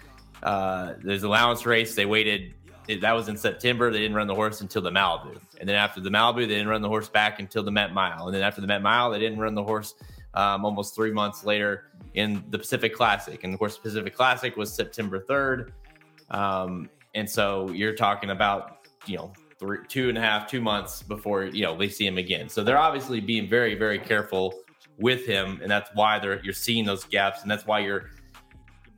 [0.43, 2.55] uh there's allowance race, they waited.
[3.01, 3.93] That was in September.
[3.93, 6.69] They didn't run the horse until the Malibu, and then after the Malibu, they didn't
[6.69, 9.19] run the horse back until the Met Mile, and then after the Met Mile, they
[9.19, 9.94] didn't run the horse
[10.35, 14.73] um, almost three months later in the Pacific Classic, and of course, Pacific Classic was
[14.73, 15.73] September third.
[16.31, 21.02] Um, and so you're talking about you know three, two and a half, two months
[21.02, 22.48] before you know they see him again.
[22.48, 24.55] So they're obviously being very, very careful
[24.98, 28.10] with him, and that's why they're you're seeing those gaps, and that's why you're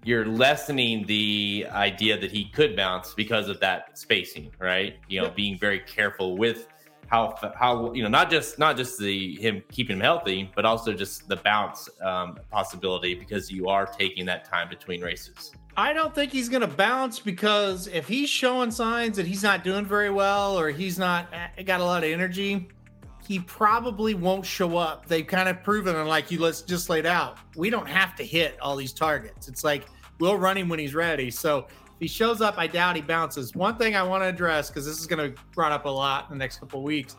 [0.04, 4.96] you're lessening the idea that he could bounce because of that spacing, right?
[5.08, 5.36] You know, yep.
[5.36, 6.68] being very careful with
[7.08, 10.92] how how you know not just not just the him keeping him healthy, but also
[10.92, 15.52] just the bounce um, possibility because you are taking that time between races.
[15.76, 19.64] I don't think he's going to bounce because if he's showing signs that he's not
[19.64, 22.68] doing very well or he's not eh, got a lot of energy,
[23.30, 25.06] he probably won't show up.
[25.06, 28.24] They've kind of proven, and like you let's just laid out, we don't have to
[28.24, 29.46] hit all these targets.
[29.46, 29.86] It's like
[30.18, 31.30] we'll run him when he's ready.
[31.30, 33.54] So if he shows up, I doubt he bounces.
[33.54, 36.24] One thing I want to address because this is going to brought up a lot
[36.28, 37.14] in the next couple weeks,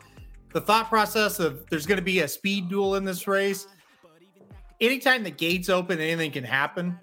[0.51, 3.67] the thought process of there's going to be a speed duel in this race.
[4.81, 6.99] Anytime the gates open, anything can happen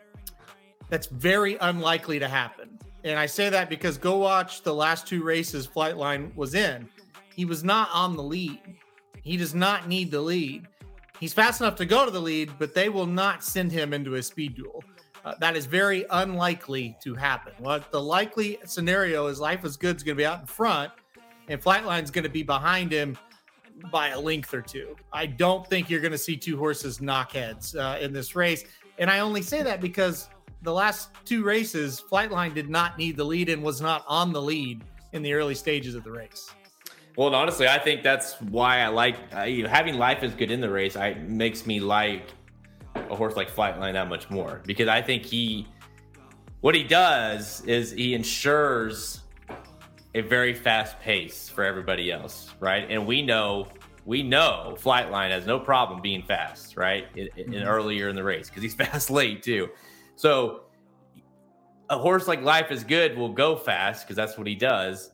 [0.90, 2.78] that's very unlikely to happen.
[3.04, 6.90] And I say that because go watch the last two races Flightline was in.
[7.34, 8.60] He was not on the lead.
[9.28, 10.66] He does not need the lead.
[11.20, 14.14] He's fast enough to go to the lead, but they will not send him into
[14.14, 14.82] a speed duel.
[15.22, 17.52] Uh, that is very unlikely to happen.
[17.58, 20.92] What the likely scenario is Life is Good is going to be out in front,
[21.48, 23.18] and Flightline's going to be behind him
[23.92, 24.96] by a length or two.
[25.12, 28.64] I don't think you're going to see two horses knock heads uh, in this race.
[28.98, 30.30] And I only say that because
[30.62, 34.40] the last two races, Flightline did not need the lead and was not on the
[34.40, 36.48] lead in the early stages of the race.
[37.18, 40.52] Well, honestly, I think that's why I like uh, you know, having life is good
[40.52, 40.94] in the race.
[40.94, 42.28] I makes me like
[42.94, 45.66] a horse like Flightline that much more because I think he,
[46.60, 49.22] what he does is he ensures
[50.14, 52.86] a very fast pace for everybody else, right?
[52.88, 53.66] And we know
[54.04, 57.08] we know Flightline has no problem being fast, right?
[57.16, 57.66] In, in mm-hmm.
[57.66, 59.70] earlier in the race because he's fast late too.
[60.14, 60.66] So
[61.90, 65.10] a horse like Life is Good will go fast because that's what he does.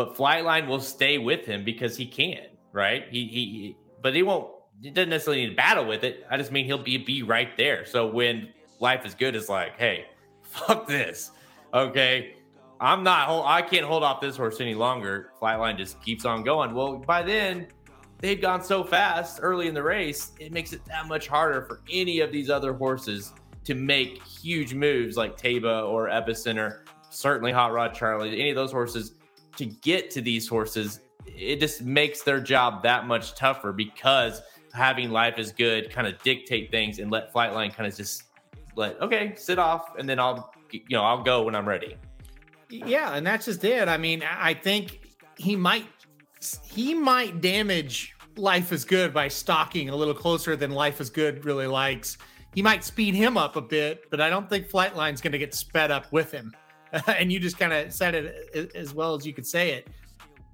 [0.00, 3.04] But Flightline will stay with him because he can, right?
[3.10, 4.50] He, he but he won't.
[4.80, 6.24] He doesn't necessarily need to battle with it.
[6.30, 7.84] I just mean he'll be be right there.
[7.84, 8.48] So when
[8.78, 10.06] Life is Good is like, hey,
[10.42, 11.32] fuck this,
[11.74, 12.36] okay.
[12.80, 13.44] I'm not.
[13.44, 15.32] I can't hold off this horse any longer.
[15.38, 16.72] Flightline just keeps on going.
[16.72, 17.66] Well, by then
[18.20, 21.82] they've gone so fast early in the race, it makes it that much harder for
[21.92, 27.74] any of these other horses to make huge moves like Taiba or Epicenter, certainly Hot
[27.74, 29.12] Rod Charlie, any of those horses
[29.60, 31.00] to get to these horses.
[31.26, 34.42] It just makes their job that much tougher because
[34.72, 38.24] having life is good kind of dictate things and let Flightline kind of just
[38.76, 41.96] let okay sit off and then I'll you know I'll go when I'm ready.
[42.68, 43.88] Yeah, and that's just it.
[43.88, 45.00] I mean, I think
[45.36, 45.86] he might
[46.64, 51.44] he might damage Life is Good by stalking a little closer than Life is Good
[51.44, 52.16] really likes.
[52.54, 55.54] He might speed him up a bit, but I don't think Flightline's going to get
[55.54, 56.52] sped up with him.
[57.06, 59.88] and you just kind of said it as well as you could say it.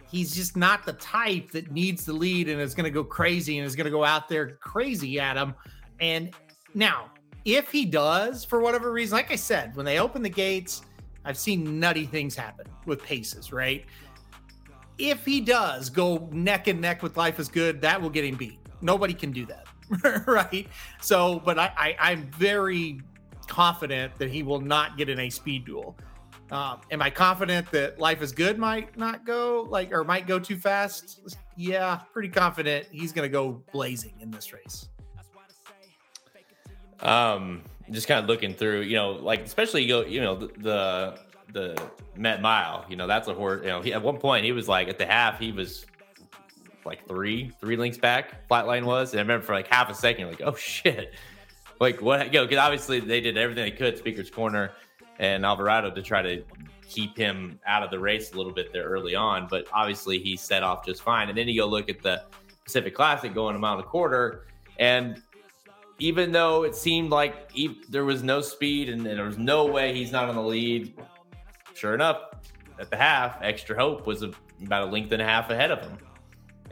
[0.08, 3.58] He's just not the type that needs the lead and is going to go crazy
[3.58, 5.54] and is going to go out there crazy at him.
[5.98, 6.32] And
[6.74, 7.10] now,
[7.44, 10.82] if he does, for whatever reason, like I said, when they open the gates,
[11.24, 13.84] I've seen nutty things happen with paces, right?
[14.98, 18.36] If he does go neck and neck with Life is Good, that will get him
[18.36, 18.58] beat.
[18.80, 19.66] Nobody can do that,
[20.26, 20.68] right?
[21.00, 23.00] So, but I, I, I'm very
[23.46, 25.96] confident that he will not get in a speed duel.
[26.50, 30.38] Um, am I confident that Life is Good might not go like or might go
[30.38, 31.36] too fast?
[31.56, 34.88] Yeah, pretty confident he's going to go blazing in this race.
[37.00, 40.46] Um, just kind of looking through, you know, like especially you go, you know, the
[40.58, 41.18] the,
[41.52, 41.82] the
[42.16, 43.62] Met Mile, you know, that's a horse.
[43.62, 45.84] You know, he, at one point he was like at the half he was
[46.84, 48.48] like three three links back.
[48.48, 51.12] Flightline was, and I remember for like half a second, like oh shit,
[51.80, 52.26] like what?
[52.26, 54.70] You know, because obviously they did everything they could, Speaker's Corner
[55.18, 56.42] and Alvarado to try to
[56.88, 59.48] keep him out of the race a little bit there early on.
[59.48, 61.28] But obviously he set off just fine.
[61.28, 62.22] And then you go look at the
[62.64, 64.46] Pacific Classic going a mile and a quarter,
[64.78, 65.22] and
[65.98, 69.64] even though it seemed like he, there was no speed and, and there was no
[69.64, 70.94] way he's not on the lead,
[71.74, 72.18] sure enough,
[72.78, 74.30] at the half, extra hope was a,
[74.62, 75.96] about a length and a half ahead of him.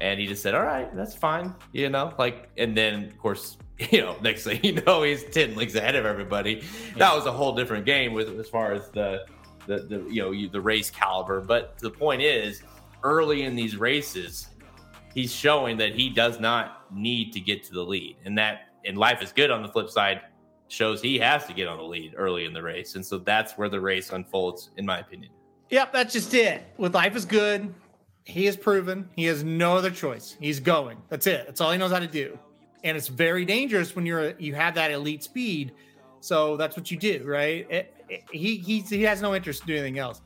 [0.00, 1.54] And he just said, All right, that's fine.
[1.72, 3.56] You know, like, and then of course,
[3.90, 6.62] you know, next thing you know, he's 10 lengths ahead of everybody.
[6.90, 6.98] Yeah.
[6.98, 9.26] That was a whole different game with as far as the,
[9.66, 11.40] the, the, you know, the race caliber.
[11.40, 12.62] But the point is,
[13.02, 14.48] early in these races,
[15.12, 18.16] he's showing that he does not need to get to the lead.
[18.24, 20.22] And that and life is good on the flip side
[20.68, 22.96] shows he has to get on the lead early in the race.
[22.96, 25.32] And so that's where the race unfolds, in my opinion.
[25.70, 26.62] Yep, that's just it.
[26.76, 27.74] With life is good,
[28.24, 30.36] he has proven he has no other choice.
[30.40, 30.98] He's going.
[31.08, 31.46] That's it.
[31.46, 32.38] That's all he knows how to do.
[32.84, 35.72] And it's very dangerous when you're you have that elite speed.
[36.20, 37.66] So that's what you do, right?
[37.70, 40.22] It, it, he he he has no interest in doing anything else.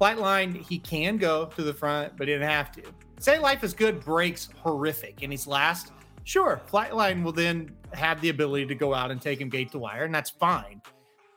[0.00, 2.82] Flightline, he can go to the front, but he didn't have to.
[3.20, 5.92] Say life is good breaks horrific and he's last
[6.28, 9.78] Sure, Flightline will then have the ability to go out and take him gate to
[9.78, 10.82] wire, and that's fine.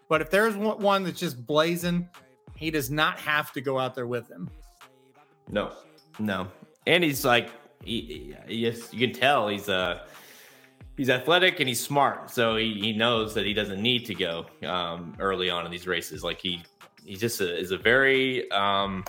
[0.09, 2.09] But if there's one that's just blazing,
[2.57, 4.49] he does not have to go out there with him.
[5.49, 5.71] No,
[6.19, 6.49] no,
[6.87, 7.51] and he's like,
[7.85, 10.05] he, yes, you can tell he's uh
[10.97, 14.45] he's athletic and he's smart, so he, he knows that he doesn't need to go
[14.65, 16.23] um, early on in these races.
[16.23, 16.63] Like he
[17.05, 19.03] he just a, is a very um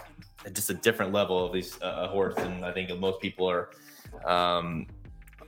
[0.53, 3.71] just a different level of these uh, horse, and I think most people are
[4.25, 4.87] um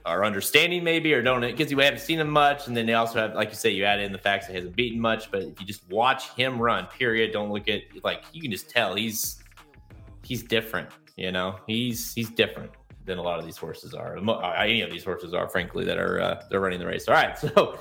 [0.05, 1.41] are understanding maybe or don't.
[1.41, 3.85] Because you haven't seen him much and then they also have like you say you
[3.85, 6.61] add in the facts that he hasn't beaten much but if you just watch him
[6.61, 9.43] run period don't look at like you can just tell he's
[10.23, 11.57] he's different you know?
[11.67, 12.71] He's he's different
[13.05, 15.99] than a lot of these horses are uh, any of these horses are frankly that
[15.99, 17.79] are uh, they're running the race all right so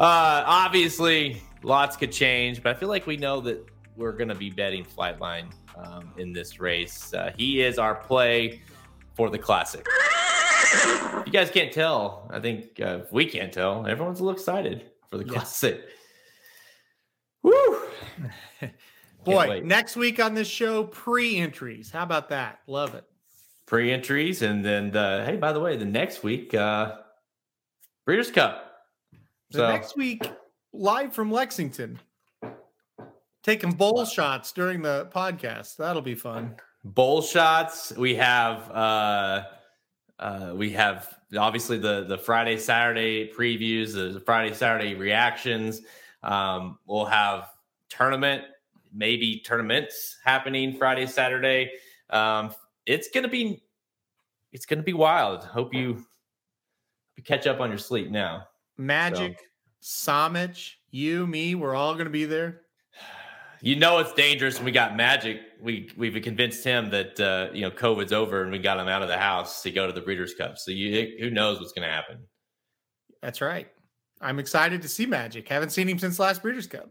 [0.00, 3.64] uh obviously lots could change but i feel like we know that
[3.96, 5.46] we're going to be betting flightline
[5.76, 8.62] um, in this race uh, he is our play
[9.14, 9.86] for the classic
[11.26, 12.28] you guys can't tell.
[12.30, 13.86] I think uh, we can't tell.
[13.86, 15.32] Everyone's a little excited for the yes.
[15.34, 15.84] classic.
[17.42, 17.78] Woo!
[19.24, 21.90] Boy, next week on this show, pre-entries.
[21.90, 22.60] How about that?
[22.66, 23.04] Love it.
[23.68, 26.96] Pre-entries, and then the, hey, by the way, the next week, uh
[28.06, 28.72] Breeders' Cup.
[29.50, 30.22] The so, next week,
[30.72, 32.00] live from Lexington,
[33.42, 35.76] taking bowl shots during the podcast.
[35.76, 36.56] That'll be fun.
[36.82, 37.92] Bowl shots.
[37.94, 39.42] We have uh
[40.18, 45.82] uh, we have obviously the the Friday Saturday previews, the Friday Saturday reactions.
[46.22, 47.50] Um, we'll have
[47.90, 48.44] tournament,
[48.94, 51.72] maybe tournaments happening Friday Saturday.
[52.08, 52.54] Um,
[52.88, 53.62] it's gonna be
[54.52, 55.44] it's gonna be wild.
[55.44, 56.04] Hope you,
[57.24, 58.44] catch up on your sleep now.
[58.76, 59.38] Magic,
[59.80, 60.20] so.
[60.20, 62.62] Samich, you, me, we're all gonna be there.
[63.60, 65.40] You know it's dangerous when we got magic.
[65.60, 69.02] We we've convinced him that uh, you know covid's over and we got him out
[69.02, 70.58] of the house to go to the breeders cup.
[70.58, 72.18] So you who knows what's going to happen?
[73.20, 73.68] That's right.
[74.20, 75.48] I'm excited to see magic.
[75.48, 76.90] Haven't seen him since last breeders cup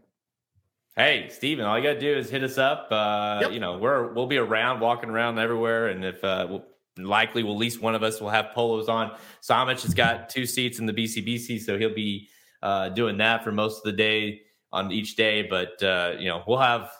[0.98, 3.52] hey steven all you gotta do is hit us up uh, yep.
[3.52, 6.64] you know we're we'll be around walking around everywhere and if uh, we'll,
[6.98, 10.80] likely at least one of us will have polos on samich has got two seats
[10.80, 12.28] in the bcbc so he'll be
[12.62, 14.42] uh, doing that for most of the day
[14.72, 15.42] on each day.
[15.42, 16.90] But uh, you know, we'll have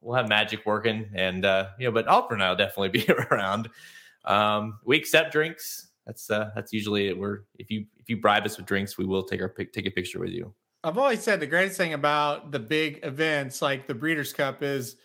[0.00, 3.10] we'll have magic working, and uh, you know, but Alfred and I will definitely be
[3.12, 3.68] around.
[4.24, 5.88] Um, we accept drinks.
[6.06, 7.18] That's uh, that's usually it.
[7.18, 9.86] We're if you if you bribe us with drinks, we will take our pic, take
[9.86, 10.54] a picture with you.
[10.84, 14.96] I've always said the greatest thing about the big events like the Breeders' Cup is,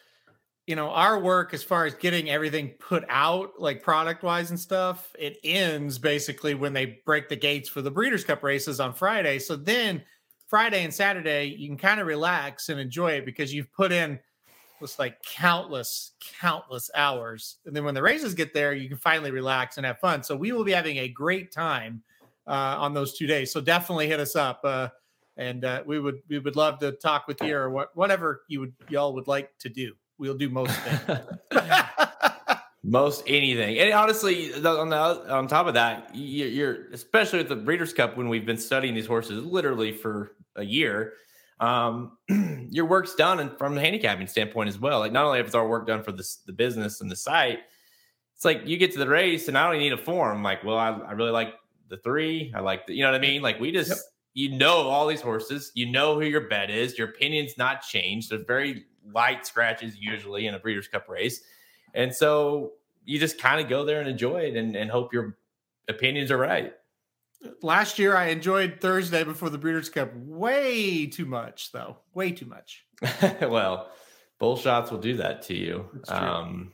[0.68, 4.60] you know, our work as far as getting everything put out, like product wise and
[4.60, 8.94] stuff, it ends basically when they break the gates for the Breeders' Cup races on
[8.94, 9.40] Friday.
[9.40, 10.04] So then
[10.48, 14.20] Friday and Saturday, you can kind of relax and enjoy it because you've put in
[14.80, 17.58] just like countless, countless hours.
[17.66, 20.22] And then when the races get there, you can finally relax and have fun.
[20.22, 22.04] So we will be having a great time
[22.46, 23.52] uh, on those two days.
[23.52, 24.62] So definitely hit us up.
[24.64, 24.90] Uh,
[25.38, 28.60] and uh, we would we would love to talk with you or what whatever you
[28.60, 29.94] would y'all would like to do.
[30.18, 31.20] We'll do most things.
[32.84, 33.80] most anything.
[33.80, 38.30] And honestly, on the on top of that, you're especially with the Breeders' Cup when
[38.30, 41.14] we've been studying these horses literally for a year,
[41.60, 42.18] um,
[42.70, 45.00] your work's done and from the handicapping standpoint as well.
[45.00, 47.60] Like not only is our work done for this, the business and the site,
[48.36, 50.44] it's like you get to the race and I don't need a form.
[50.44, 51.54] Like, well, I, I really like
[51.90, 52.52] the three.
[52.56, 53.42] I like the, you know what I mean?
[53.42, 53.98] Like we just, yep.
[54.34, 56.98] You know, all these horses, you know who your bet is.
[56.98, 58.30] Your opinion's not changed.
[58.30, 61.44] There's very light scratches usually in a Breeders' Cup race.
[61.94, 62.74] And so
[63.06, 65.38] you just kind of go there and enjoy it and, and hope your
[65.88, 66.74] opinions are right
[67.62, 71.98] last year I enjoyed Thursday before the Breeders' Cup way too much, though.
[72.14, 72.86] Way too much.
[73.42, 73.90] well,
[74.40, 75.90] bull shots will do that to you.
[76.08, 76.74] Um,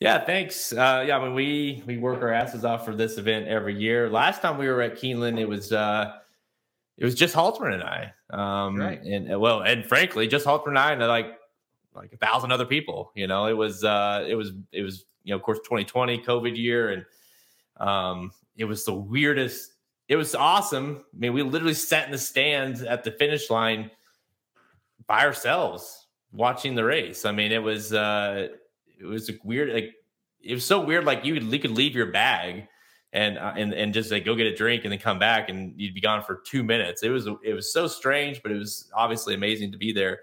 [0.00, 0.72] yeah, thanks.
[0.72, 4.10] Uh, yeah, I mean, we we work our asses off for this event every year.
[4.10, 6.18] Last time we were at Keeneland, it was uh,
[6.98, 8.12] it was just Halterman and I.
[8.30, 9.00] Um, right.
[9.02, 11.38] And well, and frankly, just Halterman and I, and like
[11.94, 13.12] like a thousand other people.
[13.14, 16.56] You know, it was uh, it was it was you know, of course, 2020 COVID
[16.56, 17.04] year, and
[17.88, 19.72] um, it was the weirdest
[20.08, 21.04] it was awesome.
[21.14, 23.90] I mean, we literally sat in the stands at the finish line
[25.06, 27.24] by ourselves watching the race.
[27.24, 28.48] I mean, it was uh
[28.98, 29.94] it was a weird like
[30.40, 32.68] it was so weird like you could, you could leave your bag
[33.16, 35.72] and uh, and and just like go get a drink and then come back and
[35.76, 37.02] you'd be gone for 2 minutes.
[37.02, 40.20] It was it was so strange, but it was obviously amazing to be there.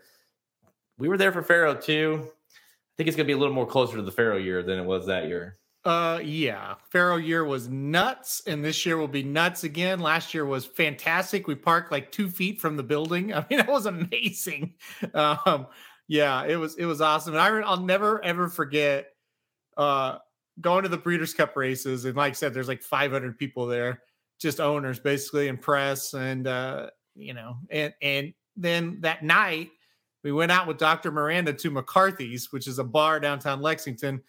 [0.97, 2.21] We were there for Pharoah too.
[2.23, 4.77] I think it's going to be a little more closer to the Pharoah year than
[4.77, 5.55] it was that year.
[5.83, 6.75] Uh, yeah.
[6.91, 9.99] Pharoah year was nuts, and this year will be nuts again.
[9.99, 11.47] Last year was fantastic.
[11.47, 13.33] We parked like two feet from the building.
[13.33, 14.75] I mean, it was amazing.
[15.15, 15.65] Um,
[16.07, 17.33] yeah, it was it was awesome.
[17.33, 19.07] And I, I'll never ever forget
[19.75, 20.19] uh
[20.61, 24.01] going to the Breeders' Cup races, and like I said, there's like 500 people there,
[24.39, 29.71] just owners basically, and press, and uh, you know, and and then that night
[30.23, 31.11] we went out with Dr.
[31.11, 34.21] Miranda to McCarthy's, which is a bar downtown Lexington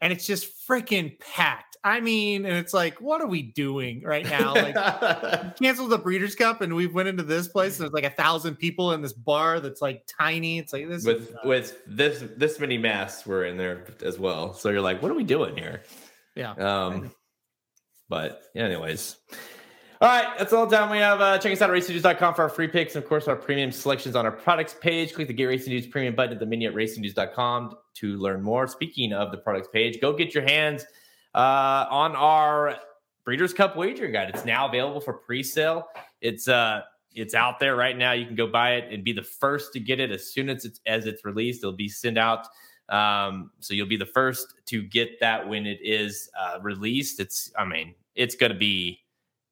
[0.00, 1.76] and it's just freaking packed.
[1.84, 4.52] I mean, and it's like, what are we doing right now?
[4.54, 4.74] Like,
[5.56, 7.78] canceled the Breeders' Cup, and we went into this place.
[7.78, 10.58] And there's like a thousand people in this bar that's like tiny.
[10.58, 14.54] It's like this with with this this many masks were in there as well.
[14.54, 15.82] So you're like, what are we doing here?
[16.34, 16.52] Yeah.
[16.52, 17.12] Um.
[18.08, 19.16] But anyways,
[20.00, 21.20] all right, that's all the time we have.
[21.20, 23.72] Uh, check us out at racingdudes.com for our free picks and, of course, our premium
[23.72, 25.12] selections on our products page.
[25.12, 28.68] Click the Get Racing News premium button at the menu at racingdudes.com to learn more.
[28.68, 30.84] Speaking of the products page, go get your hands
[31.34, 32.76] uh, on our
[33.24, 34.30] Breeders' Cup wagering guide.
[34.32, 35.88] It's now available for pre-sale.
[36.20, 38.12] It's uh, it's out there right now.
[38.12, 40.64] You can go buy it and be the first to get it as soon as
[40.64, 41.64] it's as it's released.
[41.64, 42.46] It'll be sent out,
[42.88, 47.18] um, so you'll be the first to get that when it is uh, released.
[47.18, 49.00] It's, I mean, it's going to be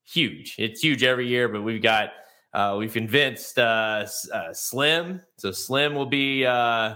[0.07, 0.55] huge.
[0.59, 2.11] It's huge every year, but we've got
[2.55, 5.21] uh, we've convinced uh, uh, Slim.
[5.37, 6.95] So Slim will be uh,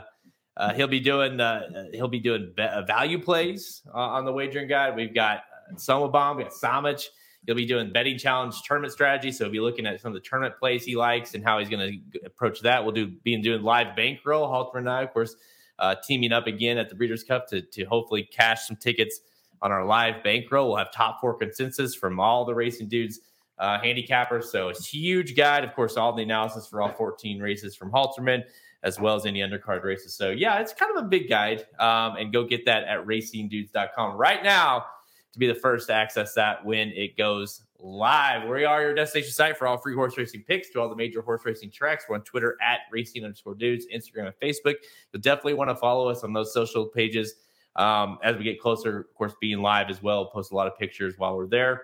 [0.56, 4.96] uh, he'll be doing uh, he'll be doing value plays on the wagering guide.
[4.96, 5.42] We've got
[5.74, 7.06] Somabomb, we got Samich.
[7.46, 9.32] He'll be doing betting challenge tournament strategy.
[9.32, 11.70] So he'll be looking at some of the tournament plays he likes and how he's
[11.70, 12.84] going to approach that.
[12.84, 14.46] We'll do being doing live bankroll.
[14.46, 15.36] Halterman and I, of course,
[16.06, 19.20] teaming up again at the Breeders' Cup to to hopefully cash some tickets
[19.62, 20.68] on our live bankroll.
[20.68, 23.20] We'll have top four consensus from all the racing dudes
[23.60, 24.44] uh, handicappers.
[24.44, 25.64] So it's huge guide.
[25.64, 28.42] Of course, all the analysis for all 14 races from Halterman,
[28.82, 30.14] as well as any undercard races.
[30.14, 31.66] So yeah, it's kind of a big guide.
[31.78, 34.86] Um, and go get that at racingdudes.com right now
[35.32, 38.48] to be the first to access that when it goes live.
[38.48, 41.22] We are your destination site for all free horse racing picks to all the major
[41.22, 42.06] horse racing tracks.
[42.08, 44.74] We're on Twitter at racing underscore dudes, Instagram and Facebook.
[45.12, 47.34] You'll definitely want to follow us on those social pages.
[47.76, 50.76] Um, as we get closer, of course, being live as well, post a lot of
[50.78, 51.82] pictures while we're there.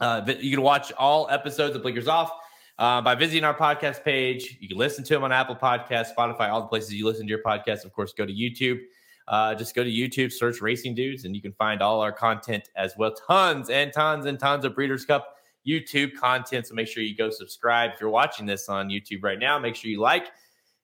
[0.00, 2.30] Uh, you can watch all episodes of Blinkers Off
[2.78, 4.58] uh, by visiting our podcast page.
[4.60, 7.30] You can listen to them on Apple Podcasts, Spotify, all the places you listen to
[7.30, 7.84] your podcast.
[7.84, 8.80] Of course, go to YouTube
[9.28, 12.70] uh, just go to YouTube, search Racing Dudes, and you can find all our content
[12.76, 13.12] as well.
[13.12, 15.36] Tons and tons and tons of Breeders' Cup
[15.66, 16.66] YouTube content.
[16.66, 17.90] So make sure you go subscribe.
[17.94, 20.28] If you're watching this on YouTube right now, make sure you like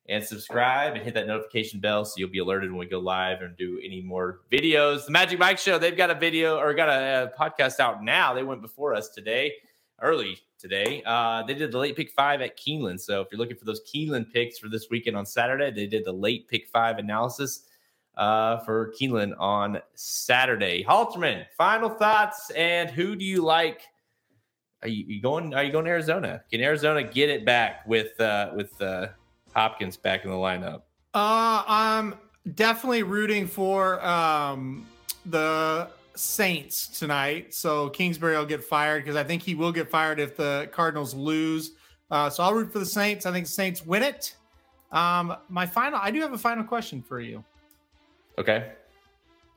[0.08, 3.40] and subscribe and hit that notification bell so you'll be alerted when we go live
[3.40, 5.06] and do any more videos.
[5.06, 8.34] The Magic Mike Show, they've got a video or got a, a podcast out now.
[8.34, 9.54] They went before us today,
[10.02, 11.02] early today.
[11.06, 13.00] Uh, they did the late pick five at Keeneland.
[13.00, 16.04] So if you're looking for those Keeneland picks for this weekend on Saturday, they did
[16.04, 17.64] the late pick five analysis
[18.16, 20.84] uh, for Keeneland on Saturday.
[20.84, 23.82] Halterman, final thoughts, and who do you like?
[24.82, 25.54] Are you, you, going?
[25.54, 26.42] Are you going to Arizona?
[26.50, 29.08] Can Arizona get it back with uh, with uh,
[29.54, 30.82] Hopkins back in the lineup?
[31.14, 32.14] Uh, I'm
[32.54, 34.86] definitely rooting for um,
[35.26, 37.54] the Saints tonight.
[37.54, 41.14] So Kingsbury will get fired because I think he will get fired if the Cardinals
[41.14, 41.72] lose.
[42.10, 43.26] Uh, so I'll root for the Saints.
[43.26, 44.34] I think the Saints win it.
[44.92, 47.44] Um, my final, I do have a final question for you.
[48.38, 48.72] Okay.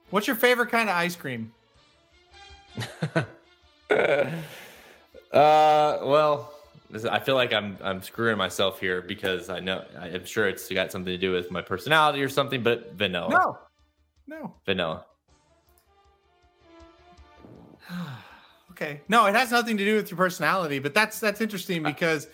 [0.09, 1.51] What's your favorite kind of ice cream?
[3.89, 4.31] uh,
[5.31, 6.53] well,
[7.09, 10.91] I feel like I'm I'm screwing myself here because I know I'm sure it's got
[10.91, 13.29] something to do with my personality or something, but vanilla.
[13.29, 13.57] No,
[14.27, 15.05] no, vanilla.
[18.71, 22.27] okay, no, it has nothing to do with your personality, but that's that's interesting because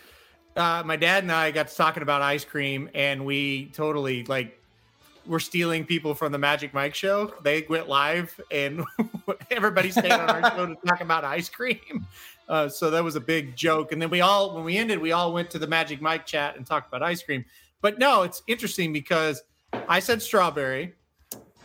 [0.56, 4.60] uh, my dad and I got to talking about ice cream, and we totally like
[5.26, 7.34] we're stealing people from the Magic Mike show.
[7.44, 8.84] They went live and
[9.52, 12.06] everybody stayed on our show to talk about ice cream.
[12.54, 13.92] Uh, so that was a big joke.
[13.92, 16.56] And then we all, when we ended, we all went to the Magic Mike chat
[16.56, 17.44] and talked about ice cream.
[17.82, 19.42] But no, it's interesting because
[19.90, 20.94] I said strawberry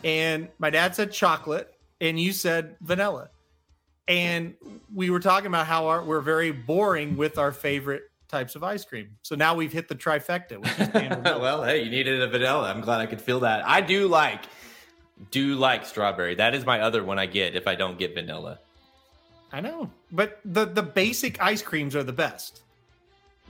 [0.03, 1.71] and my dad said chocolate
[2.01, 3.29] and you said vanilla.
[4.07, 4.55] And
[4.91, 8.83] we were talking about how our, we're very boring with our favorite types of ice
[8.83, 9.09] cream.
[9.21, 10.57] So now we've hit the trifecta.
[11.39, 12.67] well, hey, you needed a vanilla.
[12.67, 13.63] I'm glad I could feel that.
[13.63, 14.41] I do like
[15.29, 16.33] do like strawberry.
[16.33, 18.57] That is my other one I get if I don't get vanilla.
[19.51, 22.61] I know, but the the basic ice creams are the best.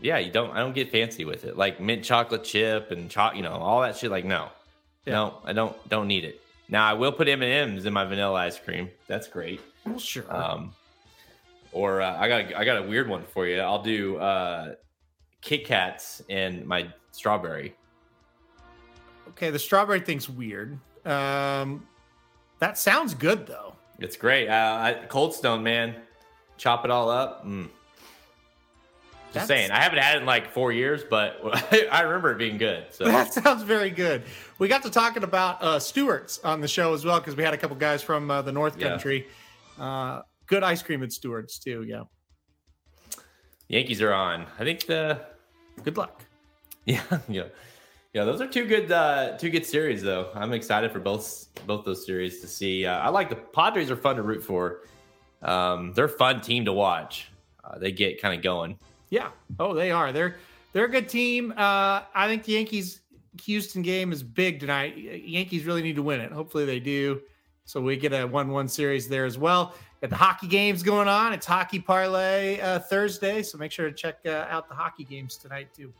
[0.01, 0.51] Yeah, you don't.
[0.51, 3.81] I don't get fancy with it, like mint chocolate chip and cho- you know, all
[3.81, 4.09] that shit.
[4.09, 4.49] Like, no,
[5.05, 5.13] yeah.
[5.13, 6.41] no, I don't don't need it.
[6.69, 8.89] Now I will put M and M's in my vanilla ice cream.
[9.07, 9.59] That's great.
[9.85, 10.23] Well, sure.
[10.33, 10.73] Um,
[11.71, 13.59] or uh, I got I got a weird one for you.
[13.59, 14.75] I'll do uh,
[15.41, 17.75] Kit Kats and my strawberry.
[19.29, 20.79] Okay, the strawberry thing's weird.
[21.05, 21.87] Um,
[22.59, 23.75] that sounds good though.
[23.99, 24.47] It's great.
[24.47, 25.95] Uh, I, Cold Stone, man,
[26.57, 27.45] chop it all up.
[27.45, 27.69] Mm.
[29.31, 31.39] Just That's, saying, I haven't had it in like four years, but
[31.91, 32.85] I remember it being good.
[32.89, 34.23] So that sounds very good.
[34.57, 37.53] We got to talking about uh, Stewart's on the show as well because we had
[37.53, 39.27] a couple guys from uh, the North Country.
[39.77, 39.85] Yeah.
[39.85, 41.83] Uh, good ice cream at Stewart's too.
[41.83, 42.03] Yeah.
[43.67, 44.47] Yankees are on.
[44.57, 45.21] I think the
[45.83, 46.23] good luck.
[46.85, 47.43] Yeah, yeah,
[48.13, 48.23] yeah.
[48.23, 50.29] Those are two good, uh, two good series though.
[50.33, 52.85] I'm excited for both both those series to see.
[52.85, 54.81] Uh, I like the Padres are fun to root for.
[55.41, 57.31] Um, they're a fun team to watch.
[57.63, 58.77] Uh, they get kind of going.
[59.09, 59.29] Yeah.
[59.59, 60.11] Oh, they are.
[60.11, 60.37] They're
[60.73, 61.51] they're a good team.
[61.51, 63.01] Uh, I think the Yankees
[63.43, 64.97] Houston game is big tonight.
[64.97, 66.31] Yankees really need to win it.
[66.31, 67.21] Hopefully they do.
[67.65, 69.75] So we get a one-one series there as well.
[70.01, 71.33] Got the hockey games going on.
[71.33, 75.37] It's hockey parlay uh, Thursday, so make sure to check uh, out the hockey games
[75.37, 75.93] tonight too.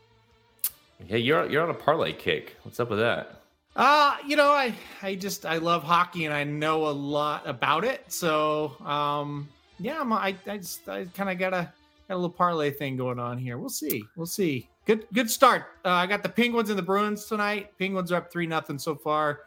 [1.08, 2.56] Yeah, you're you're on a parlay kick.
[2.64, 3.42] What's up with that?
[3.76, 7.86] Uh, you know, I I just I love hockey and I know a lot about
[7.86, 8.04] it.
[8.12, 9.48] So, um,
[9.80, 11.72] yeah, I'm, I I just I kind of got a
[12.08, 13.58] got a little parlay thing going on here.
[13.58, 14.04] We'll see.
[14.16, 14.68] We'll see.
[14.86, 15.66] Good good start.
[15.86, 17.72] Uh, I got the Penguins and the Bruins tonight.
[17.78, 19.42] Penguins are up three nothing so far.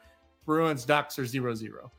[0.47, 1.93] Bruins Ducks are zero zero.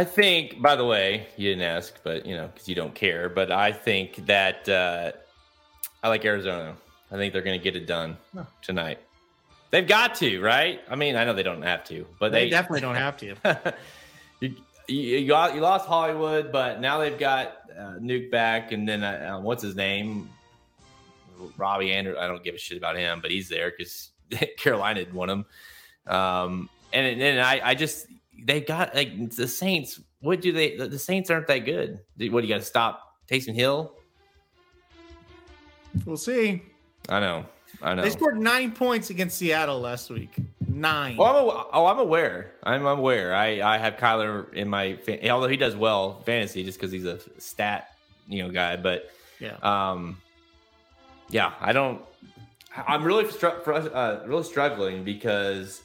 [0.00, 3.28] I think, by the way, you didn't ask, but you know, because you don't care.
[3.28, 5.12] But I think that uh,
[6.02, 6.76] I like Arizona.
[7.10, 8.16] I think they're going to get it done
[8.62, 8.98] tonight.
[9.70, 10.80] They've got to, right?
[10.88, 13.36] I mean, I know they don't have to, but they, they definitely don't have to.
[14.40, 14.54] you,
[14.86, 19.02] you, you, got, you lost Hollywood, but now they've got uh, Nuke back, and then
[19.02, 20.30] uh, uh what's his name?
[21.56, 22.16] Robbie Andrews.
[22.18, 24.10] I don't give a shit about him, but he's there because
[24.58, 25.46] Carolina didn't want him.
[26.06, 28.06] Um, and then I, I just
[28.42, 30.76] they got like the Saints what do they?
[30.76, 32.00] The, the Saints aren't that good.
[32.18, 33.94] What do you got to stop Taysom Hill?
[36.04, 36.62] We'll see.
[37.08, 37.46] I know.
[37.82, 38.02] I know.
[38.02, 40.36] They scored nine points against Seattle last week.
[40.66, 41.16] Nine.
[41.18, 42.52] Oh, I'm, oh, I'm aware.
[42.62, 43.34] I'm aware.
[43.34, 44.98] I, I have Kyler in my,
[45.30, 47.96] although he does well fantasy just because he's a stat,
[48.28, 48.76] you know, guy.
[48.76, 49.10] But
[49.40, 50.18] yeah, um,
[51.30, 52.02] yeah, I don't.
[52.86, 55.82] I'm really uh, really struggling because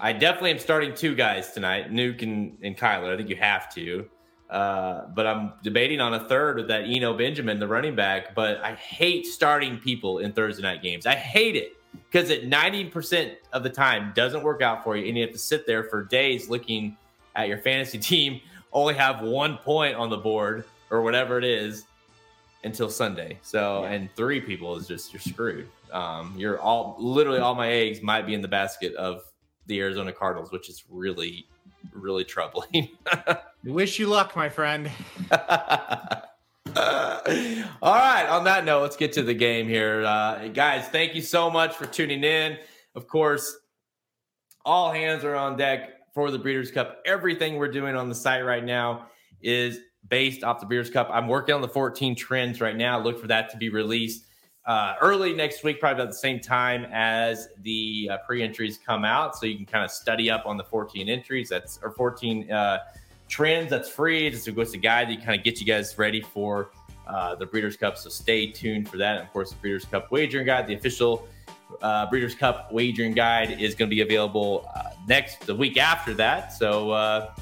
[0.00, 3.12] I definitely am starting two guys tonight, Nuke and, and Kyler.
[3.12, 4.08] I think you have to.
[4.50, 8.34] Uh, but I'm debating on a third with that Eno Benjamin, the running back.
[8.34, 11.06] But I hate starting people in Thursday night games.
[11.06, 11.76] I hate it
[12.10, 15.06] because it 90% of the time doesn't work out for you.
[15.06, 16.96] And you have to sit there for days looking
[17.36, 18.40] at your fantasy team,
[18.72, 21.84] only have one point on the board or whatever it is
[22.64, 23.38] until Sunday.
[23.42, 23.90] So, yeah.
[23.90, 25.68] and three people is just, you're screwed.
[25.92, 29.22] Um, you're all, literally all my eggs might be in the basket of
[29.66, 31.46] the Arizona Cardinals, which is really,
[31.92, 32.88] really troubling.
[33.64, 34.90] wish you luck, my friend.
[36.76, 38.26] All right.
[38.28, 40.04] On that note, let's get to the game here.
[40.04, 42.58] Uh, guys, thank you so much for tuning in.
[42.94, 43.56] Of course,
[44.64, 47.00] all hands are on deck for the Breeders' Cup.
[47.06, 49.06] Everything we're doing on the site right now
[49.40, 49.78] is
[50.08, 51.08] based off the Breeders' Cup.
[51.12, 53.00] I'm working on the 14 trends right now.
[53.00, 54.24] Look for that to be released
[54.66, 59.04] uh, early next week, probably about the same time as the uh, pre entries come
[59.04, 59.36] out.
[59.36, 61.48] So you can kind of study up on the 14 entries.
[61.48, 62.78] That's or 14 uh,
[63.28, 63.70] trends.
[63.70, 64.26] That's free.
[64.26, 66.70] It's a, it's a guide that kind of get you guys ready for
[67.06, 67.96] uh, the Breeders' Cup.
[67.96, 69.16] So stay tuned for that.
[69.16, 71.26] And of course, the Breeders' Cup wagering guide, the official
[71.82, 76.14] uh, Breeders' Cup wagering guide, is going to be available uh, next the week after
[76.14, 76.52] that.
[76.52, 77.32] So, uh,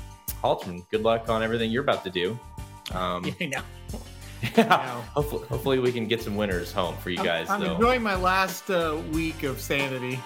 [0.42, 2.38] Halterman, good luck on everything you're about to do.
[2.92, 3.77] Um, yeah, I
[4.56, 7.48] Yeah, hopefully, hopefully we can get some winners home for you guys.
[7.48, 10.18] I'm, I'm enjoying my last uh, week of sanity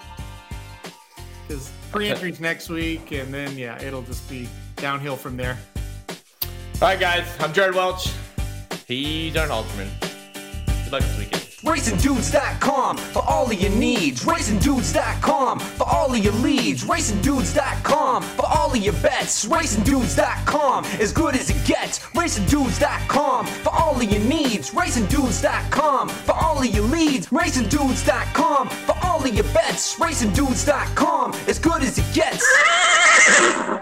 [1.47, 5.59] because pre-entries next week, and then yeah, it'll just be downhill from there.
[6.09, 7.27] All right, guys.
[7.41, 8.11] I'm Jared Welch.
[8.87, 9.89] He's Aaron Halterman.
[10.85, 11.42] Good luck this weekend.
[11.63, 14.25] RacingDudes.com for all of your needs.
[14.25, 16.85] RacingDudes.com for all of your leads.
[16.85, 19.45] RacingDudes.com for all of your bets.
[19.45, 22.01] RacingDudes.com as good as it gets.
[22.01, 24.71] RacingDudes.com for all of your needs.
[24.71, 27.29] RacingDudes.com for all of your leads.
[27.29, 29.97] RacingDudes.com for all of your bets.
[29.97, 32.45] RacingDudes.com as good as it gets.